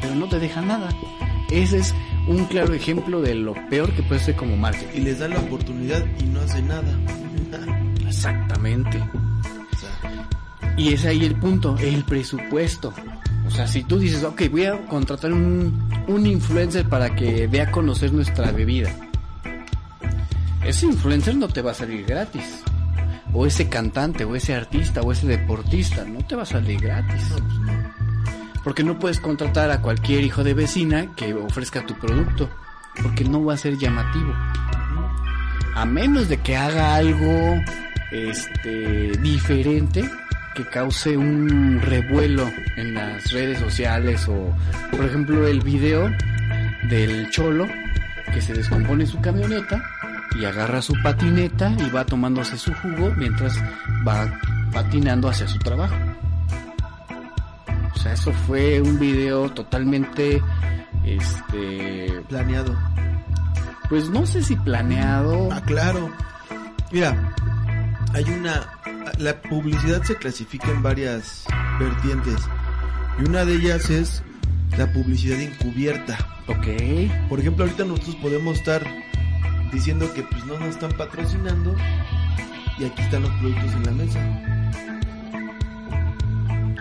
pero 0.00 0.14
no 0.14 0.28
te 0.28 0.38
deja 0.38 0.60
nada. 0.60 0.88
Ese 1.50 1.78
es 1.78 1.94
un 2.28 2.44
claro 2.44 2.72
ejemplo 2.72 3.20
de 3.20 3.34
lo 3.34 3.54
peor 3.68 3.92
que 3.92 4.02
puede 4.04 4.20
ser 4.20 4.36
como 4.36 4.56
marketing. 4.56 5.00
Y 5.00 5.00
les 5.00 5.18
dan 5.18 5.30
la 5.30 5.40
oportunidad 5.40 6.04
y 6.20 6.24
no 6.24 6.40
hace 6.40 6.62
nada. 6.62 6.96
Exactamente. 8.06 9.02
Y 10.76 10.92
es 10.92 11.04
ahí 11.04 11.24
el 11.24 11.34
punto, 11.34 11.76
el 11.80 12.04
presupuesto. 12.04 12.94
O 13.44 13.50
sea, 13.50 13.66
si 13.66 13.82
tú 13.82 13.98
dices, 13.98 14.22
ok, 14.22 14.42
voy 14.50 14.66
a 14.66 14.86
contratar 14.86 15.32
un, 15.32 15.88
un 16.06 16.26
influencer 16.26 16.88
para 16.88 17.16
que 17.16 17.48
dé 17.48 17.62
a 17.62 17.72
conocer 17.72 18.12
nuestra 18.12 18.52
bebida. 18.52 19.07
Ese 20.64 20.86
influencer 20.86 21.36
no 21.36 21.48
te 21.48 21.62
va 21.62 21.70
a 21.70 21.74
salir 21.74 22.04
gratis. 22.04 22.62
O 23.32 23.46
ese 23.46 23.68
cantante, 23.68 24.24
o 24.24 24.34
ese 24.34 24.54
artista, 24.54 25.02
o 25.02 25.12
ese 25.12 25.26
deportista, 25.26 26.04
no 26.04 26.24
te 26.26 26.34
va 26.34 26.42
a 26.42 26.46
salir 26.46 26.80
gratis. 26.80 27.34
Porque 28.64 28.82
no 28.82 28.98
puedes 28.98 29.20
contratar 29.20 29.70
a 29.70 29.80
cualquier 29.80 30.24
hijo 30.24 30.44
de 30.44 30.54
vecina 30.54 31.14
que 31.14 31.32
ofrezca 31.34 31.86
tu 31.86 31.94
producto. 31.94 32.48
Porque 33.02 33.24
no 33.24 33.44
va 33.44 33.54
a 33.54 33.58
ser 33.58 33.78
llamativo. 33.78 34.34
A 35.74 35.84
menos 35.86 36.28
de 36.28 36.38
que 36.38 36.56
haga 36.56 36.96
algo 36.96 37.62
este 38.10 39.12
diferente 39.18 40.08
que 40.54 40.64
cause 40.66 41.16
un 41.16 41.80
revuelo 41.80 42.50
en 42.76 42.94
las 42.94 43.30
redes 43.30 43.58
sociales 43.60 44.26
o 44.28 44.52
por 44.90 45.04
ejemplo 45.04 45.46
el 45.46 45.60
video 45.60 46.10
del 46.88 47.30
cholo 47.30 47.68
que 48.32 48.40
se 48.40 48.54
descompone 48.54 49.06
su 49.06 49.20
camioneta 49.20 49.82
y 50.36 50.44
agarra 50.44 50.82
su 50.82 50.94
patineta 51.02 51.74
y 51.78 51.90
va 51.90 52.04
tomándose 52.04 52.56
su 52.58 52.72
jugo 52.74 53.12
mientras 53.16 53.56
va 54.06 54.32
patinando 54.72 55.28
hacia 55.28 55.48
su 55.48 55.58
trabajo. 55.58 55.94
O 57.94 57.98
sea, 57.98 58.12
eso 58.12 58.32
fue 58.46 58.80
un 58.80 58.98
video 58.98 59.50
totalmente 59.50 60.42
este 61.04 62.22
planeado. 62.28 62.76
pues 63.88 64.10
no 64.10 64.26
sé 64.26 64.42
si 64.42 64.54
planeado 64.56 65.48
Ah, 65.50 65.62
claro. 65.64 66.10
Mira, 66.92 67.34
hay 68.14 68.24
una... 68.24 68.68
La 69.18 69.40
publicidad 69.42 70.02
se 70.02 70.16
clasifica 70.16 70.70
en 70.70 70.82
varias 70.82 71.44
vertientes. 71.80 72.36
Y 73.18 73.28
una 73.28 73.44
de 73.44 73.54
ellas 73.54 73.90
es 73.90 74.22
la 74.76 74.92
publicidad 74.92 75.40
encubierta. 75.40 76.16
ok 76.46 77.28
Por 77.28 77.40
ejemplo, 77.40 77.64
ahorita 77.64 77.84
nosotros 77.84 78.16
podemos 78.16 78.58
estar 78.58 78.86
diciendo 79.72 80.12
que 80.14 80.22
pues 80.22 80.44
no 80.46 80.58
nos 80.58 80.68
están 80.70 80.92
patrocinando 80.92 81.74
y 82.78 82.84
aquí 82.84 83.02
están 83.02 83.22
los 83.22 83.32
productos 83.32 83.72
en 83.72 83.84
la 83.84 83.92
mesa 83.92 84.48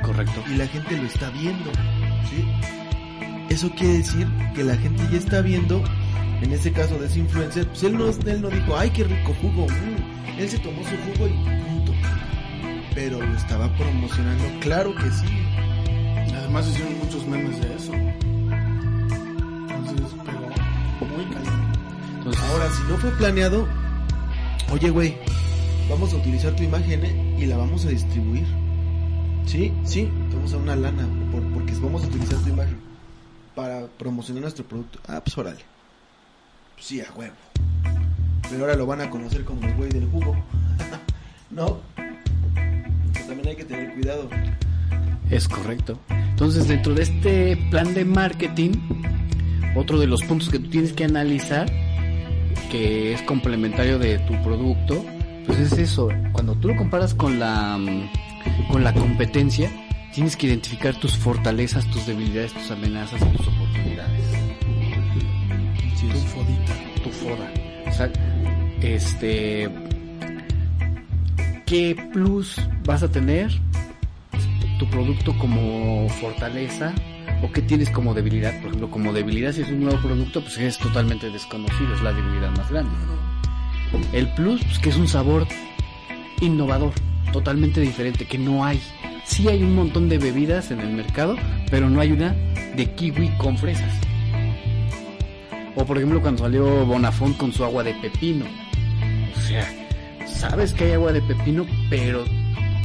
correcto 0.08 0.41
y 0.50 0.56
la 0.56 0.67
gente 0.67 0.97
lo 0.97 1.04
está 1.04 1.30
viendo, 1.32 1.69
¿sí? 2.30 2.47
Eso 3.50 3.69
quiere 3.71 3.97
decir 3.97 4.28
que 4.56 4.63
la 4.63 4.76
gente 4.78 5.04
ya 5.12 5.17
está 5.17 5.41
viendo, 5.41 5.84
en 6.41 6.52
este 6.52 6.71
caso 6.71 6.97
de 6.97 7.08
ese 7.08 7.19
influencer, 7.19 7.67
pues 7.67 7.84
él 7.84 7.97
no, 7.97 8.08
él 8.08 8.41
no 8.41 8.50
dijo, 8.50 8.78
ay, 8.78 8.89
qué 8.91 9.04
rico 9.04 9.36
jugo, 9.41 9.67
mm". 9.67 10.39
él 10.39 10.50
se 10.50 10.60
tomó 10.60 10.82
su 10.84 10.95
jugo 10.97 11.28
y 11.28 11.34
punto. 11.65 11.91
Pero 12.95 13.19
lo 13.21 13.36
estaba 13.36 13.71
promocionando, 13.76 14.43
claro 14.62 14.95
que 14.95 15.12
sí. 15.12 15.28
Además 16.36 16.67
hicieron 16.69 16.97
muchos 17.00 17.26
memes 17.28 17.60
de 17.62 17.76
eso. 17.76 17.91
Entonces 22.28 22.52
Ahora, 22.52 22.70
si 22.72 22.84
no 22.84 22.98
fue 22.98 23.12
planeado, 23.12 23.68
oye, 24.72 24.90
güey, 24.90 25.18
vamos 25.90 26.13
a 26.13 26.18
utilizar 26.18 26.54
tu 26.56 26.63
imagen 26.63 27.06
¿eh? 27.06 27.36
y 27.40 27.46
la 27.46 27.56
vamos 27.56 27.86
a 27.86 27.90
distribuir. 27.90 28.46
Sí, 29.46 29.72
sí, 29.86 30.10
vamos 30.34 30.52
a 30.54 30.58
una 30.58 30.76
lana 30.76 31.08
por, 31.32 31.42
porque 31.54 31.74
vamos 31.76 32.04
a 32.04 32.08
utilizar 32.08 32.38
tu 32.40 32.50
imagen 32.50 32.78
para 33.56 33.88
promocionar 33.88 34.42
nuestro 34.42 34.66
producto. 34.66 35.00
Ah, 35.08 35.22
pues 35.24 35.38
órale. 35.38 35.62
Sí, 36.78 37.00
a 37.00 37.08
huevo. 37.16 37.36
Pero 38.50 38.62
ahora 38.62 38.76
lo 38.76 38.86
van 38.86 39.02
a 39.02 39.10
conocer 39.10 39.46
como 39.46 39.66
el 39.66 39.74
güey 39.76 39.90
del 39.90 40.08
jugo. 40.10 40.36
no. 41.50 41.80
Entonces, 41.96 43.28
también 43.28 43.48
hay 43.48 43.56
que 43.56 43.63
tener 43.63 43.94
cuidado. 43.94 44.30
Es 45.32 45.48
correcto. 45.48 45.98
Entonces, 46.10 46.68
dentro 46.68 46.94
de 46.94 47.04
este 47.04 47.58
plan 47.72 47.94
de 47.94 48.04
marketing, 48.04 48.72
otro 49.78 49.98
de 49.98 50.08
los 50.08 50.24
puntos 50.24 50.50
que 50.50 50.60
tú 50.60 50.70
tienes 50.70 50.92
que 50.92 51.06
analizar, 51.06 51.72
que 52.70 53.13
es 53.13 53.22
complementario 53.24 54.00
de 54.00 54.20
tu 54.20 54.34
producto, 54.43 55.04
pues 55.46 55.60
es 55.60 55.74
eso. 55.74 56.10
Cuando 56.32 56.56
tú 56.56 56.70
lo 56.70 56.76
comparas 56.76 57.13
con 57.13 57.39
la, 57.39 57.78
mm, 57.78 58.10
con 58.72 58.84
la 58.84 58.93
competencia, 58.93 59.72
tienes 60.13 60.36
que 60.36 60.48
identificar 60.48 60.96
tus 60.96 61.17
fortalezas, 61.17 61.86
tus 61.91 62.06
debilidades, 62.06 62.54
tus 62.54 62.72
amenazas 62.72 63.22
y 63.22 63.38
tus 63.38 63.48
oportunidades. 63.48 64.24
Sí, 65.96 66.08
Tu 66.08 66.17
fodita. 66.20 66.74
Tu 67.04 67.10
foda. 67.10 67.52
O 67.88 67.91
sea, 67.91 68.12
este. 68.82 69.70
¿Qué 71.65 71.96
plus 72.13 72.62
vas 72.86 73.04
a 73.04 73.12
tener? 73.12 73.52
Tu 74.80 74.89
producto 74.89 75.38
como 75.38 76.08
fortaleza 76.10 76.93
o 77.41 77.52
qué 77.52 77.62
tienes 77.62 77.89
como 77.89 78.13
debilidad. 78.13 78.54
Por 78.60 78.67
ejemplo, 78.67 78.89
como 78.89 79.13
debilidad, 79.13 79.52
si 79.52 79.62
es 79.62 79.69
un 79.69 79.82
nuevo 79.82 79.97
producto, 80.00 80.41
pues 80.41 80.58
es 80.58 80.78
totalmente 80.78 81.30
desconocido, 81.30 81.93
es 81.93 82.02
la 82.02 82.13
debilidad 82.13 82.50
más 82.52 82.69
grande. 82.69 82.91
El 84.13 84.34
plus, 84.34 84.63
pues 84.63 84.80
que 84.80 84.89
es 84.89 84.97
un 84.97 85.08
sabor 85.08 85.47
innovador, 86.41 86.93
totalmente 87.32 87.82
diferente, 87.82 88.26
que 88.26 88.38
no 88.38 88.65
hay. 88.65 88.82
Sí 89.23 89.47
hay 89.47 89.63
un 89.63 89.76
montón 89.76 90.10
de 90.10 90.17
bebidas 90.17 90.71
en 90.71 90.80
el 90.80 90.89
mercado, 90.89 91.36
pero 91.69 91.89
no 91.89 92.00
hay 92.00 92.12
una 92.12 92.36
de 92.76 92.91
kiwi 92.95 93.30
con 93.38 93.58
fresas. 93.58 93.93
O 95.76 95.86
por 95.86 95.97
ejemplo 95.97 96.21
cuando 96.21 96.43
salió 96.43 96.86
Bonafont 96.86 97.38
con 97.38 97.54
su 97.54 97.63
agua 97.63 97.84
de 97.84 97.93
pepino. 97.95 98.45
O 99.36 99.39
sea, 99.39 99.67
sabes 100.26 100.73
que 100.73 100.86
hay 100.86 100.91
agua 100.93 101.12
de 101.12 101.21
pepino, 101.21 101.65
pero 101.89 102.23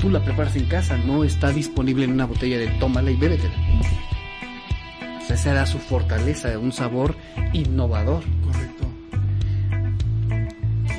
tú 0.01 0.11
la 0.11 0.23
preparas 0.23 0.57
en 0.57 0.67
casa, 0.67 0.99
no 0.99 1.25
está 1.25 1.51
disponible 1.51 2.05
en 2.05 2.13
una 2.13 2.27
botella 2.27 2.59
de 2.59 2.67
tómala 2.79 3.11
y 3.11 3.17
bébetela. 3.17 3.55
Sea, 5.33 5.41
esa 5.41 5.51
era 5.53 5.67
su 5.67 5.79
fortaleza, 5.79 6.59
un 6.59 6.73
sabor 6.73 7.17
innovador. 7.53 8.23
Correcto. 8.45 8.87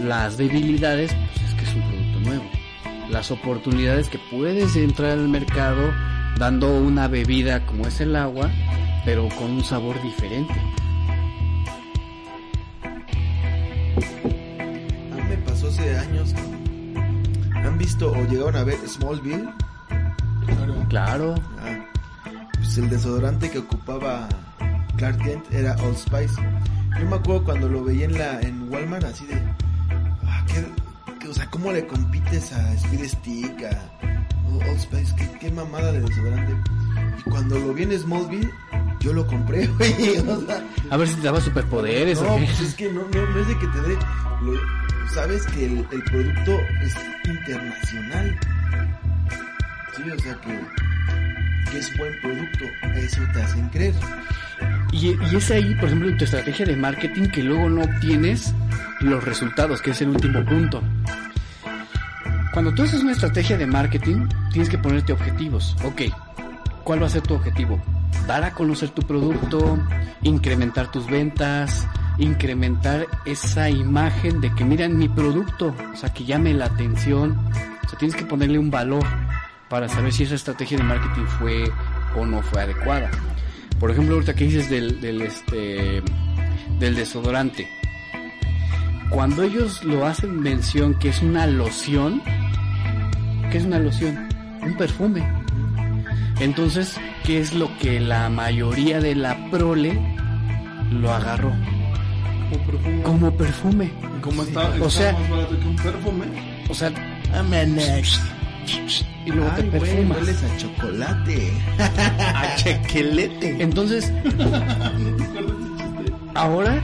Las 0.03 0.37
debilidades, 0.37 1.13
pues 1.13 1.49
es 1.49 1.53
que 1.55 1.63
es 1.65 1.75
un 1.75 1.81
producto 1.83 2.19
nuevo. 2.21 2.43
Las 3.09 3.31
oportunidades 3.31 4.09
que 4.09 4.19
puedes 4.31 4.75
entrar 4.75 5.11
al 5.11 5.29
mercado 5.29 5.91
dando 6.37 6.75
una 6.75 7.07
bebida 7.07 7.65
como 7.65 7.85
es 7.87 8.01
el 8.01 8.15
agua, 8.15 8.49
pero 9.05 9.29
con 9.37 9.51
un 9.51 9.63
sabor 9.63 10.01
diferente. 10.01 10.53
A 15.11 15.15
mí 15.15 15.21
me 15.29 15.37
pasó 15.37 15.67
hace 15.67 15.97
años. 15.97 16.33
¿Han 17.53 17.77
visto 17.77 18.11
o 18.11 18.27
llegaron 18.27 18.55
a 18.55 18.63
ver 18.63 18.77
Smallville? 18.87 19.47
Claro. 20.45 20.85
Claro, 20.89 21.35
Ah, 21.59 21.82
pues 22.73 22.77
el 22.86 22.89
desodorante 22.89 23.51
que 23.51 23.59
ocupaba 23.59 24.27
Clark 24.97 25.17
Kent 25.19 25.45
era 25.53 25.75
Old 25.83 25.95
Spice. 25.95 26.41
Yo 26.99 27.05
me 27.07 27.17
acuerdo 27.17 27.43
cuando 27.43 27.69
lo 27.69 27.83
veía 27.83 28.05
en 28.05 28.17
la 28.17 28.41
en 28.41 28.67
Walmart 28.71 29.03
así 29.05 29.25
de, 29.27 29.36
ah, 30.25 30.43
qué, 30.47 30.65
qué- 31.19 31.27
o 31.27 31.33
sea, 31.36 31.45
cómo 31.51 31.71
le 31.71 31.86
compites 31.86 32.51
a 32.51 32.73
Speed 32.73 33.07
Stick, 33.09 33.63
a 33.63 33.79
Old 34.67 34.79
Spice, 34.79 35.13
qué, 35.15 35.29
qué 35.39 35.51
mamada 35.51 35.91
de 35.91 36.01
desodorante. 36.01 36.55
Y 37.19 37.29
cuando 37.29 37.59
lo 37.59 37.73
vi 37.75 37.83
en 37.83 37.99
Smallville, 37.99 38.49
yo 39.01 39.13
lo 39.13 39.27
compré, 39.27 39.67
güey. 39.77 40.17
O 40.27 40.41
sea, 40.47 40.63
a 40.89 40.97
ver 40.97 41.07
si 41.07 41.15
te 41.15 41.21
daba 41.21 41.41
superpoderes 41.41 42.19
no, 42.21 42.33
o 42.33 42.38
qué. 42.39 42.45
pues 42.45 42.59
es 42.62 42.73
que 42.73 42.91
no, 42.91 43.01
no, 43.01 43.29
no 43.29 43.39
es 43.39 43.47
de 43.49 43.57
que 43.59 43.67
te 43.67 43.81
dé. 43.81 43.97
sabes 45.13 45.45
que 45.47 45.65
el, 45.67 45.88
el 45.91 46.03
producto 46.05 46.57
es 46.81 46.95
internacional. 47.29 48.39
Sí, 49.95 50.03
o 50.09 50.19
sea 50.19 50.33
que, 50.41 50.59
es 51.77 51.95
buen 51.97 52.19
producto. 52.21 52.65
Eso 52.95 53.21
te 53.33 53.41
hacen 53.41 53.69
creer. 53.69 53.93
Y, 54.91 55.07
y 55.09 55.36
es 55.36 55.51
ahí, 55.51 55.73
por 55.75 55.86
ejemplo, 55.86 56.09
en 56.09 56.17
tu 56.17 56.25
estrategia 56.25 56.65
de 56.65 56.75
marketing 56.75 57.27
que 57.29 57.43
luego 57.43 57.69
no 57.69 57.81
obtienes 57.81 58.53
los 59.01 59.23
resultados, 59.23 59.81
que 59.81 59.91
es 59.91 60.01
el 60.01 60.09
último 60.09 60.43
punto. 60.45 60.81
Cuando 62.53 62.71
tú 62.73 62.83
haces 62.83 63.01
una 63.01 63.13
estrategia 63.13 63.57
de 63.57 63.65
marketing, 63.65 64.27
tienes 64.51 64.69
que 64.69 64.77
ponerte 64.77 65.12
objetivos. 65.12 65.75
Ok, 65.83 66.03
¿cuál 66.83 67.01
va 67.01 67.07
a 67.07 67.09
ser 67.09 67.23
tu 67.23 67.33
objetivo? 67.33 67.81
Dar 68.27 68.43
a 68.43 68.53
conocer 68.53 68.89
tu 68.89 69.01
producto, 69.01 69.79
incrementar 70.21 70.91
tus 70.91 71.07
ventas, 71.07 71.88
incrementar 72.19 73.07
esa 73.25 73.71
imagen 73.71 74.39
de 74.39 74.53
que 74.53 74.63
miran 74.63 74.97
mi 74.97 75.09
producto, 75.09 75.75
o 75.93 75.97
sea, 75.97 76.13
que 76.13 76.25
llame 76.25 76.53
la 76.53 76.65
atención. 76.65 77.38
O 77.83 77.89
sea, 77.89 77.97
tienes 77.97 78.15
que 78.15 78.25
ponerle 78.25 78.59
un 78.59 78.69
valor 78.69 79.03
para 79.69 79.89
saber 79.89 80.13
si 80.13 80.23
esa 80.23 80.36
estrategia 80.36 80.78
de 80.78 80.84
marketing 80.84 81.26
fue 81.39 81.71
o 82.15 82.26
no 82.26 82.41
fue 82.41 82.62
adecuada. 82.62 83.10
Por 83.80 83.91
ejemplo, 83.91 84.15
ahorita 84.15 84.34
que 84.36 84.45
dices 84.45 84.69
del, 84.69 85.02
del, 85.02 85.21
este, 85.21 86.02
del 86.80 86.95
desodorante. 86.95 87.67
Cuando 89.10 89.43
ellos 89.43 89.84
lo 89.84 90.06
hacen 90.06 90.39
mención 90.39 90.93
que 90.95 91.10
es 91.10 91.21
una 91.21 91.45
loción, 91.47 92.21
¿qué 93.52 93.58
es 93.58 93.65
una 93.65 93.80
loción? 93.80 94.28
Un 94.62 94.76
perfume. 94.78 95.23
Entonces, 96.39 96.99
¿qué 97.23 97.39
es 97.39 97.54
lo 97.54 97.76
que 97.78 97.99
la 97.99 98.30
mayoría 98.30 98.99
de 98.99 99.15
la 99.15 99.49
prole 99.52 99.99
lo 100.91 101.13
agarró? 101.13 101.52
Como 102.52 102.60
perfume. 102.67 103.02
Como 103.04 103.32
perfume. 103.38 103.91
Como 104.21 104.43
está, 104.43 104.69
O 104.82 104.89
sea- 104.89 105.13
más 105.13 105.30
barato 105.30 105.60
que 105.60 105.67
un 105.67 105.76
perfume. 105.76 106.26
O 106.69 106.73
sea, 106.73 106.91
y 109.26 109.32
luego 109.32 109.49
te 109.56 109.62
Ay, 109.62 109.69
güey, 109.69 109.82
perfumas. 109.82 110.17
hueles 110.17 110.43
a 110.43 110.58
chocolate. 110.58 111.52
a 112.19 112.56
chequelete. 112.56 113.63
Entonces, 113.63 114.12
ahora 116.34 116.82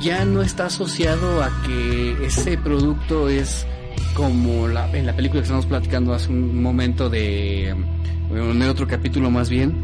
ya 0.00 0.24
no 0.24 0.42
está 0.42 0.66
asociado 0.66 1.42
a 1.42 1.50
que 1.66 2.26
ese 2.26 2.56
producto 2.58 3.28
es 3.28 3.66
como 4.14 4.68
la, 4.68 4.90
en 4.96 5.06
la 5.06 5.14
película 5.14 5.40
que 5.40 5.44
estamos 5.46 5.66
platicando 5.66 6.14
hace 6.14 6.28
un 6.30 6.62
momento 6.62 7.08
de, 7.10 7.68
en 7.68 8.62
otro 8.62 8.86
capítulo 8.86 9.30
más 9.30 9.48
bien, 9.50 9.74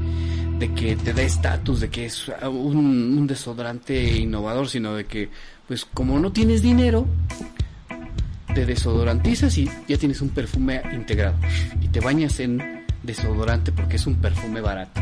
de 0.59 0.73
que 0.73 0.97
te 0.97 1.13
da 1.13 1.23
estatus, 1.23 1.81
de 1.81 1.89
que 1.89 2.07
es 2.07 2.31
un, 2.43 2.77
un 3.19 3.27
desodorante 3.27 4.19
innovador, 4.19 4.69
sino 4.69 4.95
de 4.95 5.07
que, 5.07 5.31
pues 5.67 5.85
como 5.85 6.19
no 6.19 6.33
tienes 6.33 6.63
dinero, 6.63 7.07
te 8.55 8.67
desodorantizas 8.67 9.57
y 9.59 9.71
ya 9.89 9.97
tienes 9.97 10.21
un 10.21 10.31
perfume 10.31 10.83
integrado. 10.93 11.37
Y 11.81 11.89
te 11.89 12.01
bañas 12.01 12.41
en 12.41 12.85
desodorante 13.03 13.73
porque 13.73 13.97
es 13.97 14.07
un 14.07 14.17
perfume 14.17 14.61
barato. 14.61 15.01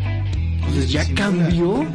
Entonces 0.00 0.90
ya 0.90 1.14
cambió, 1.14 1.86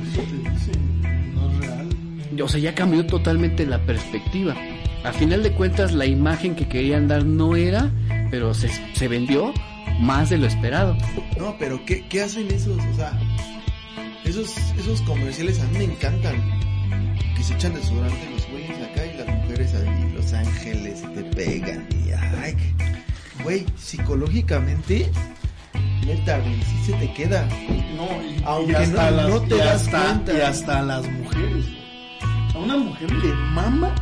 o 2.41 2.47
sea, 2.47 2.59
ya 2.59 2.75
cambió 2.75 3.05
totalmente 3.05 3.65
la 3.65 3.79
perspectiva. 3.85 4.55
A 5.03 5.13
final 5.13 5.43
de 5.43 5.51
cuentas, 5.51 5.93
la 5.93 6.05
imagen 6.05 6.55
que 6.55 6.67
querían 6.67 7.07
dar 7.07 7.25
no 7.25 7.55
era, 7.55 7.91
pero 8.31 8.53
se, 8.53 8.69
se 8.93 9.07
vendió 9.07 9.53
más 9.99 10.29
de 10.29 10.37
lo 10.37 10.47
esperado. 10.47 10.97
No, 11.37 11.55
pero 11.57 11.83
¿qué, 11.85 12.05
qué 12.07 12.23
hacen 12.23 12.47
esos? 12.51 12.77
O 12.77 12.95
sea, 12.95 13.17
esos, 14.25 14.57
esos 14.77 15.01
comerciales 15.01 15.59
a 15.59 15.65
mí 15.67 15.77
me 15.79 15.83
encantan. 15.85 16.35
Que 17.35 17.43
se 17.43 17.53
echan 17.53 17.73
desodorante 17.73 18.29
los 18.31 18.49
güeyes 18.49 18.81
acá 18.81 19.05
y 19.05 19.17
las 19.17 19.27
mujeres 19.27 19.73
ahí, 19.75 20.04
los 20.25 20.33
ángeles 20.33 21.01
te 21.13 21.23
pegan. 21.35 21.87
Y 22.05 22.11
ay, 22.11 22.55
güey, 23.43 23.65
psicológicamente, 23.77 25.09
neta, 26.05 26.39
güey, 26.39 26.61
sí 26.63 26.85
se 26.85 26.93
te 26.93 27.13
queda. 27.13 27.47
No, 27.95 28.07
y, 28.23 28.41
Aunque 28.45 28.71
y 28.71 28.75
hasta 28.75 29.11
no- 29.11 29.17
las, 29.17 29.29
no 29.29 29.41
te 29.41 29.55
y 29.55 29.57
das 29.59 29.81
hasta, 29.83 30.01
cuenta. 30.03 30.33
Y 30.33 30.41
hasta 30.41 30.79
a 30.79 30.81
las 30.81 31.09
mujeres. 31.09 31.65
A 32.53 32.57
una 32.57 32.77
mujer 32.77 33.11
le 33.11 33.33
mama 33.33 33.93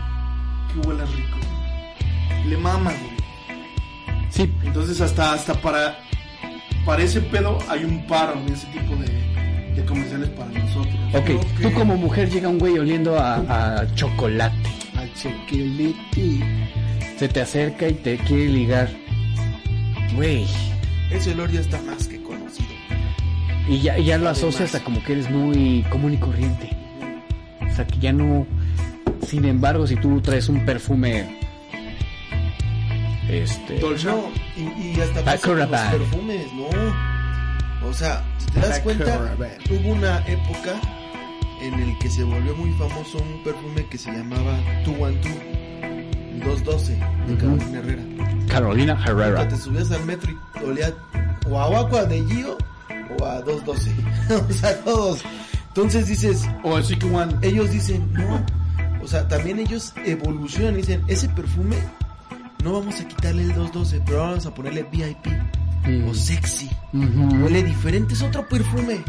que 0.73 0.87
huela 0.87 1.05
rico. 1.05 1.37
Le 2.47 2.57
mama, 2.57 2.91
güey. 2.91 3.13
Sí, 4.29 4.51
Entonces 4.63 4.99
hasta, 5.01 5.33
hasta 5.33 5.53
para, 5.61 5.97
para 6.85 7.03
ese 7.03 7.21
pedo 7.21 7.57
hay 7.69 7.83
un 7.83 8.05
paro 8.07 8.33
en 8.39 8.51
ese 8.53 8.65
tipo 8.67 8.95
de, 8.95 9.75
de 9.75 9.85
comerciales 9.85 10.29
para 10.29 10.49
nosotros. 10.51 10.95
ok. 11.13 11.25
Que- 11.25 11.63
Tú 11.63 11.73
como 11.73 11.95
mujer 11.97 12.29
llega 12.29 12.47
un 12.49 12.57
güey 12.59 12.77
oliendo 12.79 13.17
a, 13.19 13.35
a 13.81 13.95
chocolate. 13.95 14.57
Chocolate. 15.15 16.39
Se 17.17 17.27
te 17.27 17.41
acerca 17.41 17.87
y 17.87 17.93
te 17.93 18.17
quiere 18.17 18.47
ligar. 18.47 18.89
Güey. 20.15 20.45
Ese 21.11 21.31
olor 21.31 21.51
ya 21.51 21.59
está 21.59 21.81
más 21.81 22.07
que 22.07 22.21
conocido. 22.21 22.69
Y 23.67 23.79
ya, 23.81 23.97
ya 23.97 24.17
lo 24.17 24.29
asocias 24.29 24.75
a 24.75 24.83
como 24.83 25.03
que 25.03 25.13
eres 25.13 25.29
muy 25.29 25.85
común 25.89 26.13
y 26.13 26.17
corriente. 26.17 26.69
O 27.61 27.75
sea, 27.75 27.85
que 27.85 27.97
ya 27.99 28.11
no... 28.11 28.45
Sin 29.27 29.45
embargo, 29.45 29.87
si 29.87 29.95
tú 29.95 30.21
traes 30.21 30.49
un 30.49 30.65
perfume... 30.65 31.39
Este... 33.29 33.79
Dolce. 33.79 34.07
No, 34.07 34.25
y, 34.57 34.97
y 34.97 34.99
hasta 34.99 35.23
pasa 35.23 35.47
con 35.47 35.57
los 35.59 35.67
perfumes, 35.69 36.45
no. 36.53 37.87
O 37.87 37.93
sea, 37.93 38.23
si 38.37 38.45
te 38.47 38.59
das 38.59 38.79
cuenta, 38.79 39.35
hubo 39.69 39.89
una 39.93 40.19
época 40.27 40.79
en 41.63 41.73
el 41.79 41.97
que 41.99 42.09
se 42.09 42.23
volvió 42.23 42.55
muy 42.55 42.71
famoso 42.73 43.17
un 43.19 43.43
perfume 43.43 43.85
que 43.89 43.97
se 43.97 44.11
llamaba 44.11 44.57
212, 44.85 45.29
el 46.33 46.39
212 46.39 46.93
de. 47.27 47.37
Carolina 47.37 47.79
Herrera. 47.79 48.03
Carolina 48.47 49.03
Herrera. 49.05 49.29
Nunca 49.43 49.47
te 49.49 49.57
subías 49.57 49.91
al 49.91 50.05
metro 50.05 50.31
y 50.31 50.63
olía 50.65 50.93
o 51.49 51.59
a 51.59 51.65
agua 51.79 52.05
de 52.05 52.23
Gio 52.25 52.57
o 53.19 53.25
a 53.25 53.41
212. 53.41 53.91
o 54.49 54.53
sea, 54.53 54.79
todos. 54.83 55.21
Entonces 55.69 56.07
dices, 56.07 56.47
O 56.63 56.75
así 56.77 56.95
que 56.97 57.05
one. 57.07 57.33
ellos 57.41 57.71
dicen, 57.71 58.11
no. 58.13 58.45
O 59.01 59.07
sea, 59.07 59.27
también 59.27 59.59
ellos 59.59 59.93
evolucionan 60.05 60.75
y 60.75 60.77
dicen, 60.77 61.01
ese 61.07 61.27
perfume 61.29 61.75
no 62.63 62.73
vamos 62.73 62.99
a 63.01 63.07
quitarle 63.07 63.41
el 63.43 63.49
212, 63.53 64.01
pero 64.05 64.19
vamos 64.19 64.45
a 64.45 64.53
ponerle 64.53 64.83
VIP 64.91 65.27
Mm. 65.85 66.07
o 66.07 66.13
sexy. 66.13 66.69
Ujú. 66.93 67.43
Huele 67.43 67.61
diferente, 67.61 68.13
es 68.13 68.21
otro 68.21 68.47
perfume. 68.47 69.03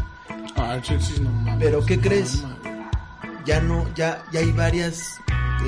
Sexy 0.83 1.21
no 1.21 1.29
mames. 1.31 1.63
¿Pero 1.63 1.85
qué 1.85 1.97
No 1.97 2.03
crees? 2.03 2.41
mames. 2.41 2.55
Ya 3.45 3.61
no, 3.61 3.85
ya, 3.95 4.23
ya 4.31 4.39
hay 4.39 4.51
varias, 4.53 5.19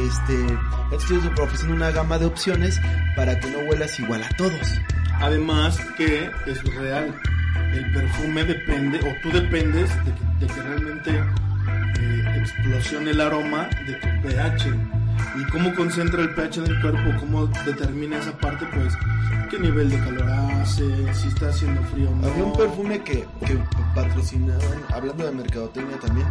este, 0.04 0.58
estoy 0.96 1.18
ofreciendo 1.40 1.76
una 1.76 1.92
gama 1.92 2.18
de 2.18 2.26
opciones 2.26 2.80
para 3.16 3.40
que 3.40 3.52
no 3.52 3.60
huelas 3.70 4.00
igual 4.00 4.24
a 4.24 4.30
todos. 4.36 4.74
Además 5.20 5.78
que 5.96 6.30
es 6.48 6.64
real. 6.76 7.14
El 7.74 7.92
perfume 7.92 8.44
depende, 8.46 9.00
o 9.00 9.22
tú 9.22 9.32
dependes 9.32 9.90
de 10.06 10.14
que, 10.14 10.46
de 10.46 10.54
que 10.54 10.62
realmente 10.62 11.12
eh, 12.00 12.40
explosione 12.42 13.12
el 13.12 13.22
aroma 13.22 13.70
de 13.86 13.94
tu 13.94 14.08
pH. 14.28 14.74
Y 15.40 15.44
cómo 15.52 15.74
concentra 15.76 16.22
el 16.22 16.34
pH 16.34 16.58
en 16.58 16.68
el 16.68 16.82
cuerpo, 16.82 17.20
cómo 17.20 17.48
determina 17.66 18.18
esa 18.18 18.36
parte, 18.38 18.66
pues, 18.74 18.94
qué 19.50 19.60
nivel 19.60 19.90
de 19.90 20.00
calor 20.00 20.30
hace, 20.30 21.14
si 21.14 21.28
está 21.28 21.50
haciendo 21.50 21.82
frío 21.84 22.10
o 22.10 22.16
no. 22.16 22.28
Había 22.28 22.44
un 22.44 22.54
perfume 22.54 23.00
que, 23.04 23.26
que 23.46 23.60
patrocinaban, 23.94 24.62
hablando 24.94 25.26
de 25.26 25.32
mercadotecnia 25.32 26.00
también, 26.00 26.28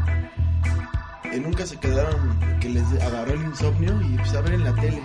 que 1.22 1.40
nunca 1.40 1.66
se 1.66 1.79
quedaron, 1.79 2.38
que 2.61 2.68
les 2.70 2.85
agarró 3.03 3.33
el 3.35 3.42
insomnio 3.42 4.01
y 4.03 4.16
pues 4.16 4.35
a 4.35 4.40
ver 4.40 4.55
en 4.55 4.64
la 4.64 4.75
tele 4.75 5.03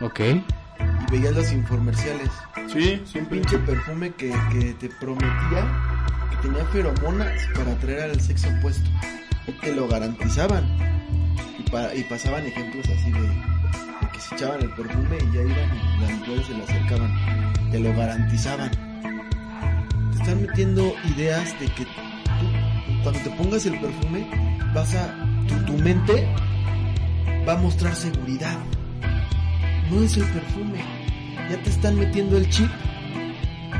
Ok. 0.00 0.20
y 0.20 1.10
veías 1.10 1.34
los 1.34 1.52
infomerciales. 1.52 2.30
Sí, 2.72 2.98
Un 3.00 3.06
siempre. 3.06 3.38
pinche 3.38 3.58
perfume 3.58 4.10
que, 4.14 4.30
que 4.50 4.74
te 4.74 4.88
prometía 4.88 5.66
que 6.30 6.36
tenía 6.48 6.64
feromonas 6.66 7.32
para 7.54 7.72
atraer 7.72 8.10
al 8.10 8.20
sexo 8.20 8.48
opuesto. 8.58 8.88
Y 9.46 9.52
te 9.52 9.74
lo 9.74 9.88
garantizaban. 9.88 10.64
Y, 11.72 11.74
pa- 11.74 11.94
y 11.94 12.02
pasaban 12.04 12.46
ejemplos 12.46 12.84
así 12.88 13.10
de, 13.10 13.20
de 13.20 14.08
que 14.12 14.20
se 14.20 14.34
echaban 14.34 14.60
el 14.60 14.68
perfume 14.70 15.16
y 15.16 15.34
ya 15.34 15.40
iban 15.40 15.70
y 15.98 16.00
las 16.02 16.10
mujeres 16.18 16.46
se 16.46 16.54
le 16.54 16.62
acercaban. 16.64 17.52
Te 17.70 17.80
lo 17.80 17.94
garantizaban. 17.96 18.70
Te 20.12 20.18
están 20.18 20.42
metiendo 20.42 20.94
ideas 21.16 21.58
de 21.58 21.66
que 21.68 21.84
tú, 21.84 21.90
cuando 23.02 23.20
te 23.20 23.30
pongas 23.30 23.64
el 23.66 23.80
perfume, 23.80 24.26
vas 24.74 24.94
a. 24.94 25.14
Tu, 25.48 25.54
tu 25.64 25.78
mente 25.78 26.28
va 27.48 27.54
a 27.54 27.56
mostrar 27.56 27.94
seguridad. 27.94 28.58
No 29.90 30.02
es 30.02 30.16
el 30.18 30.24
perfume. 30.24 30.78
Ya 31.50 31.56
te 31.62 31.70
están 31.70 31.98
metiendo 31.98 32.36
el 32.36 32.48
chip, 32.50 32.70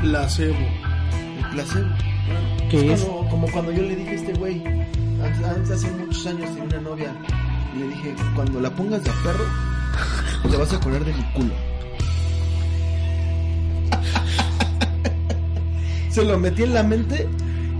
Placebo. 0.01 0.55
el 1.37 1.45
placebo. 1.51 1.89
¿Qué 2.69 2.91
es 2.93 2.99
es? 3.01 3.05
como, 3.05 3.29
como 3.29 3.47
cuando 3.51 3.71
yo 3.71 3.83
le 3.83 3.95
dije 3.95 4.09
a 4.09 4.13
este 4.13 4.33
güey, 4.33 4.63
antes, 5.23 5.71
hace 5.71 5.91
muchos 5.91 6.25
años 6.27 6.49
tenía 6.55 6.63
una 6.79 6.81
novia, 6.81 7.13
le 7.79 7.87
dije, 7.87 8.15
cuando 8.35 8.59
la 8.59 8.69
pongas 8.69 9.03
de 9.03 9.09
a 9.09 9.13
perro, 9.23 9.45
te 10.49 10.57
vas 10.57 10.73
a 10.73 10.75
acordar 10.77 11.03
de 11.05 11.13
mi 11.13 11.23
culo. 11.33 11.53
Se 16.09 16.23
lo 16.23 16.37
metí 16.37 16.63
en 16.63 16.73
la 16.75 16.83
mente 16.83 17.27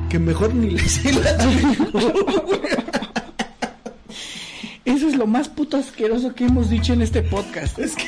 que 0.10 0.17
mejor 0.19 0.53
ni 0.56 0.71
le 0.71 0.82
hice 0.82 1.12
la 1.13 1.32
Eso 4.86 5.08
es 5.08 5.15
lo 5.15 5.27
más 5.27 5.49
puto 5.49 5.77
asqueroso 5.77 6.34
que 6.36 6.45
hemos 6.45 6.69
dicho 6.69 6.93
en 6.93 7.01
este 7.01 7.21
podcast. 7.21 7.77
Es 7.79 7.95
que. 7.95 8.06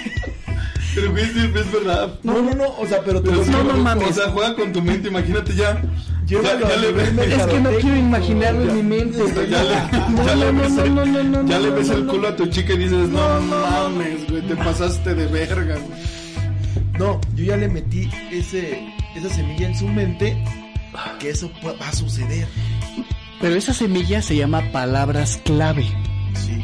Pero 0.95 1.15
es, 1.17 1.35
es 1.35 1.71
verdad. 1.71 2.19
No, 2.23 2.41
no, 2.41 2.53
no, 2.55 2.69
o 2.79 2.87
sea, 2.87 3.01
pero 3.03 3.21
te 3.21 3.29
Pero 3.29 3.39
lo 3.41 3.45
sí, 3.45 3.51
no, 3.51 3.63
no 3.63 3.73
o 3.73 3.77
mames. 3.77 4.15
sea, 4.15 4.29
juega 4.31 4.55
con 4.55 4.71
tu 4.73 4.81
mente, 4.81 5.09
imagínate 5.09 5.53
ya. 5.55 5.81
Llévalo 6.27 6.67
ya, 6.67 6.73
a 6.73 6.77
le 6.77 6.91
ves, 6.91 7.09
Es 7.33 7.45
que 7.45 7.59
no 7.59 7.69
quiero 7.71 7.95
imaginarlo 7.97 8.61
en 8.61 8.67
Ya- 8.67 8.73
mi 8.73 8.83
mente. 8.83 9.17
güey. 9.21 9.49
Ya 9.49 9.63
le, 9.63 9.75
No, 10.15 10.25
ya 10.25 10.35
le 10.35 10.45
no, 10.45 10.51
no, 10.53 10.61
ves, 10.61 10.71
no, 10.71 10.83
el- 10.83 10.95
no, 10.95 11.05
no, 11.05 11.23
no, 11.23 11.47
ya 11.49 11.59
le 11.59 11.69
no, 11.69 11.75
ves 11.75 11.87
no, 11.87 11.93
el 11.93 12.05
no. 12.05 12.11
culo 12.13 12.27
a 12.29 12.35
tu 12.35 12.47
chica 12.47 12.73
y 12.73 12.77
dices, 12.77 13.09
No, 13.09 13.09
no, 13.09 13.39
no, 13.41 13.59
no. 13.59 13.89
mames, 13.89 14.29
güey, 14.29 14.41
te 14.47 14.55
pasaste 14.55 15.13
de 15.13 15.27
verga, 15.27 15.75
güey. 15.75 15.99
No, 16.97 17.19
yo 17.35 17.43
ya 17.43 17.57
le 17.57 17.67
metí 17.67 18.09
ese, 18.31 18.87
esa 19.15 19.29
semilla 19.29 19.67
en 19.67 19.77
su 19.77 19.87
mente 19.87 20.37
que 21.19 21.29
eso 21.29 21.51
va 21.65 21.87
a 21.89 21.91
suceder. 21.93 22.47
Pero 23.41 23.55
esa 23.55 23.73
semilla 23.73 24.21
se 24.21 24.35
llama 24.37 24.61
palabras 24.71 25.39
clave. 25.43 25.83
Sí. 26.33 26.61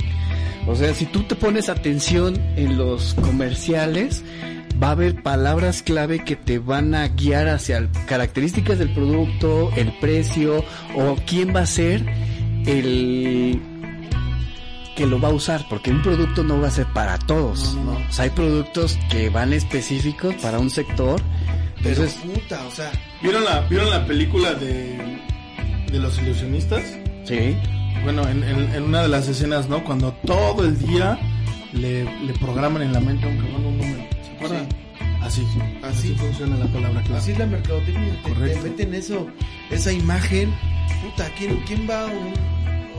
O 0.67 0.75
sea, 0.75 0.93
si 0.93 1.05
tú 1.05 1.23
te 1.23 1.35
pones 1.35 1.67
atención 1.69 2.39
en 2.55 2.77
los 2.77 3.13
comerciales, 3.15 4.23
va 4.81 4.87
a 4.89 4.91
haber 4.91 5.21
palabras 5.21 5.83
clave 5.83 6.23
que 6.23 6.35
te 6.35 6.59
van 6.59 6.95
a 6.95 7.07
guiar 7.09 7.47
hacia 7.47 7.87
características 8.07 8.79
del 8.79 8.93
producto, 8.93 9.71
el 9.75 9.91
precio 9.99 10.63
o 10.95 11.15
quién 11.27 11.55
va 11.55 11.61
a 11.61 11.65
ser 11.65 12.05
el 12.65 13.59
que 14.95 15.05
lo 15.05 15.19
va 15.21 15.29
a 15.29 15.31
usar, 15.33 15.65
porque 15.69 15.89
un 15.91 16.01
producto 16.01 16.43
no 16.43 16.59
va 16.59 16.67
a 16.67 16.71
ser 16.71 16.85
para 16.87 17.17
todos. 17.17 17.75
No. 17.75 17.93
O 17.93 18.11
sea, 18.11 18.25
hay 18.25 18.31
productos 18.31 18.99
que 19.09 19.29
van 19.29 19.53
específicos 19.53 20.35
para 20.35 20.59
un 20.59 20.69
sector. 20.69 21.21
Pero 21.81 21.89
Entonces, 22.03 22.15
puta, 22.21 22.65
o 22.67 22.71
sea, 22.71 22.91
¿Vieron 23.23 23.43
la, 23.43 23.61
¿vieron 23.61 23.89
la 23.89 24.05
película 24.05 24.53
de, 24.53 25.19
de 25.91 25.99
los 25.99 26.17
ilusionistas? 26.19 26.83
sí. 27.25 27.55
Bueno, 28.03 28.27
en, 28.27 28.43
en- 28.43 28.73
en 28.73 28.81
una 28.83 29.03
de 29.03 29.09
las 29.09 29.27
escenas, 29.27 29.69
¿no? 29.69 29.83
Cuando 29.83 30.11
todo 30.25 30.65
el 30.65 30.75
día 30.79 31.19
le, 31.71 32.03
le 32.25 32.33
programan 32.33 32.81
en 32.81 32.93
la 32.93 32.99
mente 32.99 33.27
a 33.27 33.29
un 33.29 33.37
cabrón 33.37 33.65
un 33.67 33.77
número. 33.77 34.03
Así, 35.21 35.45
Así. 35.45 35.45
así 35.83 36.15
funciona 36.15 36.57
la 36.57 36.65
palabra 36.67 37.01
clave. 37.03 37.19
así 37.19 37.31
es 37.31 37.37
la 37.39 37.45
mercadotecnia. 37.45 38.21
Te, 38.23 38.31
te 38.31 38.61
meten 38.61 38.93
eso, 38.95 39.27
esa 39.69 39.91
imagen. 39.91 40.53
Puta, 41.03 41.29
¿quién, 41.37 41.57
quién 41.67 41.87
va 41.89 42.03
a 42.03 42.05
un, 42.07 42.33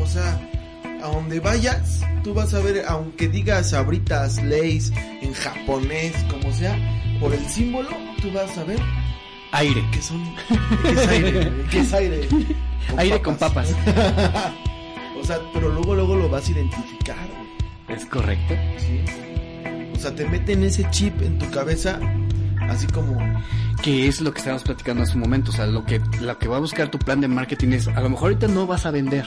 o 0.00 0.06
sea, 0.06 0.40
a 1.02 1.08
donde 1.08 1.40
vayas, 1.40 2.00
tú 2.22 2.32
vas 2.34 2.54
a 2.54 2.60
ver, 2.60 2.84
aunque 2.88 3.28
digas 3.28 3.70
sabritas, 3.70 4.42
leys, 4.42 4.92
en 5.20 5.32
japonés, 5.34 6.12
como 6.30 6.52
sea, 6.52 6.76
por 7.20 7.32
el 7.34 7.44
símbolo, 7.48 7.90
tú 8.20 8.30
vas 8.32 8.56
a 8.56 8.64
ver 8.64 8.78
Aire. 9.52 9.84
que 9.92 10.00
son, 10.00 10.24
que 10.82 10.90
es 10.90 11.08
aire, 11.08 11.52
que 11.70 11.80
es 11.80 11.92
aire. 11.92 12.28
Aire 12.96 13.20
con 13.22 13.36
papas. 13.36 13.70
o 15.20 15.24
sea, 15.24 15.38
pero 15.52 15.68
luego, 15.68 15.94
luego 15.94 16.16
lo 16.16 16.28
vas 16.28 16.48
a 16.48 16.52
identificar. 16.52 17.28
Es 17.88 18.06
correcto. 18.06 18.54
Sí. 18.78 19.00
O 19.94 19.98
sea, 19.98 20.14
te 20.14 20.26
meten 20.28 20.62
ese 20.64 20.88
chip 20.90 21.20
en 21.22 21.38
tu 21.38 21.48
cabeza, 21.50 21.98
así 22.68 22.86
como, 22.88 23.18
que 23.82 24.08
es 24.08 24.20
lo 24.20 24.32
que 24.32 24.38
estábamos 24.38 24.64
platicando 24.64 25.02
hace 25.02 25.14
un 25.14 25.20
momento. 25.20 25.50
O 25.50 25.54
sea, 25.54 25.66
lo 25.66 25.84
que, 25.84 26.00
lo 26.20 26.38
que 26.38 26.48
va 26.48 26.56
a 26.56 26.60
buscar 26.60 26.88
tu 26.90 26.98
plan 26.98 27.20
de 27.20 27.28
marketing 27.28 27.68
es, 27.72 27.88
a 27.88 28.00
lo 28.00 28.08
mejor 28.10 28.30
ahorita 28.32 28.48
no 28.48 28.66
vas 28.66 28.86
a 28.86 28.90
vender, 28.90 29.26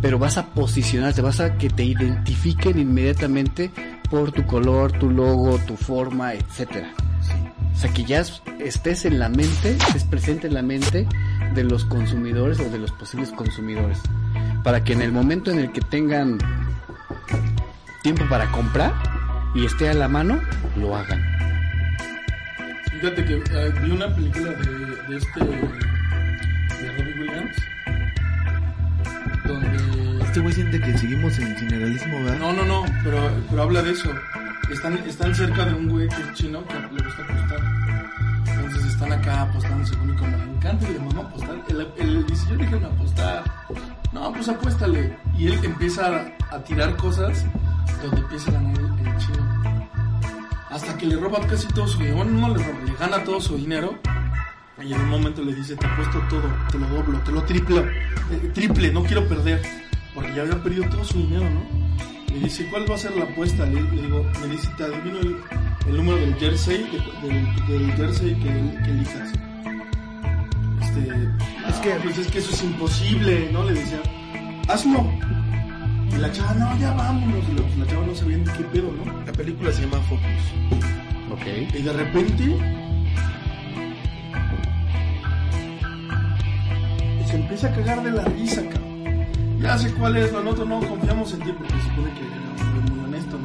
pero 0.00 0.18
vas 0.18 0.38
a 0.38 0.46
posicionarte, 0.46 1.20
vas 1.20 1.40
a 1.40 1.56
que 1.58 1.68
te 1.68 1.84
identifiquen 1.84 2.78
inmediatamente 2.78 3.70
por 4.10 4.32
tu 4.32 4.44
color, 4.46 4.92
tu 4.92 5.10
logo, 5.10 5.58
tu 5.66 5.76
forma, 5.76 6.32
etcétera. 6.34 6.90
O 7.72 7.76
sea, 7.76 7.92
que 7.92 8.04
ya 8.04 8.20
es- 8.20 8.42
estés 8.58 9.04
en 9.04 9.18
la 9.18 9.28
mente, 9.28 9.70
estés 9.86 10.04
presente 10.04 10.46
en 10.48 10.54
la 10.54 10.62
mente 10.62 11.06
de 11.54 11.64
los 11.64 11.84
consumidores 11.84 12.58
o 12.60 12.68
de 12.68 12.78
los 12.78 12.90
posibles 12.92 13.30
consumidores. 13.30 13.98
Para 14.64 14.82
que 14.84 14.92
en 14.92 15.02
el 15.02 15.12
momento 15.12 15.50
en 15.50 15.58
el 15.60 15.72
que 15.72 15.80
tengan 15.80 16.38
tiempo 18.02 18.24
para 18.28 18.50
comprar 18.50 18.92
y 19.54 19.64
esté 19.64 19.88
a 19.88 19.94
la 19.94 20.08
mano, 20.08 20.40
lo 20.76 20.96
hagan. 20.96 21.20
Fíjate 22.92 23.24
que 23.24 23.34
eh, 23.34 23.72
vi 23.82 23.90
una 23.90 24.14
película 24.14 24.50
de, 24.50 24.96
de 25.08 25.16
este. 25.16 25.40
de 25.40 26.92
Robbie 26.96 27.20
Williams. 27.20 27.56
Donde. 29.46 30.24
este 30.24 30.40
güey 30.40 30.52
siente 30.52 30.80
que 30.80 30.98
seguimos 30.98 31.38
en 31.38 31.56
generalismo, 31.56 32.24
¿verdad? 32.24 32.38
No, 32.38 32.52
no, 32.52 32.64
no, 32.64 32.84
pero, 33.02 33.30
pero 33.48 33.62
habla 33.62 33.82
de 33.82 33.92
eso. 33.92 34.10
Están, 34.70 34.98
están 34.98 35.34
cerca 35.34 35.64
de 35.64 35.74
un 35.74 35.88
güey 35.88 36.08
que 36.08 36.22
es 36.22 36.32
chino 36.34 36.64
que 36.66 36.74
le 36.74 37.02
gusta 37.02 37.22
apostar. 37.22 37.58
Entonces 38.46 38.84
están 38.84 39.12
acá 39.12 39.42
apostando 39.42 39.86
según 39.86 40.10
y 40.10 40.16
como 40.16 40.36
le 40.36 40.44
encanta 40.44 40.88
y 40.88 40.92
le 40.92 40.98
mama 41.00 41.22
apostar. 41.22 41.56
Él, 41.70 41.88
él 41.98 42.26
dice, 42.26 42.46
yo 42.50 42.56
dije 42.56 42.76
apostar. 42.76 43.44
No, 44.12 44.32
pues 44.32 44.48
apuéstale. 44.48 45.16
Y 45.36 45.48
él 45.48 45.58
empieza 45.64 46.06
a, 46.06 46.54
a 46.54 46.62
tirar 46.62 46.94
cosas 46.96 47.46
donde 48.02 48.20
empieza 48.20 48.50
a 48.50 48.54
ganar 48.54 48.78
el, 48.78 49.06
el 49.08 49.16
chino. 49.18 49.88
Hasta 50.70 50.96
que 50.96 51.06
le 51.06 51.16
roba 51.16 51.40
casi 51.46 51.66
todo 51.68 51.86
su 51.88 51.98
dinero. 51.98 52.16
Bueno, 52.18 52.32
no 52.48 52.56
le 52.56 52.62
roba, 52.64 52.78
le 52.84 52.92
gana 52.94 53.24
todo 53.24 53.40
su 53.40 53.56
dinero. 53.56 53.98
Y 54.82 54.92
en 54.94 55.00
un 55.00 55.08
momento 55.10 55.42
le 55.42 55.54
dice, 55.54 55.76
te 55.76 55.86
apuesto 55.86 56.18
todo, 56.30 56.42
te 56.70 56.78
lo 56.78 56.86
doblo, 56.88 57.18
te 57.20 57.32
lo 57.32 57.42
triplo. 57.42 57.80
eh, 57.80 58.50
triple, 58.54 58.90
no 58.92 59.02
quiero 59.02 59.26
perder. 59.28 59.60
Porque 60.14 60.32
ya 60.34 60.42
había 60.42 60.62
perdido 60.62 60.88
todo 60.88 61.04
su 61.04 61.18
dinero, 61.18 61.48
¿no? 61.50 61.62
Me 62.32 62.38
dice, 62.44 62.66
¿cuál 62.70 62.88
va 62.90 62.94
a 62.94 62.98
ser 62.98 63.14
la 63.16 63.24
apuesta? 63.24 63.66
Le, 63.66 63.82
le 63.82 64.02
digo, 64.02 64.24
me 64.40 64.46
dice, 64.48 64.68
te 64.78 64.84
adivino 64.84 65.18
el, 65.18 65.36
el 65.88 65.96
número 65.96 66.16
del 66.16 66.34
jersey, 66.36 66.78
de- 67.22 67.28
del, 67.28 67.66
del 67.66 67.92
jersey 67.96 68.34
que, 68.36 68.82
que 68.84 68.90
elijas. 68.90 69.32
Este, 70.80 71.28
es 71.68 71.74
que, 71.82 71.90
pues 72.02 72.18
es 72.18 72.26
que 72.28 72.38
eso 72.38 72.50
es 72.52 72.62
imposible, 72.64 73.50
¿no? 73.52 73.64
Le 73.64 73.74
decía, 73.74 74.00
hazlo. 74.68 75.04
Y 76.12 76.18
la 76.18 76.30
chava, 76.32 76.54
no, 76.54 76.78
ya 76.78 76.92
vámonos. 76.92 77.44
Y 77.48 77.52
la, 77.54 77.84
la 77.84 77.90
chava 77.90 78.06
no 78.06 78.14
sabía 78.14 78.36
ni 78.38 78.44
qué 78.44 78.64
pedo, 78.64 78.92
¿no? 78.92 79.04
La 79.24 79.32
película 79.32 79.72
se 79.72 79.82
llama 79.82 79.98
Focus. 80.08 80.44
Ok. 81.32 81.46
Y 81.78 81.82
de 81.82 81.92
repente 81.92 82.56
se 87.26 87.36
empieza 87.36 87.68
a 87.68 87.72
cagar 87.74 88.02
de 88.02 88.10
la 88.10 88.24
risa, 88.24 88.62
cabrón. 88.68 88.90
Ya 89.60 89.76
sé 89.78 89.92
cuál 89.94 90.16
es, 90.16 90.32
lo 90.32 90.42
nosotros 90.42 90.68
no 90.68 90.80
confiamos 90.80 91.32
en 91.34 91.40
ti 91.40 91.52
porque 91.56 91.74
se 91.74 91.82
supone 91.82 92.10
que 92.14 92.20
era 92.26 92.34
un 92.36 92.60
hombre 92.78 92.92
muy 92.94 93.04
honesto, 93.04 93.36
¿no? 93.38 93.44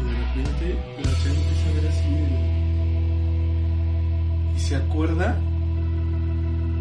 Y 0.00 0.02
de 0.04 0.14
repente 0.18 0.66
la 0.96 1.10
chava 1.12 1.34
empieza 1.34 1.68
a 1.68 1.72
ver 1.74 1.86
así 1.88 2.08
de- 2.10 2.44
y 4.56 4.58
se 4.60 4.76
acuerda 4.76 5.36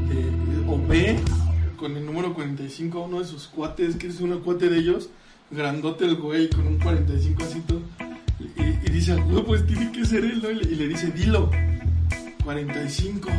de, 0.08 0.16
de- 0.16 0.64
o 0.68 0.88
ve 0.88 1.20
con 1.84 1.98
el 1.98 2.06
número 2.06 2.34
45 2.34 2.98
a 2.98 3.02
uno 3.02 3.20
de 3.20 3.26
sus 3.26 3.48
cuates, 3.48 3.98
que 3.98 4.08
es 4.08 4.22
un 4.22 4.40
cuate 4.40 4.70
de 4.70 4.80
ellos, 4.80 5.10
grandote 5.52 6.06
el 6.06 6.16
güey 6.16 6.50
con 6.50 6.66
un 6.66 6.80
45 6.80 7.44
así. 7.44 7.62
Y, 8.40 8.88
y 8.88 8.90
dice, 8.90 9.18
no, 9.18 9.44
pues 9.44 9.68
tiene 9.68 9.92
que 9.92 10.06
ser 10.06 10.24
él, 10.24 10.42
¿no? 10.42 10.50
Y 10.50 10.76
le, 10.76 10.88
dice, 10.88 11.12
dilo, 11.12 11.52
45. 12.46 13.30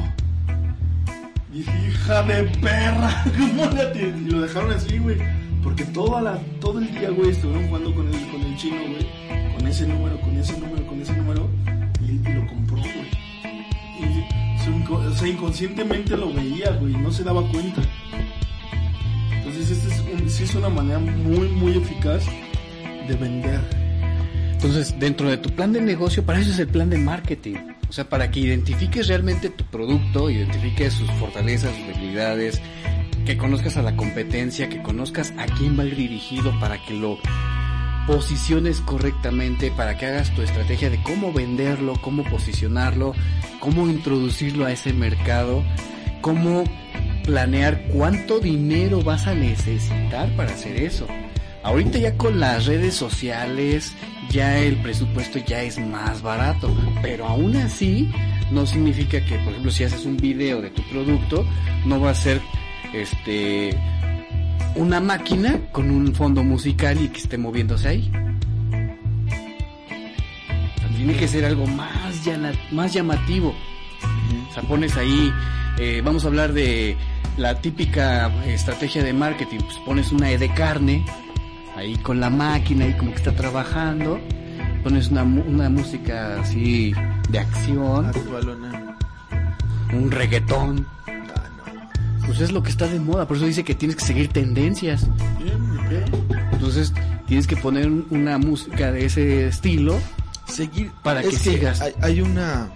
Y 1.54 1.56
dije, 1.56 1.72
hija 1.88 2.22
de 2.24 2.42
perra, 2.60 3.24
¿cómo 3.34 3.64
le 3.74 3.80
atiende? 3.80 4.28
Y 4.28 4.32
lo 4.32 4.42
dejaron 4.42 4.72
así, 4.72 4.98
güey. 4.98 5.16
Porque 5.62 5.86
toda 5.86 6.20
la, 6.20 6.38
todo 6.60 6.80
el 6.80 6.92
día, 6.92 7.08
güey, 7.08 7.30
estuvieron 7.30 7.66
jugando 7.68 7.94
con 7.94 8.08
el, 8.12 8.28
con 8.28 8.42
el 8.42 8.56
chino, 8.58 8.76
güey. 8.76 9.56
Con 9.56 9.66
ese 9.66 9.86
número, 9.86 10.20
con 10.20 10.36
ese 10.36 10.60
número, 10.60 10.86
con 10.86 11.00
ese 11.00 11.16
número. 11.16 11.48
Y, 12.06 12.18
lo 12.28 12.46
compró, 12.46 12.76
güey. 12.76 13.08
Y 14.00 14.92
o 14.92 15.14
sea, 15.14 15.28
inconscientemente 15.28 16.14
lo 16.14 16.30
veía, 16.30 16.72
güey. 16.72 16.92
No 16.92 17.10
se 17.10 17.24
daba 17.24 17.40
cuenta. 17.48 17.80
Entonces, 19.64 19.98
esta 19.98 20.26
es, 20.26 20.40
es 20.40 20.54
una 20.54 20.68
manera 20.68 20.98
muy, 20.98 21.48
muy 21.48 21.78
eficaz 21.78 22.22
de 23.08 23.16
vender. 23.16 23.60
Entonces, 24.52 24.94
dentro 24.98 25.30
de 25.30 25.38
tu 25.38 25.48
plan 25.48 25.72
de 25.72 25.80
negocio, 25.80 26.22
para 26.22 26.38
eso 26.38 26.50
es 26.50 26.58
el 26.58 26.68
plan 26.68 26.90
de 26.90 26.98
marketing. 26.98 27.56
O 27.88 27.92
sea, 27.92 28.06
para 28.06 28.30
que 28.30 28.40
identifiques 28.40 29.08
realmente 29.08 29.48
tu 29.48 29.64
producto, 29.64 30.28
identifiques 30.28 30.92
sus 30.92 31.10
fortalezas, 31.12 31.74
sus 31.74 31.86
debilidades, 31.86 32.60
que 33.24 33.38
conozcas 33.38 33.78
a 33.78 33.82
la 33.82 33.96
competencia, 33.96 34.68
que 34.68 34.82
conozcas 34.82 35.32
a 35.38 35.46
quién 35.46 35.78
va 35.78 35.84
dirigido 35.84 36.52
para 36.60 36.84
que 36.84 36.92
lo 36.92 37.18
posiciones 38.06 38.82
correctamente, 38.82 39.70
para 39.70 39.96
que 39.96 40.04
hagas 40.04 40.34
tu 40.34 40.42
estrategia 40.42 40.90
de 40.90 41.02
cómo 41.02 41.32
venderlo, 41.32 41.94
cómo 42.02 42.22
posicionarlo, 42.24 43.14
cómo 43.60 43.88
introducirlo 43.88 44.66
a 44.66 44.72
ese 44.72 44.92
mercado, 44.92 45.64
cómo 46.20 46.64
planear 47.24 47.80
cuánto 47.88 48.38
dinero 48.40 49.02
vas 49.02 49.26
a 49.26 49.34
necesitar 49.34 50.28
para 50.36 50.52
hacer 50.52 50.80
eso. 50.80 51.06
Ahorita 51.62 51.98
ya 51.98 52.16
con 52.16 52.38
las 52.40 52.66
redes 52.66 52.94
sociales, 52.94 53.94
ya 54.30 54.58
el 54.58 54.76
presupuesto 54.76 55.38
ya 55.38 55.62
es 55.62 55.78
más 55.78 56.20
barato, 56.22 56.70
pero 57.00 57.26
aún 57.26 57.56
así 57.56 58.10
no 58.50 58.66
significa 58.66 59.24
que, 59.24 59.36
por 59.38 59.48
ejemplo, 59.48 59.70
si 59.70 59.84
haces 59.84 60.04
un 60.04 60.18
video 60.18 60.60
de 60.60 60.70
tu 60.70 60.82
producto, 60.90 61.46
no 61.86 62.00
va 62.00 62.10
a 62.10 62.14
ser 62.14 62.40
este 62.92 63.76
una 64.76 65.00
máquina 65.00 65.58
con 65.72 65.90
un 65.90 66.14
fondo 66.14 66.42
musical 66.42 67.00
y 67.00 67.08
que 67.08 67.18
esté 67.18 67.38
moviéndose 67.38 67.88
ahí. 67.88 68.10
Tiene 70.96 71.18
que 71.18 71.28
ser 71.28 71.44
algo 71.44 71.66
más, 71.66 72.22
más 72.70 72.92
llamativo. 72.94 73.54
O 74.50 74.54
sea, 74.54 74.62
pones 74.62 74.96
ahí, 74.96 75.30
eh, 75.78 76.00
vamos 76.02 76.24
a 76.24 76.28
hablar 76.28 76.52
de 76.52 76.96
la 77.36 77.54
típica 77.60 78.28
estrategia 78.46 79.02
de 79.02 79.12
marketing, 79.12 79.58
pues 79.60 79.76
pones 79.86 80.12
una 80.12 80.30
E 80.30 80.38
de 80.38 80.52
carne, 80.54 81.04
ahí 81.76 81.96
con 81.96 82.20
la 82.20 82.30
máquina, 82.30 82.84
ahí 82.84 82.92
como 82.94 83.10
que 83.10 83.16
está 83.18 83.32
trabajando, 83.32 84.20
pones 84.82 85.08
una, 85.08 85.22
una 85.24 85.68
música 85.68 86.40
así 86.40 86.92
de 87.30 87.38
acción, 87.38 88.06
Actualona. 88.06 88.96
un 89.92 90.10
reggaetón, 90.10 90.86
Ah, 91.06 91.48
no. 92.20 92.26
pues 92.26 92.40
es 92.40 92.52
lo 92.52 92.62
que 92.62 92.70
está 92.70 92.86
de 92.86 93.00
moda, 93.00 93.26
por 93.26 93.36
eso 93.36 93.46
dice 93.46 93.64
que 93.64 93.74
tienes 93.74 93.96
que 93.96 94.04
seguir 94.04 94.28
tendencias. 94.28 95.06
Bien. 95.42 96.04
Entonces 96.52 96.92
tienes 97.26 97.46
que 97.46 97.56
poner 97.56 97.90
una 98.10 98.38
música 98.38 98.90
de 98.92 99.06
ese 99.06 99.48
estilo 99.48 99.98
Seguir. 100.46 100.90
Para 101.02 101.20
es 101.22 101.28
que 101.28 101.36
sigas. 101.36 101.80
Hay, 101.80 101.92
hay 102.02 102.20
una. 102.20 102.68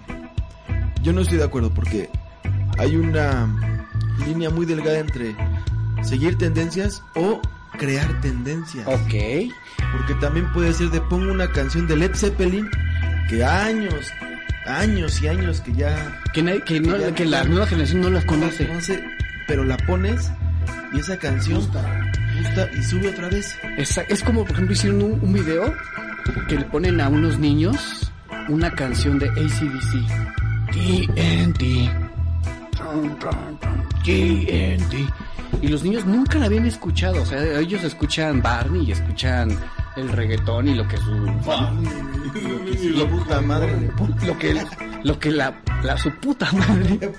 Yo 1.03 1.13
no 1.13 1.21
estoy 1.21 1.37
de 1.37 1.43
acuerdo 1.43 1.71
porque 1.73 2.09
hay 2.79 2.95
una 2.95 3.68
línea 4.25 4.49
muy 4.49 4.65
delgada 4.65 4.99
entre 4.99 5.35
seguir 6.03 6.37
tendencias 6.37 7.03
o 7.15 7.41
crear 7.77 8.19
tendencias. 8.21 8.87
Ok. 8.87 9.51
Porque 9.93 10.13
también 10.19 10.51
puede 10.53 10.73
ser 10.73 10.89
de 10.89 11.01
pongo 11.01 11.31
una 11.31 11.49
canción 11.51 11.87
de 11.87 11.95
Led 11.97 12.15
Zeppelin 12.15 12.69
que 13.29 13.43
años, 13.43 14.11
años 14.65 15.21
y 15.21 15.27
años 15.27 15.61
que 15.61 15.73
ya 15.73 16.21
Que, 16.33 16.41
nadie- 16.43 16.63
que, 16.63 16.79
no- 16.79 16.97
Ya 16.97 17.13
que 17.13 17.25
no- 17.25 17.31
la 17.31 17.43
nueva 17.45 17.67
generación 17.67 18.01
no 18.01 18.09
las 18.09 18.25
no 18.25 18.31
la 18.33 18.39
conoce. 18.39 18.67
conoce, 18.67 19.03
pero 19.47 19.63
la 19.63 19.77
pones 19.77 20.31
y 20.93 20.99
esa 20.99 21.17
canción 21.17 21.59
Gusta. 21.59 22.11
gusta 22.37 22.69
y 22.77 22.83
sube 22.83 23.09
otra 23.09 23.29
vez. 23.29 23.55
Esa- 23.77 24.01
es 24.03 24.23
como, 24.23 24.43
por 24.43 24.51
ejemplo, 24.53 24.73
hicieron 24.73 25.01
un, 25.03 25.19
un 25.21 25.33
video 25.33 25.73
que 26.47 26.55
le 26.57 26.65
ponen 26.65 26.99
a 27.01 27.07
unos 27.09 27.37
niños 27.39 28.11
una 28.47 28.71
canción 28.71 29.19
de 29.19 29.29
ACDC. 29.29 30.07
TNT. 30.71 32.08
Y 35.61 35.67
los 35.67 35.83
niños 35.83 36.05
nunca 36.05 36.39
la 36.39 36.45
habían 36.45 36.65
escuchado. 36.65 37.21
O 37.21 37.25
sea, 37.25 37.59
ellos 37.59 37.83
escuchan 37.83 38.41
Barney 38.41 38.87
y 38.87 38.91
escuchan 38.91 39.57
el 39.95 40.09
reggaetón 40.09 40.67
y 40.67 40.75
lo 40.75 40.87
que 40.87 40.97
su... 40.97 41.25
La 42.95 43.09
puta 43.09 43.41
madre. 43.41 43.91
Lo 44.25 44.37
que, 44.37 44.65
lo 45.03 45.19
que 45.19 45.31
la, 45.31 45.61
la 45.83 45.97
su 45.97 46.11
puta 46.11 46.51
madre 46.53 47.11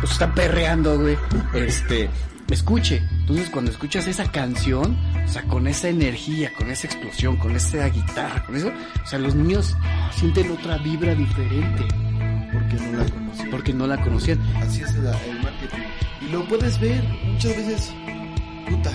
pues 0.00 0.12
está 0.12 0.34
perreando, 0.34 0.98
güey. 0.98 1.16
Este, 1.54 2.08
escuche. 2.48 3.02
Entonces, 3.20 3.50
cuando 3.50 3.70
escuchas 3.70 4.06
esa 4.08 4.30
canción, 4.30 4.96
o 5.24 5.28
sea, 5.28 5.42
con 5.42 5.66
esa 5.68 5.88
energía, 5.88 6.52
con 6.56 6.70
esa 6.70 6.86
explosión, 6.86 7.36
con 7.36 7.54
esa 7.54 7.86
guitarra, 7.88 8.44
con 8.44 8.56
eso, 8.56 8.72
o 9.02 9.06
sea, 9.06 9.18
los 9.18 9.34
niños 9.34 9.76
sienten 10.12 10.50
otra 10.50 10.78
vibra 10.78 11.14
diferente 11.14 12.09
Porque 12.52 12.76
no 12.76 12.98
la 12.98 13.04
conocí. 13.10 13.44
porque 13.50 13.72
no 13.74 13.86
la 13.86 14.02
conocían. 14.02 14.38
Así 14.56 14.82
es 14.82 14.94
la- 14.96 15.10
el 15.24 15.42
marketing. 15.42 15.82
Y 16.22 16.32
lo 16.32 16.44
puedes 16.48 16.78
ver 16.80 17.02
muchas 17.24 17.56
veces, 17.56 17.92
puta, 18.68 18.90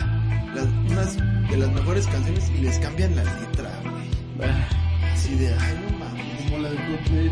las, 0.53 0.66
unas 0.91 1.18
de 1.49 1.58
las 1.58 1.72
mejores 1.72 2.06
canciones 2.08 2.49
y 2.58 2.62
les 2.62 2.78
cambian 2.80 3.16
la 3.16 3.24
letra, 3.24 3.70
güey. 3.84 4.49
Ah, 4.49 4.68
Así 5.14 5.36
de, 5.36 5.47
ay, 5.53 5.80
no 5.89 5.97
mames. 5.97 6.41
Como 6.43 6.58
la 6.60 6.70
de 6.70 6.76
Coldplay, 6.76 7.30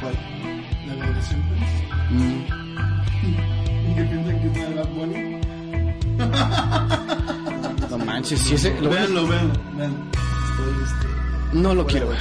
¿Cuál? 0.00 0.14
la 0.86 1.06
de 1.14 1.22
siempre. 1.22 1.56
mm, 2.10 2.44
Y 3.90 3.94
que 3.94 4.02
piensan 4.04 4.40
que 4.40 4.46
es 4.48 4.56
la 4.58 4.68
de 4.68 4.74
Bad 4.74 4.88
Bunny. 4.88 5.40
no 7.90 7.98
manches, 7.98 8.40
si 8.40 8.54
ese, 8.54 8.80
lo- 8.80 8.90
Véanlo, 8.90 9.26
véanlo, 9.28 9.54
véanlo. 9.76 9.98
Estoy, 10.50 10.74
este... 10.84 11.58
no 11.58 11.74
lo 11.74 11.86
quiero 11.86 12.08
ver. 12.08 12.18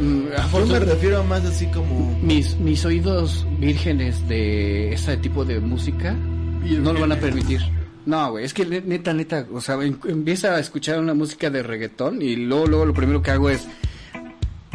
Mm, 0.00 0.24
Yo 0.52 0.66
me 0.66 0.78
refiero 0.80 1.22
más 1.24 1.44
así 1.44 1.66
como... 1.66 2.18
mis, 2.20 2.56
mis 2.58 2.84
oídos 2.84 3.46
vírgenes 3.60 4.26
de 4.28 4.92
ese 4.92 5.16
tipo 5.18 5.44
de 5.44 5.60
música 5.60 6.14
no 6.14 6.92
lo 6.92 7.00
van 7.00 7.12
a 7.12 7.16
permitir. 7.16 7.60
No, 8.06 8.32
güey, 8.32 8.44
es 8.44 8.52
que 8.52 8.66
ne- 8.66 8.82
neta, 8.82 9.14
neta, 9.14 9.46
o 9.52 9.60
sea, 9.60 9.76
em- 9.82 9.98
empieza 10.06 10.54
a 10.56 10.58
escuchar 10.60 10.98
una 10.98 11.14
música 11.14 11.48
de 11.48 11.62
reggaetón 11.62 12.20
y 12.22 12.36
luego, 12.36 12.66
luego 12.66 12.86
lo 12.86 12.94
primero 12.94 13.22
que 13.22 13.30
hago 13.30 13.48
es 13.50 13.66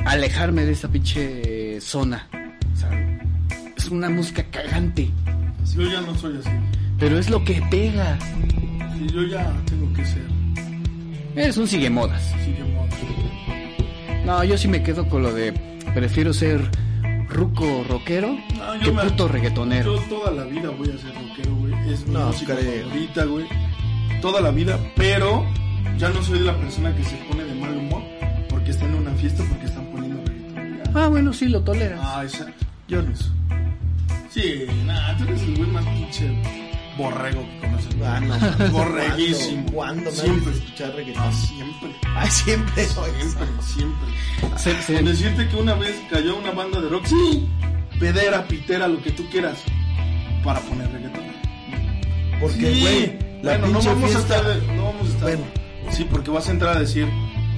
alejarme 0.06 0.66
de 0.66 0.72
esa 0.72 0.88
pinche 0.88 1.80
zona. 1.82 2.28
O 2.74 2.78
sea, 2.78 3.20
es 3.78 3.90
una 3.90 4.10
música 4.10 4.44
cagante, 4.50 5.12
Yo 5.76 5.84
ya 5.84 6.02
no 6.02 6.16
soy 6.16 6.38
así. 6.40 6.50
pero 6.98 7.20
es 7.20 7.30
lo 7.30 7.44
que 7.44 7.62
pega. 7.70 8.18
Sí, 8.98 9.08
yo 9.14 9.24
ya 9.24 9.54
tengo 9.66 9.92
que 9.94 10.06
ser. 10.06 10.24
Eres 11.36 11.58
un 11.58 11.68
sigue 11.68 11.90
modas. 11.90 12.24
Sigue 12.44 12.64
moda. 12.64 12.90
No, 14.30 14.44
yo 14.44 14.58
sí 14.60 14.68
me 14.68 14.84
quedo 14.84 15.10
con 15.10 15.24
lo 15.24 15.34
de 15.34 15.54
prefiero 15.96 16.34
ser 16.34 16.62
ruco 17.30 17.84
rockero 17.90 18.38
No, 18.58 18.76
yo 18.76 18.82
que 18.84 18.92
me- 18.92 19.04
puto 19.06 19.28
reggaetonero. 19.28 19.96
Yo 19.96 20.02
toda 20.04 20.30
la 20.32 20.44
vida 20.44 20.70
voy 20.70 20.90
a 20.92 20.98
ser 21.00 21.16
rockero, 21.16 21.56
güey. 21.56 21.74
Es 21.92 22.06
mi 22.06 22.14
No, 22.14 22.28
música 22.28 22.56
creo. 22.56 22.84
favorita, 22.84 23.26
güey. 23.26 23.46
Toda 24.22 24.40
la 24.42 24.52
vida, 24.52 24.78
pero 24.96 25.46
ya 25.98 26.10
no 26.10 26.22
soy 26.22 26.40
la 26.42 26.56
persona 26.58 26.96
que 26.96 27.04
se 27.04 27.16
pone 27.28 27.44
de 27.44 27.56
mal 27.56 27.76
humor 27.76 28.04
porque 28.50 28.70
está 28.70 28.86
en 28.86 28.94
una 28.96 29.12
fiesta 29.14 29.44
porque 29.50 29.66
están 29.66 29.86
poniendo 29.88 30.22
reggaetón. 30.54 30.96
Ah, 30.98 31.08
bueno, 31.08 31.34
sí, 31.34 31.48
lo 31.48 31.62
toleras. 31.64 32.00
Ah, 32.04 32.22
exacto. 32.24 32.66
Yo 32.88 33.02
no. 33.02 33.14
Sí, 34.30 34.66
nada, 34.86 35.18
tú 35.18 35.24
eres 35.24 35.42
el 35.42 35.56
güey 35.58 35.72
más 35.72 35.86
pinche 35.86 36.30
borrego 37.00 37.42
que 37.50 37.60
conoces. 37.68 37.96
Ah, 38.06 38.20
no. 38.20 38.70
Borreguísimo. 38.72 39.66
¿Cuándo? 39.72 40.04
¿Cuándo 40.04 40.12
me 40.12 40.18
Siempre. 40.18 40.54
escuchar 40.54 40.94
reggaetón? 40.96 41.26
No, 41.26 41.32
siempre. 41.34 41.90
Ay, 42.16 42.30
siempre. 42.30 42.86
Siempre, 42.86 43.48
siempre. 43.62 44.58
Se- 44.58 44.82
se- 44.84 44.94
Con 44.96 45.06
decirte 45.06 45.48
que 45.48 45.56
una 45.56 45.74
vez 45.74 45.96
cayó 46.10 46.38
una 46.38 46.52
banda 46.52 46.80
de 46.82 46.90
rock, 46.90 47.06
sí, 47.08 47.48
pedera, 48.00 48.48
pitera, 48.48 48.88
lo 48.88 49.02
que 49.02 49.12
tú 49.12 49.28
quieras, 49.30 49.58
para 50.44 50.60
poner 50.62 50.92
reggaetón. 50.92 51.24
Porque, 52.40 52.80
güey, 52.80 53.18
bueno, 53.44 53.68
no 53.68 53.82
vamos 53.82 54.12
fiesta... 54.12 54.36
a 54.36 54.38
estar, 54.40 54.64
no 54.76 54.84
vamos 54.86 55.08
a 55.08 55.10
estar. 55.10 55.22
Bueno. 55.24 55.44
Sí, 55.92 56.08
porque 56.10 56.30
vas 56.32 56.48
a 56.48 56.52
entrar 56.52 56.78
a 56.78 56.80
decir 56.80 57.08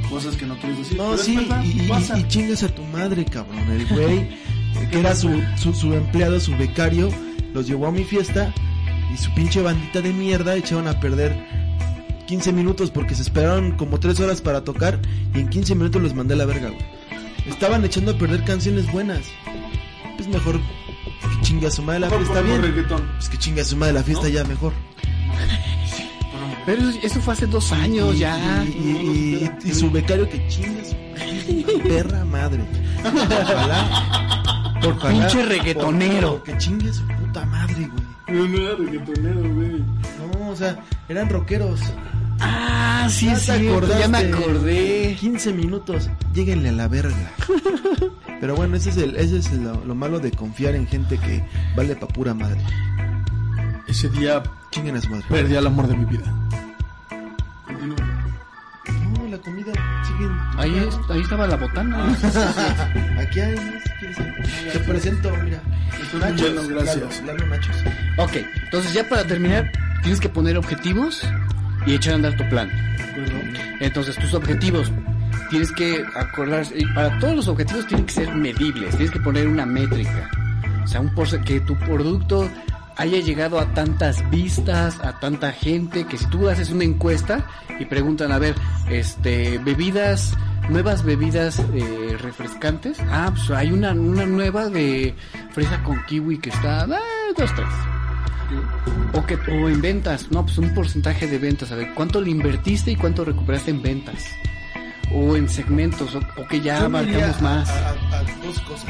cosas 0.10 0.36
que 0.36 0.46
no 0.46 0.58
quieres 0.58 0.78
decir. 0.80 0.98
No, 0.98 1.04
pero 1.10 1.16
es 1.16 1.22
sí, 1.22 1.36
verdad, 1.36 1.64
y, 1.64 1.82
y- 1.84 1.88
pasa. 1.88 2.18
y 2.18 2.28
chingas 2.28 2.64
a 2.64 2.70
tu 2.70 2.84
madre, 2.86 3.26
cabrón. 3.26 3.60
El 3.72 3.86
güey, 3.88 4.30
que 4.92 5.00
era 5.00 5.16
su, 5.16 5.42
su, 5.58 5.74
su 5.74 5.94
empleado, 5.94 6.40
su 6.40 6.56
becario, 6.58 7.10
los 7.54 7.68
llevó 7.68 7.88
a 7.88 7.92
mi 7.92 8.04
fiesta 8.04 8.54
y 9.14 9.18
su 9.18 9.34
pinche 9.34 9.62
bandita 9.62 10.02
de 10.02 10.14
mierda 10.14 10.56
echaron 10.56 10.88
a 10.88 11.00
perder 11.00 11.36
15 12.28 12.54
minutos 12.54 12.92
porque 12.92 13.14
se 13.16 13.22
esperaron 13.24 13.72
como 13.74 14.00
3 14.00 14.20
horas 14.22 14.42
para 14.42 14.64
tocar 14.64 15.00
y 15.36 15.40
en 15.40 15.50
15 15.50 15.76
minutos 15.76 16.02
los 16.02 16.14
mandé 16.16 16.34
a 16.36 16.38
la 16.38 16.46
verga, 16.46 16.70
güey. 16.70 16.86
Estaban 17.48 17.84
echando 17.84 18.12
a 18.12 18.18
perder 18.18 18.44
canciones 18.46 18.90
buenas. 18.92 19.22
Pues 20.16 20.28
mejor 20.30 20.60
que 20.60 21.42
chingue 21.42 21.68
a 21.68 21.72
su 21.72 21.82
madre 21.82 22.02
la 22.02 22.08
Mejor 22.10 22.26
fiesta 22.26 22.42
bien. 22.42 22.62
reggaetón. 22.62 23.02
Pues 23.18 23.30
que 23.30 23.38
chingue 23.38 23.62
a 23.62 23.66
su 23.66 23.76
madre 23.78 23.94
la 23.94 24.04
fiesta 24.04 24.28
¿No? 24.28 24.30
ya 24.34 24.44
mejor. 24.44 24.74
Pero 26.66 26.90
eso 27.02 27.20
fue 27.22 27.34
hace 27.34 27.48
dos 27.48 27.72
años 27.72 28.14
Y- 28.16 28.20
ya. 28.20 28.64
Y, 28.64 28.68
y- 28.70 29.52
y- 29.66 29.70
y 29.70 29.74
su 29.74 29.90
becario 29.90 30.30
que 30.30 30.48
chinga 30.48 30.84
su 30.86 31.80
perra 31.84 32.24
madre. 32.24 32.64
Ojalá. 33.04 34.78
Por 34.82 34.98
pinche 35.10 35.44
reggaetonero. 35.44 36.36
por- 36.38 36.44
Que 36.44 36.58
chingue 36.60 36.94
su 36.94 37.04
puta 37.08 37.46
madre, 37.46 37.90
güey. 37.92 38.11
No, 38.32 38.48
no 38.48 38.58
era 38.58 38.76
reggaetonero, 38.76 39.42
güey. 39.54 39.84
No, 40.40 40.50
o 40.50 40.56
sea, 40.56 40.78
eran 41.10 41.30
rockeros. 41.30 41.82
Ah, 42.40 43.08
sí, 43.10 43.28
Ya 43.28 43.36
cierto, 43.36 44.00
ya 44.00 44.08
me 44.08 44.18
acordé. 44.20 45.16
15 45.20 45.54
minutos, 45.54 46.10
lléguenle 46.34 46.70
a 46.70 46.72
la 46.72 46.88
verga. 46.88 47.32
Pero 48.42 48.56
bueno, 48.56 48.76
ese 48.76 48.90
es, 48.90 48.98
el, 48.98 49.16
ese 49.18 49.38
es 49.38 49.52
lo 49.54 49.94
malo 49.94 50.20
de 50.20 50.32
confiar 50.32 50.74
en 50.76 50.88
gente 50.88 51.18
que 51.20 51.44
vale 51.76 51.96
pa' 51.96 52.08
pura 52.08 52.34
madre. 52.34 52.60
Ese 53.88 54.10
día 54.10 54.42
Chinguen 54.72 54.96
a 54.96 55.02
su 55.02 55.10
madre. 55.10 55.26
perdí 55.30 55.56
al 55.56 55.68
amor 55.68 55.88
de 55.88 55.98
mi 55.98 56.06
vida. 56.06 56.34
Ahí, 60.58 60.76
es- 60.88 61.00
ahí 61.10 61.22
estaba 61.22 61.48
la 61.48 61.56
botana. 61.58 62.16
Aquí 63.20 63.40
hay, 63.40 63.56
quieres. 64.00 64.18
Te 64.74 64.80
presento, 64.80 65.32
mira. 65.44 65.62
Muy 66.14 66.32
lleno, 66.34 66.68
gracias. 66.68 67.22
Lalo, 67.22 67.38
Lalo 67.40 67.48
Nachos. 67.48 67.76
ok, 68.18 68.34
entonces 68.64 68.94
ya 68.94 69.08
para 69.08 69.24
terminar, 69.26 69.72
tienes 70.02 70.20
que 70.20 70.28
poner 70.30 70.58
objetivos 70.58 71.22
y 71.86 71.94
echar 71.96 72.14
a 72.14 72.16
andar 72.18 72.36
tu 72.36 72.48
plan. 72.50 72.70
Entonces, 73.80 74.16
tus 74.18 74.34
objetivos, 74.34 74.92
tienes 75.50 75.72
que 75.72 76.04
acordar, 76.16 76.66
y 76.76 76.86
para 76.94 77.18
todos 77.20 77.36
los 77.36 77.48
objetivos 77.48 77.88
tienen 77.88 78.06
que 78.06 78.14
ser 78.14 78.34
medibles, 78.36 78.90
tienes 78.92 79.12
que 79.12 79.20
poner 79.20 79.48
una 79.48 79.66
métrica. 79.66 80.30
O 80.84 80.88
sea, 80.88 81.00
un 81.02 81.14
que 81.46 81.60
tu 81.62 81.76
producto 81.78 82.50
haya 82.98 83.20
llegado 83.20 83.60
a 83.60 83.74
tantas 83.74 84.28
vistas, 84.30 84.98
a 85.04 85.20
tanta 85.20 85.52
gente, 85.52 86.06
que 86.06 86.18
si 86.18 86.26
tú 86.28 86.48
haces 86.50 86.70
una 86.72 86.84
encuesta 86.84 87.46
y 87.80 87.86
preguntan, 87.86 88.32
a 88.32 88.38
ver, 88.40 88.56
este, 88.90 89.58
bebidas, 89.60 90.36
nuevas 90.70 91.04
bebidas 91.04 91.60
eh, 91.74 92.18
refrescantes, 92.20 92.98
ah, 93.10 93.32
pues 93.34 93.50
hay 93.52 93.72
una, 93.72 93.92
una 93.92 94.26
nueva 94.26 94.70
de 94.70 95.16
fresa 95.54 95.82
con 95.84 96.04
kiwi 96.06 96.38
que 96.40 96.50
está, 96.50 96.84
ah, 96.84 97.00
dos, 97.38 97.54
tres. 97.56 97.68
O 99.14 99.26
que 99.26 99.36
o 99.36 99.70
en 99.70 99.82
ventas, 99.82 100.30
no, 100.32 100.44
pues 100.46 100.58
un 100.58 100.74
porcentaje 100.74 101.26
de 101.28 101.38
ventas, 101.40 101.72
a 101.72 101.76
ver, 101.76 101.94
¿cuánto 101.94 102.20
le 102.22 102.32
invertiste 102.32 102.92
y 102.92 102.96
cuánto 102.98 103.24
recuperaste 103.24 103.72
en 103.72 103.82
ventas? 103.82 104.26
O 105.14 105.36
en 105.38 105.48
segmentos, 105.50 106.14
o, 106.16 106.20
o 106.42 106.48
que 106.48 106.60
ya 106.62 106.80
abarcamos 106.86 107.42
más. 107.42 107.70
A, 107.70 107.90
a- 107.90 108.20
a 108.20 108.24
dos 108.46 108.60
cosas. 108.62 108.90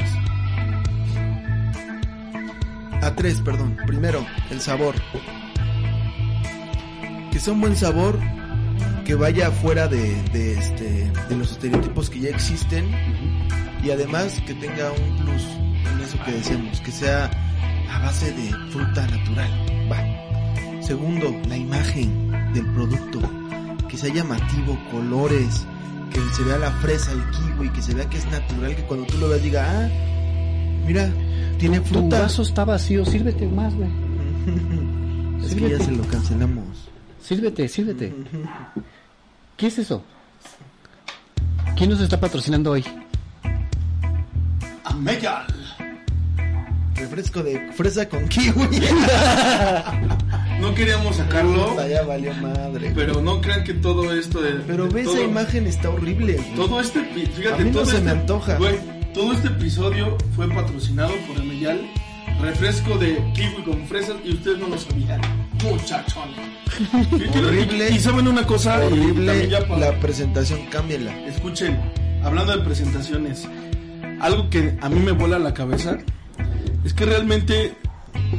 A 3.02 3.16
tres, 3.16 3.40
perdón. 3.40 3.76
Primero, 3.86 4.24
el 4.50 4.60
sabor. 4.60 4.94
Que 7.32 7.40
sea 7.40 7.52
un 7.52 7.60
buen 7.60 7.76
sabor, 7.76 8.18
que 9.04 9.16
vaya 9.16 9.50
fuera 9.50 9.88
de, 9.88 10.22
de, 10.32 10.52
este, 10.58 11.10
de 11.28 11.36
los 11.36 11.50
estereotipos 11.50 12.08
que 12.08 12.20
ya 12.20 12.30
existen 12.30 12.90
y 13.82 13.90
además 13.90 14.40
que 14.46 14.54
tenga 14.54 14.92
un 14.92 15.16
plus 15.16 15.42
en 15.92 16.00
eso 16.00 16.16
que 16.24 16.30
decíamos, 16.30 16.80
que 16.80 16.92
sea 16.92 17.28
a 17.90 17.98
base 17.98 18.32
de 18.32 18.50
fruta 18.70 19.06
natural. 19.08 19.72
Segundo, 20.80 21.34
la 21.48 21.56
imagen 21.56 22.30
del 22.52 22.66
producto, 22.72 23.20
que 23.88 23.96
sea 23.96 24.12
llamativo, 24.12 24.78
colores, 24.90 25.66
que 26.10 26.20
se 26.34 26.42
vea 26.44 26.58
la 26.58 26.70
fresa, 26.70 27.12
el 27.12 27.24
kiwi, 27.30 27.70
que 27.70 27.82
se 27.82 27.94
vea 27.94 28.08
que 28.08 28.18
es 28.18 28.26
natural, 28.26 28.76
que 28.76 28.82
cuando 28.84 29.06
tú 29.06 29.18
lo 29.18 29.28
veas 29.28 29.42
diga, 29.42 29.64
ah, 29.66 29.88
mira, 30.86 31.10
tiene 31.58 31.80
Tu 31.80 31.86
fruta. 31.86 32.22
vaso 32.22 32.42
está 32.42 32.64
vacío, 32.64 33.04
sírvete 33.04 33.46
más, 33.46 33.74
güey. 33.74 33.88
es 35.44 35.54
que 35.54 35.60
ya 35.60 35.78
Sírvete. 35.78 35.84
se 35.84 35.92
lo 35.92 36.02
cancelamos. 36.04 36.64
Sírvete, 37.22 37.68
sírvete. 37.68 38.12
¿Qué 39.56 39.66
es 39.68 39.78
eso? 39.78 40.02
¿Quién 41.76 41.90
nos 41.90 42.00
está 42.00 42.18
patrocinando 42.20 42.72
hoy? 42.72 42.84
Meyal. 44.98 45.46
Refresco 46.94 47.42
de 47.42 47.72
fresa 47.72 48.08
con 48.08 48.28
kiwi. 48.28 48.68
No 50.60 50.72
queríamos 50.76 51.16
sacarlo, 51.16 51.74
ya 51.88 52.02
valió 52.04 52.32
madre. 52.34 52.92
pero 52.94 53.20
no 53.20 53.40
crean 53.40 53.64
que 53.64 53.74
todo 53.74 54.12
esto 54.14 54.40
de. 54.40 54.52
Pero 54.64 54.88
ve 54.88 55.02
todo- 55.02 55.14
esa 55.16 55.24
imagen, 55.24 55.66
está 55.66 55.90
horrible. 55.90 56.34
Todo 56.54 56.80
este, 56.80 57.02
fíjate, 57.02 57.54
A 57.54 57.56
mí 57.64 57.64
no 57.64 57.72
todo 57.72 57.86
se 57.86 57.92
este, 57.96 58.04
me 58.04 58.10
antoja. 58.12 58.54
güey, 58.58 58.76
todo 59.14 59.32
este 59.32 59.48
episodio 59.48 60.16
fue 60.34 60.48
patrocinado 60.48 61.12
por 61.26 61.38
Ameyal, 61.38 61.80
refresco 62.40 62.96
de 62.98 63.16
kiwi 63.34 63.62
con 63.64 63.86
fresas 63.86 64.16
y 64.24 64.32
ustedes 64.34 64.58
no 64.58 64.68
lo 64.68 64.78
sabían, 64.78 65.20
muchachones. 65.62 66.36
Horrible. 67.36 67.90
Y 67.90 67.98
saben 67.98 68.26
una 68.28 68.46
cosa, 68.46 68.78
Horrible 68.84 69.48
para- 69.68 69.78
la 69.92 70.00
presentación, 70.00 70.60
cámbiala. 70.70 71.12
escuchen, 71.26 71.78
hablando 72.24 72.56
de 72.56 72.64
presentaciones, 72.64 73.48
algo 74.20 74.48
que 74.50 74.76
a 74.80 74.88
mí 74.88 75.00
me 75.00 75.12
vuela 75.12 75.38
la 75.38 75.52
cabeza 75.52 75.98
es 76.84 76.94
que 76.94 77.04
realmente 77.04 77.76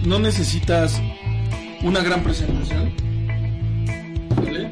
no 0.06 0.18
necesitas 0.20 1.00
una 1.84 2.02
gran 2.02 2.24
presentación. 2.24 2.92
¿Sale? 4.44 4.72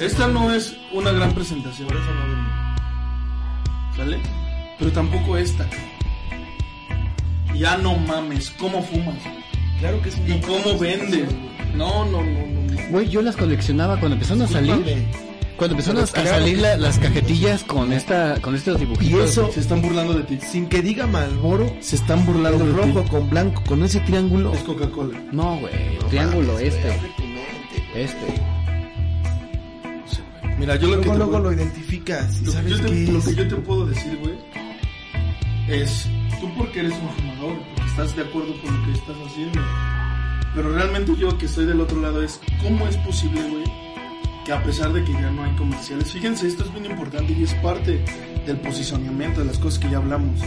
Esta 0.00 0.28
no 0.28 0.52
es 0.52 0.76
una 0.92 1.12
gran 1.12 1.32
presentación. 1.34 1.88
¿Sale? 3.96 4.18
Pero 4.82 4.92
tampoco 4.94 5.36
esta. 5.36 5.68
Ya 7.56 7.76
no 7.76 7.96
mames, 7.96 8.50
¿cómo 8.58 8.82
fumas? 8.82 9.14
Claro 9.78 10.00
que 10.02 10.08
es 10.08 10.16
una 10.16 10.36
¿Y 10.36 10.40
cómo 10.40 10.78
vendes? 10.78 11.28
No, 11.76 12.04
no, 12.06 12.22
no, 12.24 12.46
no. 12.72 12.88
Güey, 12.90 13.08
yo 13.08 13.22
las 13.22 13.36
coleccionaba 13.36 13.98
cuando 14.00 14.14
empezaron 14.16 14.42
a 14.42 14.48
salir. 14.48 15.06
Cuando 15.56 15.74
empezaron 15.76 16.02
a 16.02 16.06
salir 16.06 16.58
la- 16.58 16.76
las 16.76 16.98
cajetillas 16.98 17.62
con 17.62 17.92
esta 17.92 18.40
con 18.40 18.56
estos 18.56 18.80
dibujitos. 18.80 19.20
Y 19.20 19.22
eso, 19.22 19.52
Se 19.52 19.60
están 19.60 19.80
burlando 19.82 20.14
de 20.14 20.24
ti. 20.24 20.38
sin 20.50 20.66
que 20.66 20.82
diga 20.82 21.06
Malboro, 21.06 21.72
Se 21.80 21.94
están 21.96 22.26
burlando 22.26 22.64
de 22.66 22.72
rojo 22.72 23.02
ti. 23.02 23.08
con 23.10 23.30
blanco, 23.30 23.62
con 23.68 23.84
ese 23.84 24.00
triángulo. 24.00 24.52
Es 24.52 24.60
Coca-Cola. 24.64 25.20
No, 25.30 25.58
güey, 25.60 25.72
triángulo 26.10 26.54
Mames, 26.54 26.74
este, 26.74 26.88
güey. 26.88 28.04
este. 28.04 28.34
Mira, 30.58 30.76
yo 30.76 30.88
lo 30.88 31.00
que 31.00 31.06
Luego, 31.06 31.12
te 31.12 31.18
luego 31.18 31.30
puedo- 31.32 31.42
lo 31.44 31.52
identificas 31.52 32.36
y 32.36 32.44
Lo 32.44 32.44
que, 32.44 32.52
sabes 32.52 32.70
yo 32.70 32.76
te, 32.78 32.86
qué 32.92 33.12
lo 33.12 33.20
que 33.24 33.34
yo 33.34 33.48
te 33.48 33.54
puedo 33.56 33.86
decir, 33.86 34.18
güey, 34.22 34.34
es 35.72 36.08
tú 36.40 36.50
porque 36.56 36.80
eres 36.80 36.92
un 36.92 37.08
fumador, 37.10 37.58
porque 37.74 37.90
estás 37.90 38.16
de 38.16 38.22
acuerdo 38.22 38.54
con 38.60 38.78
lo 38.78 38.86
que 38.86 38.92
estás 38.92 39.16
haciendo. 39.26 39.60
Pero 40.54 40.72
realmente 40.72 41.16
yo 41.16 41.36
que 41.38 41.46
estoy 41.46 41.66
del 41.66 41.80
otro 41.80 42.00
lado 42.00 42.22
es, 42.22 42.40
¿cómo 42.62 42.86
es 42.86 42.96
posible, 42.98 43.42
güey, 43.48 43.64
que 44.44 44.52
a 44.52 44.62
pesar 44.62 44.92
de 44.92 45.02
que 45.04 45.12
ya 45.12 45.30
no 45.30 45.44
hay 45.44 45.54
comerciales, 45.56 46.12
fíjense, 46.12 46.46
esto 46.46 46.64
es 46.64 46.72
bien 46.72 46.86
importante 46.86 47.32
y 47.32 47.42
es 47.42 47.54
parte 47.54 48.04
del 48.46 48.60
posicionamiento, 48.60 49.40
de 49.40 49.46
las 49.46 49.58
cosas 49.58 49.78
que 49.78 49.90
ya 49.90 49.98
hablamos. 49.98 50.40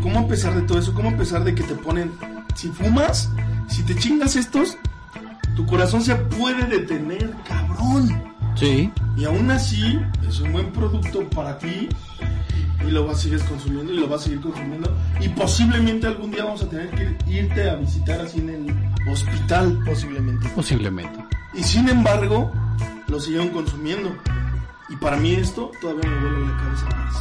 ¿Cómo 0.00 0.20
a 0.20 0.28
pesar 0.28 0.54
de 0.54 0.62
todo 0.62 0.78
eso, 0.78 0.94
cómo 0.94 1.10
a 1.10 1.16
pesar 1.16 1.44
de 1.44 1.54
que 1.54 1.62
te 1.62 1.74
ponen, 1.74 2.12
si 2.54 2.68
fumas, 2.68 3.30
si 3.68 3.82
te 3.82 3.94
chingas 3.96 4.36
estos, 4.36 4.78
tu 5.54 5.66
corazón 5.66 6.02
se 6.02 6.14
puede 6.14 6.64
detener, 6.66 7.34
cabrón? 7.46 8.34
Sí. 8.54 8.90
Y 9.16 9.24
aún 9.24 9.50
así, 9.50 9.98
es 10.26 10.40
un 10.40 10.52
buen 10.52 10.72
producto 10.72 11.28
para 11.30 11.58
ti. 11.58 11.88
Y 12.86 12.90
lo 12.90 13.06
vas, 13.06 13.20
sigues 13.20 13.42
consumiendo 13.44 13.92
y 13.92 13.96
lo 13.96 14.08
vas 14.08 14.22
a 14.22 14.24
seguir 14.24 14.40
consumiendo. 14.40 14.94
Y 15.20 15.28
posiblemente 15.30 16.06
algún 16.06 16.30
día 16.30 16.44
vamos 16.44 16.62
a 16.62 16.68
tener 16.68 16.90
que 16.90 17.16
irte 17.30 17.70
a 17.70 17.76
visitar 17.76 18.20
así 18.20 18.38
en 18.38 18.50
el 18.50 19.10
hospital. 19.10 19.78
Posiblemente. 19.84 20.48
Posiblemente. 20.50 21.24
Y 21.54 21.62
sin 21.62 21.88
embargo, 21.88 22.52
lo 23.08 23.20
siguieron 23.20 23.48
consumiendo. 23.50 24.14
Y 24.88 24.96
para 24.96 25.16
mí 25.16 25.34
esto 25.34 25.70
todavía 25.80 26.08
me 26.08 26.20
vuelve 26.20 26.46
la 26.46 26.56
cabeza 26.56 26.86
más. 26.96 27.14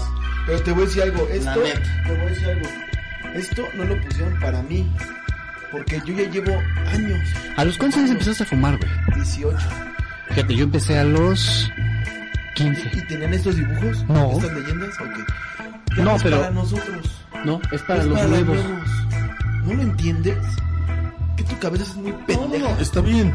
Pero 0.46 0.62
te 0.62 0.72
voy 0.72 0.84
a 0.84 0.86
decir 0.86 1.02
algo, 1.04 1.28
esto, 1.32 1.64
neta. 1.64 2.04
te 2.06 2.12
voy 2.12 2.22
a 2.22 2.26
decir 2.26 2.48
algo. 2.50 2.68
Esto 3.36 3.64
no 3.76 3.84
lo 3.84 4.02
pusieron 4.02 4.40
para 4.40 4.62
mí, 4.62 4.90
porque 5.72 6.02
yo 6.06 6.14
ya 6.14 6.30
llevo 6.30 6.54
años, 6.88 7.20
¿A 7.58 7.66
los 7.66 7.78
cuántos 7.78 8.00
años 8.00 8.12
empezaste 8.12 8.44
a 8.44 8.46
fumar, 8.46 8.78
güey? 8.78 8.92
18, 9.16 9.58
Fíjate, 10.30 10.56
yo 10.56 10.64
empecé 10.64 10.98
a 10.98 11.04
los 11.04 11.70
15. 12.56 12.90
y 12.94 13.08
tenían 13.08 13.34
estos 13.34 13.56
dibujos, 13.56 14.04
No. 14.10 14.32
estas 14.32 14.52
leyendas, 14.54 14.90
ok. 15.00 15.98
Ya 15.98 16.04
No, 16.04 16.16
es 16.16 16.24
pero- 16.24 16.38
para 16.40 16.52
nosotros, 16.52 17.22
No, 17.46 17.62
es 17.72 17.82
para 17.84 18.02
es 18.02 18.06
los 18.08 18.18
para 18.18 18.30
nuevos. 18.30 18.58
¿No 19.66 19.74
lo 19.74 19.82
entiendes? 19.84 20.38
Que 21.38 21.44
tu 21.44 21.58
cabeza 21.60 21.84
es 21.84 21.96
muy 21.96 22.12
pendeja. 22.26 22.72
Es 22.72 22.82
Está 22.82 23.02
bien. 23.02 23.34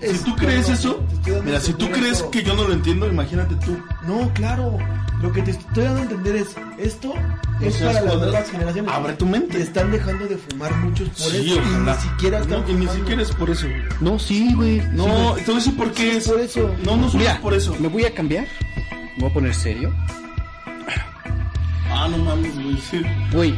Es- 0.00 0.18
Si 0.18 0.24
tú 0.24 0.36
crees 0.36 0.68
eso, 0.68 1.02
mira, 1.44 1.60
si 1.60 1.72
tú 1.74 1.88
crees 1.90 2.22
que 2.24 2.42
yo 2.42 2.54
no 2.54 2.64
lo 2.64 2.72
entiendo, 2.72 3.06
imagínate 3.08 3.54
tú. 3.56 3.78
No, 4.06 4.32
claro. 4.34 4.78
Lo 5.22 5.32
que 5.32 5.40
te 5.42 5.52
estoy 5.52 5.84
dando 5.84 6.00
a 6.00 6.02
entender 6.02 6.36
es, 6.36 6.48
esto 6.76 7.14
No 7.60 7.66
es 7.66 7.76
para 7.78 8.00
las 8.02 8.16
nuevas 8.16 8.50
generaciones. 8.50 8.92
Abre 8.92 9.12
tu 9.14 9.24
mente. 9.26 9.58
Y 9.58 9.62
están 9.62 9.90
dejando 9.90 10.26
de 10.26 10.36
fumar 10.36 10.74
muchos 10.78 11.08
por 11.08 11.30
Sí, 11.30 11.52
eso. 11.52 11.60
ojalá. 11.60 11.92
Y 11.92 11.96
ni 11.96 12.10
siquiera 12.10 12.38
están 12.40 12.60
No, 12.62 12.68
y 12.70 12.74
ni 12.74 12.88
siquiera 12.88 13.22
es 13.22 13.30
por 13.30 13.48
eso. 13.50 13.66
No, 14.00 14.18
sí, 14.18 14.52
güey. 14.54 14.82
No, 14.92 15.04
Sí, 15.04 15.10
güey. 15.10 15.34
te 15.36 15.44
voy 15.46 15.54
a 15.54 15.58
decir 15.58 15.76
por 15.76 15.92
qué 15.92 16.16
es. 16.18 16.28
por 16.28 16.40
eso. 16.40 16.70
No, 16.84 16.96
no 16.96 17.06
es 17.06 17.38
por 17.38 17.54
eso. 17.54 17.74
me 17.78 17.88
voy 17.88 18.04
a 18.04 18.12
cambiar. 18.12 18.46
Me 19.16 19.20
voy 19.22 19.30
a 19.30 19.32
poner 19.34 19.54
serio. 19.54 19.94
Ah, 21.90 22.08
no 22.10 22.18
mames, 22.18 22.54
güey. 22.54 22.76
sí. 22.90 23.02
Güey, 23.32 23.54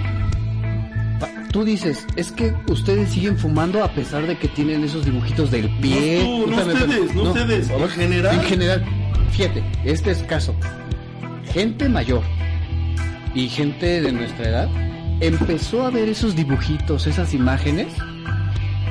tú 1.57 1.65
dices, 1.65 2.07
es 2.17 2.33
que 2.33 2.55
ustedes 2.69 3.09
siguen 3.09 3.39
fumando 3.39 3.83
a 3.83 3.91
pesar 3.91 4.27
de 4.27 4.37
que 4.37 4.47
tienen 4.47 4.85
esos 4.85 5.07
dibujitos 5.07 5.51
del 5.51 5.71
pie. 5.79 6.23
No 6.23 6.45
tú, 6.45 6.51
no 6.51 6.57
ustedes, 6.59 6.91
espérame. 6.91 7.15
no 7.15 7.23
ustedes. 7.23 7.71
En 7.71 7.89
general. 7.89 8.35
En 8.35 8.43
general, 8.43 8.85
fíjate, 9.31 9.65
este 9.83 10.11
es 10.11 10.19
caso. 10.25 10.55
Gente 11.55 11.89
mayor 11.89 12.21
y 13.35 13.49
gente 13.49 14.03
de 14.03 14.13
nuestra 14.13 14.51
edad 14.51 14.69
empezó 15.21 15.87
a 15.87 15.91
ver 15.91 16.11
esos 16.11 16.37
dibujitos, 16.37 17.07
esas 17.07 17.33
imágenes 17.33 17.87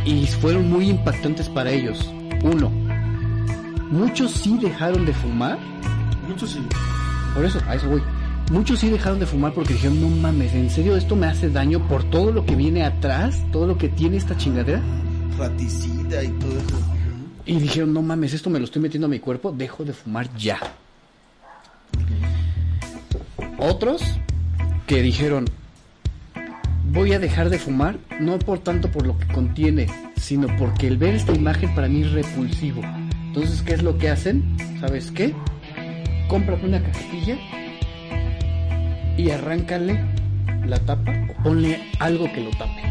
y 0.04 0.26
fueron 0.26 0.68
muy 0.68 0.90
impactantes 0.90 1.48
para 1.50 1.70
ellos. 1.70 2.12
Uno, 2.42 2.72
muchos 3.92 4.32
sí 4.32 4.58
dejaron 4.60 5.06
de 5.06 5.14
fumar 5.14 5.60
Muchos 6.28 6.50
sí. 6.50 6.68
por 7.36 7.46
eso, 7.46 7.60
a 7.68 7.76
eso 7.76 7.88
voy. 7.90 8.02
Muchos 8.52 8.80
sí 8.80 8.90
dejaron 8.90 9.20
de 9.20 9.26
fumar 9.26 9.54
porque 9.54 9.74
dijeron, 9.74 10.00
no 10.00 10.08
mames, 10.08 10.54
¿en 10.54 10.70
serio 10.70 10.96
esto 10.96 11.16
me 11.16 11.26
hace 11.26 11.50
daño 11.50 11.88
por 11.88 12.04
todo 12.04 12.32
lo 12.32 12.46
que 12.46 12.56
viene 12.56 12.84
atrás? 12.84 13.42
¿Todo 13.52 13.66
lo 13.66 13.78
que 13.78 13.90
tiene 13.90 14.18
esta 14.18 14.38
chingadera? 14.38 14.82
Raticida 15.36 16.24
y 16.24 16.28
todo 16.28 16.52
eso. 16.52 16.80
Y 17.48 17.60
dijeron, 17.60 17.92
no 17.92 18.04
mames, 18.04 18.34
esto 18.34 18.52
me 18.52 18.60
lo 18.60 18.66
estoy 18.66 18.84
metiendo 18.84 19.08
a 19.08 19.10
mi 19.10 19.20
cuerpo, 19.20 19.52
dejo 19.52 19.84
de 19.84 19.94
fumar 19.94 20.30
ya. 20.38 20.60
Otros 23.58 24.04
que 24.86 25.02
dijeron, 25.02 25.46
voy 26.92 27.14
a 27.14 27.20
dejar 27.20 27.50
de 27.50 27.58
fumar, 27.58 27.98
no 28.20 28.38
por 28.38 28.60
tanto 28.60 28.92
por 28.92 29.08
lo 29.08 29.18
que 29.18 29.28
contiene, 29.28 29.88
sino 30.18 30.56
porque 30.58 30.88
el 30.88 30.98
ver 30.98 31.16
esta 31.16 31.34
imagen 31.34 31.74
para 31.74 31.88
mí 31.88 32.04
es 32.04 32.12
repulsivo. 32.12 32.82
Entonces, 33.28 33.64
¿qué 33.64 33.74
es 33.74 33.82
lo 33.82 33.98
que 33.98 34.10
hacen? 34.10 34.56
¿Sabes 34.80 35.10
qué? 35.10 35.34
Cómprate 36.28 36.66
una 36.66 36.82
cajetilla 36.82 37.38
y 39.18 39.30
arráncale 39.30 40.00
la 40.66 40.80
tapa 40.80 41.12
o 41.30 41.44
ponle 41.44 41.92
algo 42.00 42.32
que 42.32 42.42
lo 42.42 42.50
tape 42.52 42.82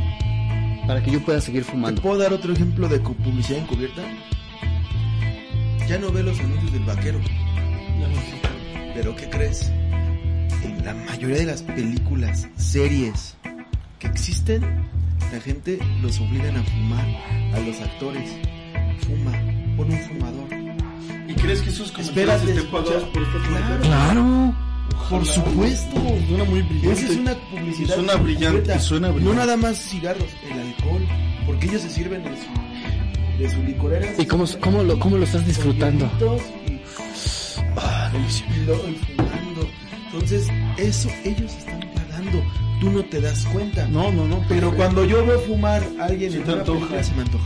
para 0.86 1.02
que 1.02 1.10
yo 1.10 1.20
pueda 1.24 1.40
seguir 1.40 1.64
¿Te 1.64 1.70
fumando. 1.72 2.02
puedo 2.02 2.18
dar 2.18 2.32
otro 2.32 2.52
ejemplo 2.52 2.88
de 2.88 2.98
publicidad 3.00 3.60
encubierta? 3.60 4.02
Ya 5.88 5.98
no 5.98 6.10
ve 6.10 6.22
los 6.22 6.38
anuncios 6.40 6.72
del 6.72 6.82
vaquero. 6.84 7.20
Ya 7.20 8.08
no 8.08 8.14
sé. 8.14 8.40
Pero 8.94 9.16
¿qué 9.16 9.28
crees? 9.28 9.70
En 10.62 10.84
la 10.84 10.94
mayoría 10.94 11.36
de 11.38 11.46
las 11.46 11.62
películas, 11.62 12.48
series 12.56 13.36
que 13.98 14.06
existen, 14.06 14.62
la 15.32 15.40
gente 15.40 15.78
los 16.02 16.20
obligan 16.20 16.56
a 16.56 16.62
fumar 16.62 17.06
a 17.54 17.60
los 17.60 17.80
actores. 17.80 18.30
Fuma, 19.06 19.32
pon 19.76 19.90
un 19.92 19.98
fumador. 20.00 20.48
¿Y 21.28 21.34
crees 21.34 21.60
que 21.62 21.70
esos 21.70 21.90
comerciales 21.92 22.34
Espérate, 22.34 22.52
estén 22.52 22.70
pagados 22.70 23.04
por 23.04 23.22
estas 23.22 23.42
Claro. 23.48 23.80
Claro. 23.82 24.54
Por 25.10 25.24
supuesto. 25.26 25.96
Suena 26.28 26.44
muy 26.44 26.62
brillante. 26.62 26.92
Esa 27.02 27.12
es 27.12 27.18
una 27.18 27.34
publicidad. 27.34 27.88
Y 27.88 27.92
suena 27.92 28.14
brillante, 28.16 28.78
suena 28.80 29.08
brillante. 29.08 29.34
No 29.34 29.40
nada 29.46 29.56
más 29.56 29.76
cigarros, 29.78 30.28
el 30.50 30.58
alcohol. 30.60 31.06
Porque 31.46 31.66
ellos 31.66 31.82
se 31.82 31.90
sirven 31.90 32.22
de 32.24 32.30
su, 32.30 33.42
de 33.42 33.50
su 33.50 33.62
licorera. 33.62 34.06
¿Y 34.18 34.24
cómo, 34.26 34.44
cómo, 34.60 34.82
lo, 34.82 34.98
cómo 34.98 35.18
lo 35.18 35.24
estás 35.24 35.44
disfrutando? 35.46 36.10
Y, 38.14 38.64
lo- 38.66 38.88
y 38.88 38.94
fumando. 38.94 39.68
Entonces, 40.12 40.48
eso 40.78 41.08
ellos 41.24 41.52
están 41.54 41.80
pagando. 41.94 42.42
Tú 42.80 42.90
no 42.90 43.04
te 43.04 43.20
das 43.20 43.44
cuenta. 43.46 43.86
No, 43.88 44.10
no, 44.12 44.26
no. 44.26 44.44
Pero 44.48 44.74
cuando 44.74 45.04
yo 45.04 45.24
veo 45.26 45.38
fumar 45.40 45.82
a 46.00 46.04
alguien 46.06 46.30
Se 46.30 46.38
en 46.38 46.44
te 46.44 46.50
una 46.52 46.60
antoja. 46.60 46.78
película, 46.78 47.02
se 47.04 47.14
me 47.14 47.22
antoja. 47.22 47.44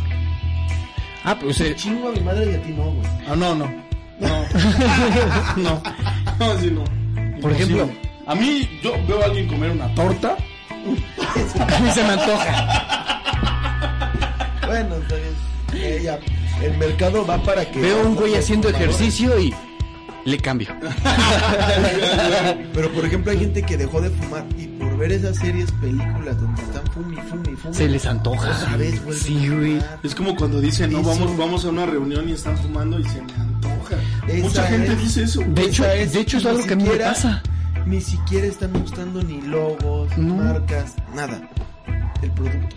Ah, 1.24 1.36
pues 1.40 1.60
eh, 1.60 1.74
Chingo 1.74 2.08
a 2.08 2.12
mi 2.12 2.20
madre 2.20 2.52
y 2.52 2.54
a 2.54 2.62
ti 2.62 2.70
no, 2.72 2.84
güey. 2.92 3.06
Ah, 3.28 3.34
no, 3.36 3.54
no. 3.54 3.66
No. 4.20 4.28
no. 5.56 5.82
No, 6.38 6.60
sí, 6.60 6.70
no. 6.70 6.84
Por 7.40 7.52
ejemplo. 7.52 7.88
A 8.26 8.34
mí, 8.34 8.68
yo 8.82 8.92
veo 9.06 9.22
a 9.22 9.26
alguien 9.26 9.48
comer 9.48 9.70
una 9.70 9.94
torta. 9.94 10.36
a 10.76 11.80
mí 11.80 11.90
se 11.90 12.02
me 12.02 12.10
antoja. 12.10 13.22
Bueno, 14.66 14.96
bien. 15.08 15.82
Eh, 15.82 16.00
ya, 16.02 16.18
el 16.62 16.76
mercado 16.76 17.26
va 17.26 17.42
para 17.42 17.64
que. 17.70 17.80
Veo 17.80 18.06
un 18.06 18.14
güey 18.14 18.34
haciendo 18.34 18.68
ejercicio 18.68 19.38
y 19.38 19.54
le 20.24 20.38
cambio. 20.38 20.68
Pero 22.74 22.92
por 22.92 23.04
ejemplo 23.04 23.32
hay 23.32 23.38
gente 23.38 23.62
que 23.62 23.76
dejó 23.76 24.00
de 24.00 24.10
fumar 24.10 24.44
y 24.58 24.66
por 24.66 24.96
ver 24.98 25.12
esas 25.12 25.36
series, 25.36 25.70
películas 25.72 26.40
donde 26.40 26.62
están 26.62 26.86
fumi, 26.92 27.16
fumi, 27.16 27.56
fumi. 27.56 27.74
Se 27.74 27.88
les 27.88 28.04
antoja. 28.06 28.54
Sí, 29.12 29.46
a 29.46 29.54
güey. 29.54 29.78
Es 30.02 30.14
como 30.14 30.36
cuando 30.36 30.60
dicen, 30.60 30.92
no, 30.92 31.02
vamos, 31.02 31.36
vamos 31.36 31.64
a 31.64 31.68
una 31.68 31.86
reunión 31.86 32.28
y 32.28 32.32
están 32.32 32.58
fumando 32.58 32.98
y 33.00 33.04
se 33.04 33.22
me 33.22 33.32
antoja. 33.32 33.57
Esa 34.28 34.42
Mucha 34.48 34.62
gente 34.64 34.92
es- 34.92 35.00
dice 35.02 35.22
eso. 35.24 35.40
De 35.46 35.62
hecho, 35.62 35.84
de 35.84 36.02
es 36.38 36.44
ni 36.44 36.50
algo 36.50 36.64
que 36.66 36.72
a 36.74 36.76
mí 36.76 36.84
me 36.84 36.96
pasa. 36.96 37.42
Ni 37.86 38.00
siquiera 38.00 38.46
están 38.46 38.72
mostrando 38.72 39.22
ni 39.22 39.40
logos, 39.42 40.16
No. 40.18 40.34
marcas, 40.36 40.94
nada. 41.14 41.40
El 42.22 42.30
producto. 42.32 42.76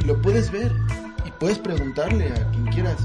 Y 0.00 0.04
lo 0.04 0.20
puedes 0.20 0.50
ver. 0.50 0.72
Y 1.26 1.30
puedes 1.38 1.58
preguntarle 1.58 2.28
a 2.32 2.50
quien 2.50 2.66
quieras, 2.66 2.96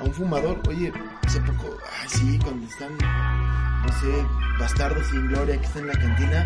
a 0.00 0.04
un 0.04 0.12
fumador, 0.12 0.60
oye, 0.68 0.92
hace 1.26 1.40
poco, 1.40 1.76
ay 2.02 2.08
sí, 2.08 2.38
cuando 2.42 2.66
están, 2.66 2.90
no 2.98 3.92
sé, 4.00 4.26
bastardos 4.60 5.06
sin 5.08 5.26
gloria 5.28 5.58
que 5.58 5.64
están 5.66 5.82
en 5.82 5.88
la 5.88 5.94
cantina, 5.94 6.44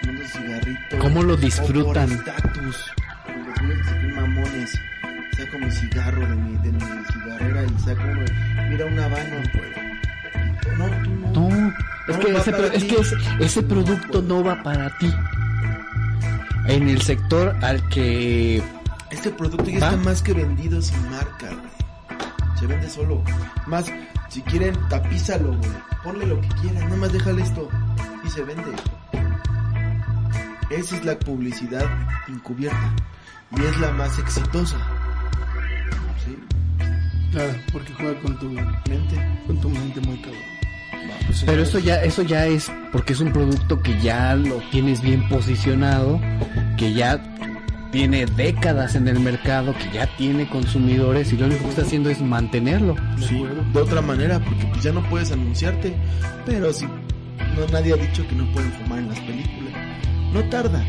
fumando 0.00 0.24
cigarrito. 0.28 0.98
¿Cómo 0.98 1.22
lo 1.22 1.36
disfrutan? 1.36 2.10
estatus. 2.10 2.76
Los 3.28 3.76
que 3.76 3.84
se 3.84 4.12
mamones. 4.20 4.72
Saco 5.42 5.58
mi 5.58 5.70
cigarro 5.72 6.20
de 6.20 6.36
mi, 6.36 6.56
de 6.58 6.70
mi 6.70 6.80
cigarrera 6.80 7.64
y 7.64 7.80
saco 7.80 8.02
mira 8.70 8.86
un 8.86 8.98
habano, 8.98 9.36
pues. 9.52 10.78
No, 10.78 10.86
tú 11.02 11.10
no. 11.10 11.48
No, 11.48 11.68
es 12.06 12.16
No 12.16 12.20
que, 12.20 12.36
ese, 12.36 12.76
es 12.76 12.84
que 12.84 12.94
ese, 13.00 13.16
ese 13.40 13.62
producto 13.62 14.22
no 14.22 14.44
va 14.44 14.62
para 14.62 14.96
ti. 14.98 15.12
En 16.68 16.88
el 16.88 17.02
sector 17.02 17.56
al 17.60 17.88
que 17.88 18.62
Este 19.10 19.30
producto 19.30 19.68
ya 19.68 19.80
¿Va? 19.80 19.86
está 19.88 19.96
más 19.96 20.22
que 20.22 20.32
vendido 20.32 20.80
sin 20.80 21.10
marca, 21.10 21.48
güey. 21.48 22.60
Se 22.60 22.66
vende 22.68 22.88
solo. 22.88 23.24
Más, 23.66 23.86
si 24.28 24.42
quieren, 24.42 24.76
tapízalo, 24.88 25.56
güey. 25.56 25.70
Ponle 26.04 26.26
lo 26.26 26.40
que 26.40 26.48
quieran, 26.60 26.84
nada 26.84 26.96
más 26.96 27.12
déjale 27.12 27.42
esto. 27.42 27.68
Y 28.24 28.30
se 28.30 28.44
vende. 28.44 28.70
Esa 30.70 30.96
es 30.96 31.04
la 31.04 31.18
publicidad 31.18 31.84
encubierta. 32.28 32.94
Y 33.56 33.62
es 33.64 33.80
la 33.80 33.90
más 33.90 34.16
exitosa. 34.20 34.78
Claro, 37.32 37.54
porque 37.72 37.92
juega 37.94 38.20
con 38.20 38.38
tu 38.38 38.48
Mente. 38.50 39.16
con 39.46 39.60
tu 39.60 39.70
mente 39.70 40.00
muy 40.02 40.16
cabrón. 40.18 40.42
Pues, 41.26 41.42
Pero 41.44 41.62
eso 41.62 41.78
ya, 41.78 42.02
eso 42.02 42.22
ya 42.22 42.46
es 42.46 42.70
porque 42.92 43.14
es 43.14 43.20
un 43.20 43.32
producto 43.32 43.80
que 43.82 43.98
ya 44.00 44.34
lo 44.36 44.56
tienes 44.70 45.00
bien 45.00 45.26
posicionado, 45.28 46.20
que 46.76 46.92
ya 46.92 47.20
tiene 47.90 48.26
décadas 48.26 48.94
en 48.94 49.08
el 49.08 49.20
mercado, 49.20 49.74
que 49.74 49.90
ya 49.96 50.06
tiene 50.16 50.48
consumidores 50.48 51.32
y 51.32 51.36
lo 51.36 51.46
único 51.46 51.64
que 51.64 51.68
está 51.70 51.82
haciendo 51.82 52.10
es 52.10 52.20
mantenerlo. 52.20 52.96
Sí, 53.18 53.44
de 53.72 53.80
otra 53.80 54.00
manera, 54.00 54.38
porque 54.40 54.64
pues 54.66 54.82
ya 54.82 54.92
no 54.92 55.02
puedes 55.08 55.32
anunciarte. 55.32 55.94
Pero 56.46 56.72
si 56.72 56.86
no, 56.86 57.66
nadie 57.70 57.94
ha 57.94 57.96
dicho 57.96 58.26
que 58.28 58.34
no 58.34 58.50
pueden 58.52 58.72
fumar 58.72 58.98
en 59.00 59.08
las 59.08 59.20
películas. 59.20 59.72
No 60.32 60.42
tarda, 60.44 60.82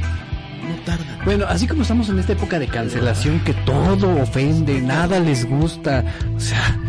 no 0.63 0.75
tarda. 0.85 1.21
Bueno, 1.25 1.45
así 1.47 1.67
como 1.67 1.81
estamos 1.83 2.09
en 2.09 2.19
esta 2.19 2.33
época 2.33 2.59
de 2.59 2.67
cancelación 2.67 3.39
que 3.41 3.53
todo 3.53 4.21
ofende, 4.21 4.81
nada 4.81 5.19
les 5.19 5.45
gusta, 5.47 6.03
o 6.35 6.39
sea, 6.39 6.79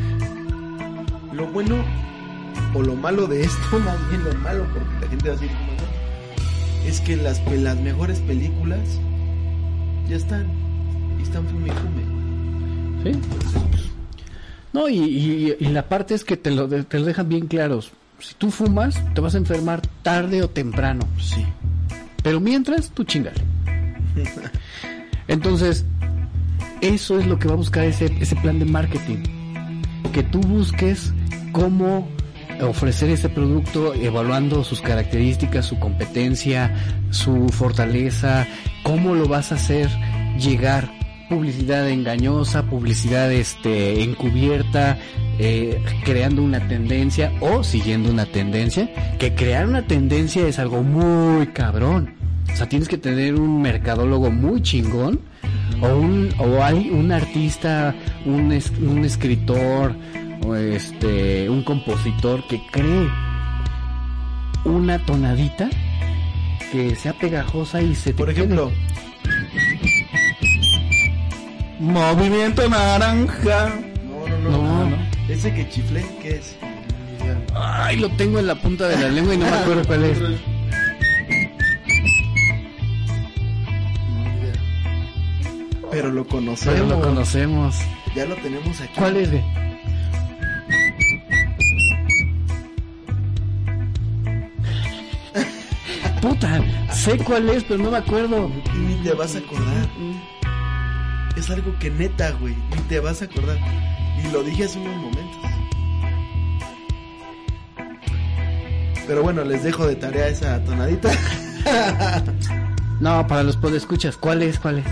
Lo 1.33 1.47
bueno 1.49 1.77
o 2.75 2.83
lo 2.83 2.95
malo 2.97 3.27
de 3.27 3.43
esto, 3.45 3.79
más 3.85 3.97
bien 4.11 4.25
lo 4.25 4.35
malo, 4.41 4.65
porque 4.73 4.89
la 5.03 5.09
gente 5.09 5.29
va 5.29 5.35
a 5.35 5.39
decir, 5.39 5.57
"¿Cómo 5.57 5.73
no?", 5.73 6.89
es 6.89 7.01
que 7.01 7.17
las, 7.17 7.41
las 7.53 7.77
mejores 7.81 8.19
películas 8.21 8.81
ya 10.09 10.17
están, 10.17 10.47
y 11.19 11.23
están 11.23 11.45
fume 11.47 11.69
y 11.69 11.73
fume. 11.73 13.13
¿sí? 13.13 13.19
No, 14.73 14.89
y, 14.89 14.99
y- 14.99 15.57
y 15.61 15.67
la 15.69 15.89
parte 15.89 16.15
es 16.15 16.25
que 16.25 16.37
te 16.37 16.51
lo, 16.51 16.69
te 16.69 16.99
lo 16.99 17.05
dejan 17.07 17.29
bien 17.29 17.47
claros. 17.47 17.93
Si 18.19 18.35
tú 18.35 18.51
fumas, 18.51 19.01
te 19.15 19.21
vas 19.21 19.35
a 19.35 19.39
enfermar 19.39 19.83
tarde 20.03 20.43
o 20.43 20.49
temprano. 20.49 21.07
Sí. 21.21 21.45
Pero 22.23 22.41
mientras, 22.41 22.91
tú 22.91 23.05
chingale. 23.05 23.41
Entonces, 25.29 25.85
eso 26.81 27.19
es 27.19 27.27
lo 27.27 27.39
que 27.39 27.49
va 27.49 27.55
a 27.55 27.57
buscar 27.57 27.85
ese, 27.85 28.07
ese 28.21 28.37
plan 28.37 28.59
de 28.59 28.67
marketing. 28.67 29.23
Que 30.13 30.23
tú 30.23 30.41
busques 30.41 31.13
cómo 31.53 32.09
ofrecer 32.63 33.11
ese 33.11 33.29
producto 33.29 33.95
evaluando 33.95 34.65
sus 34.65 34.81
características, 34.81 35.67
su 35.67 35.79
competencia, 35.79 36.75
su 37.11 37.49
fortaleza, 37.49 38.47
cómo 38.83 39.15
lo 39.15 39.27
vas 39.27 39.53
a 39.53 39.57
hacer 39.57 39.89
llegar. 40.39 40.91
Publicidad 41.29 41.89
engañosa, 41.89 42.65
publicidad 42.65 43.33
este, 43.33 44.03
encubierta, 44.03 44.99
eh, 45.39 45.83
creando 46.05 46.43
una 46.43 46.69
tendencia 46.69 47.33
o 47.41 47.65
siguiendo 47.65 48.11
una 48.11 48.27
tendencia. 48.27 48.91
Que 49.19 49.35
crear 49.35 49.67
una 49.67 49.87
tendencia 49.87 50.47
es 50.47 50.59
algo 50.59 50.83
muy 50.83 51.47
cabrón. 51.49 52.24
O 52.55 52.57
sea, 52.57 52.69
tienes 52.69 52.89
que 52.89 52.97
tener 52.99 53.35
un 53.35 53.61
mercadólogo 53.61 54.31
muy 54.31 54.63
chingón 54.63 55.21
o 55.83 55.89
un 55.97 56.33
o 56.39 56.63
hay 56.63 56.89
un 56.91 57.11
artista, 57.13 57.95
un, 58.25 58.53
es- 58.53 58.71
un 58.81 59.05
escritor 59.05 59.95
o 60.47 60.55
este 60.55 61.51
un 61.51 61.63
compositor 61.65 62.47
que 62.47 62.61
cree 62.71 63.09
una 64.65 64.99
tonadita 65.05 65.69
que 66.71 66.95
sea 66.97 67.13
pegajosa 67.15 67.83
y 67.83 67.95
se 67.95 68.13
te 68.13 68.19
Por 68.19 68.29
quede. 68.29 68.45
ejemplo, 68.45 68.71
Movimiento 71.81 72.69
naranja. 72.69 73.75
no, 74.05 74.29
no, 74.29 74.51
no, 74.51 74.51
No, 74.85 74.91
no. 74.91 74.97
ese 75.29 75.53
que 75.53 75.69
chiflé, 75.69 76.05
¿qué 76.23 76.37
es? 76.37 76.57
Ay, 77.55 77.97
lo 77.99 78.09
tengo 78.11 78.39
en 78.39 78.47
la 78.47 78.55
punta 78.55 78.87
de 78.89 78.97
la 78.99 79.09
lengua 79.09 79.35
y 79.35 79.39
no 79.39 79.45
me 79.47 79.53
acuerdo 79.57 79.83
cuál 79.87 80.05
es. 80.05 80.19
Pero 85.95 86.11
lo 86.11 86.27
conocemos. 86.27 86.75
Pero 86.75 86.87
lo 86.89 87.01
conocemos. 87.01 87.77
Ya 88.17 88.27
lo 88.27 88.35
tenemos 88.35 88.81
aquí. 88.81 88.93
¿Cuál 88.97 89.17
es? 89.17 89.31
güey? 89.31 89.45
Puta, 96.21 96.61
sé 96.93 97.17
cuál 97.19 97.49
es, 97.49 97.63
pero 97.63 97.81
no 97.81 97.93
me 97.93 97.99
acuerdo. 97.99 98.51
Y 98.75 98.79
ni 98.79 98.95
te 99.05 99.13
vas 99.13 99.37
a 99.37 99.39
acordar. 99.39 99.89
Es 101.37 101.49
algo 101.51 101.79
que 101.79 101.91
neta, 101.91 102.33
güey, 102.41 102.57
ni 102.75 102.83
te 102.89 102.99
vas 102.99 103.23
a 103.23 103.27
acordar. 103.27 103.59
Y 104.19 104.33
lo 104.33 104.43
dije 104.43 104.65
hace 104.65 104.81
unos 104.81 104.97
momentos. 104.97 105.51
Pero 109.07 109.23
bueno, 109.23 109.45
les 109.45 109.63
dejo 109.63 109.87
de 109.87 109.95
tarea 109.95 110.27
esa 110.29 110.63
tonadita. 110.65 111.11
No, 113.01 113.27
para 113.27 113.43
los 113.43 113.57
podescuchas, 113.57 114.17
¿cuál 114.17 114.43
es? 114.43 114.59
¿Cuál 114.59 114.79
es? 114.79 114.87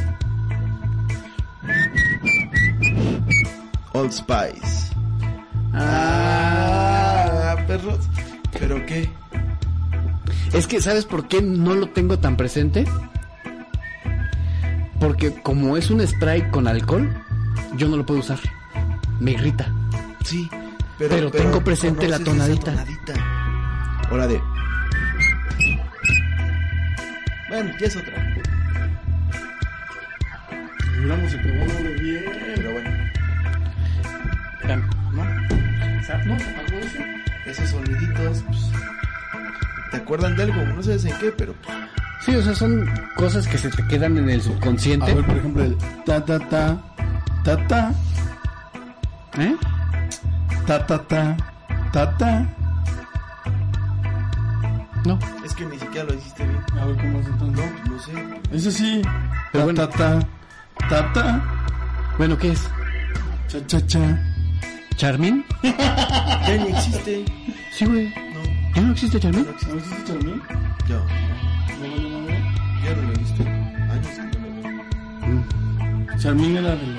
Old 3.95 4.13
Spice. 4.13 4.93
Ah, 5.75 7.57
perros. 7.67 7.99
¿Pero 8.59 8.85
qué? 8.87 9.09
es 10.53 10.67
que 10.67 10.81
¿sabes 10.83 11.05
por 11.07 11.29
qué 11.29 11.41
no 11.41 11.75
lo 11.75 11.89
tengo 11.89 12.19
tan 12.19 12.37
presente? 12.37 12.85
Porque 15.01 15.33
como 15.43 15.77
es 15.77 15.91
un 15.91 16.07
spray 16.07 16.51
con 16.51 16.69
alcohol, 16.69 17.13
yo 17.77 17.89
no 17.89 17.97
lo 17.97 18.07
puedo 18.07 18.21
usar. 18.21 18.39
Me 19.19 19.33
irrita. 19.33 19.73
Sí, 20.25 20.49
Pero 20.99 21.31
tengo 21.31 21.63
presente 21.65 22.09
la 22.09 22.19
tonadita. 22.19 22.73
tonadita. 22.73 23.15
Hora 24.11 24.27
de. 24.29 24.41
Bueno, 27.49 27.73
ya 27.81 27.87
es 27.87 27.97
otra. 27.97 28.15
Bien. 32.01 32.25
Pero 32.55 32.73
bueno, 32.73 32.91
¿No? 36.27 36.35
¿Algo 36.35 36.77
de 36.79 36.81
eso? 36.87 36.99
esos 37.47 37.71
soniditos. 37.71 38.43
pues, 38.47 38.61
¿Te 39.91 39.97
acuerdan 39.99 40.37
de 40.37 40.43
algo? 40.45 40.63
No 40.65 40.83
sabes 40.83 41.05
en 41.05 41.19
qué, 41.19 41.33
pero. 41.33 41.55
pues, 41.65 41.77
Sí, 42.25 42.37
o 42.37 42.43
sea, 42.43 42.55
son 42.55 42.89
cosas 43.17 43.49
que 43.49 43.59
se 43.59 43.69
te 43.69 43.85
quedan 43.89 44.17
en 44.17 44.31
el 44.31 44.39
A 44.41 44.45
subconsciente. 44.45 45.13
ver, 45.13 45.25
por 45.27 45.37
ejemplo, 45.37 45.65
el 45.65 45.77
ta 46.07 46.25
ta 46.25 46.39
ta 46.39 46.79
ta 47.43 47.67
ta 47.67 47.93
¿Eh? 49.39 49.57
ta 50.67 50.87
ta 50.87 50.99
ta 51.03 51.37
ta 51.93 52.17
ta. 52.19 52.47
No. 55.05 55.19
Es 55.45 55.53
que 55.55 55.65
ni 55.67 55.77
siquiera 55.81 56.07
lo 56.07 56.15
hiciste 56.15 56.45
bien. 56.47 56.61
A 56.81 56.85
ver 56.85 56.97
cómo 56.97 57.19
es 57.19 57.27
entonces. 57.27 57.71
No 57.91 57.99
sé. 57.99 58.13
Ese 58.53 58.71
sí. 58.71 59.03
Pero 59.51 59.65
Ta 59.65 59.65
bueno. 59.65 59.89
ta 59.89 59.99
ta 59.99 60.89
ta 60.89 61.13
ta 61.13 61.43
Bueno, 62.19 62.39
¿qué 62.39 62.53
es? 62.53 62.69
cha 63.49 63.67
cha 63.67 63.85
cha. 63.87 64.32
¿Charmin? 65.03 65.45
Ya 65.65 66.57
ni 66.59 66.69
existe. 66.71 67.25
Sí, 67.73 67.85
güey. 67.87 68.05
No, 68.33 68.41
¿Ya 68.77 68.83
no 68.83 68.93
existe 68.93 69.19
Charmin? 69.19 69.45
no 69.45 69.51
existe. 69.51 69.75
¿No 69.75 70.05
Charmin? 70.07 70.43
Ya, 70.89 70.97
¿No 71.81 72.21
madre? 72.21 72.39
ya 72.85 72.95
no 72.95 73.03
lo 73.03 73.13
he 73.13 73.19
visto. 73.19 73.43
Años 73.43 74.07
que 74.31 74.39
no 74.39 74.47
lo 74.47 74.63
veo. 74.63 74.85
Mm, 75.27 76.19
Charmin 76.21 76.57
era 76.57 76.77
de 76.77 76.87
los 76.87 76.97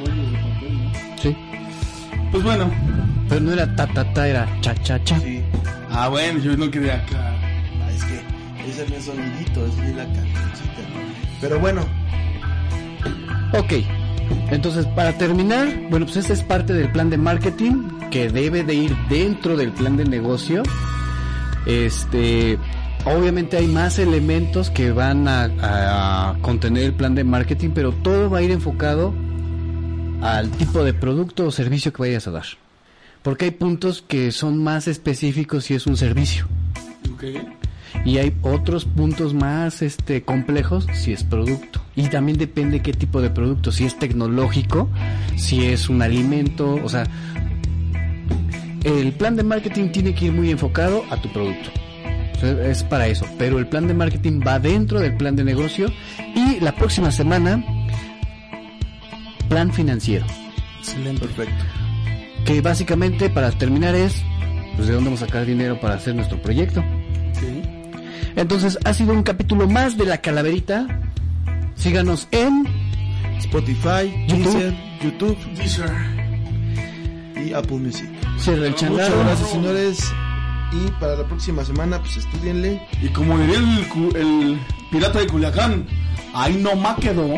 rollos 0.00 0.32
de 0.32 0.38
papel, 0.38 0.78
¿no? 0.82 0.90
sí. 1.22 1.36
Pues 2.32 2.42
bueno, 2.42 2.68
Pero 3.28 3.40
no 3.40 3.52
era 3.52 3.76
ta 3.76 3.86
ta 3.86 4.12
ta, 4.12 4.26
era 4.26 4.60
cha 4.60 4.74
cha 4.82 5.04
cha. 5.04 5.20
Sí. 5.20 5.42
Ah, 5.92 6.08
bueno, 6.08 6.40
yo 6.40 6.56
no 6.56 6.68
quería 6.72 6.94
acá. 6.96 7.36
Ah, 7.84 7.90
es 7.92 8.02
que 8.02 8.20
ese 8.68 8.88
no 8.90 8.96
es 8.96 9.04
sonidito, 9.04 9.64
es 9.66 9.76
la 9.94 10.04
cancioncita. 10.06 10.82
Pero 11.40 11.60
bueno, 11.60 11.82
Ok, 13.52 13.74
entonces 14.52 14.84
para 14.86 15.16
terminar, 15.16 15.88
bueno, 15.88 16.04
pues 16.04 16.18
esta 16.18 16.34
es 16.34 16.42
parte 16.42 16.74
del 16.74 16.92
plan 16.92 17.08
de 17.08 17.16
marketing 17.16 17.88
que 18.10 18.28
debe 18.28 18.62
de 18.62 18.74
ir 18.74 18.96
dentro 19.08 19.56
del 19.56 19.72
plan 19.72 19.96
de 19.96 20.04
negocio. 20.04 20.62
Este, 21.64 22.58
obviamente 23.06 23.56
hay 23.56 23.66
más 23.66 23.98
elementos 23.98 24.68
que 24.68 24.92
van 24.92 25.26
a, 25.26 25.48
a 25.62 26.38
contener 26.42 26.84
el 26.84 26.92
plan 26.92 27.14
de 27.14 27.24
marketing, 27.24 27.70
pero 27.74 27.92
todo 27.92 28.28
va 28.28 28.38
a 28.38 28.42
ir 28.42 28.50
enfocado 28.50 29.14
al 30.20 30.50
tipo 30.50 30.84
de 30.84 30.92
producto 30.92 31.46
o 31.46 31.50
servicio 31.50 31.90
que 31.92 32.02
vayas 32.02 32.26
a 32.28 32.32
dar. 32.32 32.46
Porque 33.22 33.46
hay 33.46 33.50
puntos 33.52 34.04
que 34.06 34.32
son 34.32 34.62
más 34.62 34.86
específicos 34.86 35.64
si 35.64 35.74
es 35.74 35.86
un 35.86 35.96
servicio. 35.96 36.46
Ok. 37.14 37.24
Y 38.04 38.18
hay 38.18 38.34
otros 38.42 38.84
puntos 38.84 39.32
más 39.32 39.80
este, 39.80 40.22
complejos 40.22 40.86
si 40.92 41.12
es 41.12 41.22
producto. 41.22 41.80
Y 41.94 42.08
también 42.08 42.36
depende 42.36 42.80
qué 42.80 42.92
tipo 42.92 43.20
de 43.20 43.30
producto. 43.30 43.70
Si 43.70 43.84
es 43.84 43.98
tecnológico, 43.98 44.88
si 45.36 45.66
es 45.66 45.88
un 45.88 46.02
alimento. 46.02 46.80
O 46.82 46.88
sea, 46.88 47.04
el 48.82 49.12
plan 49.12 49.36
de 49.36 49.44
marketing 49.44 49.90
tiene 49.90 50.14
que 50.14 50.26
ir 50.26 50.32
muy 50.32 50.50
enfocado 50.50 51.04
a 51.10 51.16
tu 51.16 51.32
producto. 51.32 51.70
Es 52.42 52.82
para 52.82 53.06
eso. 53.06 53.24
Pero 53.38 53.58
el 53.58 53.68
plan 53.68 53.86
de 53.86 53.94
marketing 53.94 54.40
va 54.44 54.58
dentro 54.58 54.98
del 54.98 55.16
plan 55.16 55.36
de 55.36 55.44
negocio. 55.44 55.86
Y 56.34 56.58
la 56.58 56.74
próxima 56.74 57.12
semana, 57.12 57.64
plan 59.48 59.72
financiero. 59.72 60.26
Excelente. 60.78 61.20
perfecto. 61.20 61.64
Que 62.44 62.60
básicamente 62.60 63.30
para 63.30 63.52
terminar 63.52 63.94
es, 63.94 64.20
pues 64.74 64.88
de 64.88 64.94
dónde 64.94 65.10
vamos 65.10 65.22
a 65.22 65.26
sacar 65.26 65.46
dinero 65.46 65.78
para 65.80 65.94
hacer 65.94 66.16
nuestro 66.16 66.42
proyecto. 66.42 66.82
Sí. 67.38 67.62
Entonces 68.36 68.78
ha 68.84 68.94
sido 68.94 69.12
un 69.12 69.22
capítulo 69.22 69.68
más 69.68 69.96
de 69.96 70.06
la 70.06 70.18
calaverita. 70.18 70.86
Síganos 71.74 72.28
en 72.30 72.66
Spotify, 73.38 74.26
YouTube. 74.28 74.54
Deezer, 74.54 74.74
YouTube 75.02 75.38
Deezer. 75.56 75.90
y 77.44 77.52
Apple 77.52 77.78
Music. 77.78 78.08
Cierra 78.38 78.66
el 78.66 78.72
Muchas 78.72 78.90
gracias, 78.90 79.50
señores. 79.50 80.12
Y 80.72 80.90
para 80.92 81.16
la 81.16 81.24
próxima 81.24 81.64
semana, 81.64 81.98
pues 81.98 82.16
estudienle. 82.16 82.80
Y 83.02 83.08
como 83.08 83.38
diría 83.38 83.58
el, 83.58 84.58
pirata 84.90 85.18
de 85.18 85.26
Culiacán, 85.26 85.86
ahí 86.34 86.56
no 86.56 86.74
más 86.76 86.98
quedó. 86.98 87.28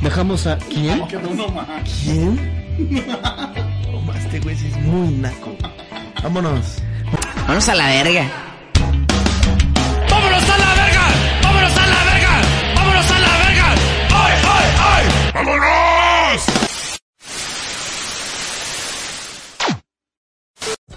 Dejamos 0.00 0.46
a 0.46 0.56
quién? 0.56 1.06
Quedó 1.08 1.34
no 1.34 1.48
más. 1.48 1.66
¿Quién? 2.02 2.38
Toma, 3.84 4.16
este 4.16 4.40
güey 4.40 4.54
es 4.54 4.76
muy 4.78 5.08
naco. 5.08 5.54
Vámonos. 6.22 6.78
Vamos 7.46 7.68
a 7.68 7.74
la 7.74 7.86
verga. 7.88 8.49
¡Vámonos! 15.42 16.69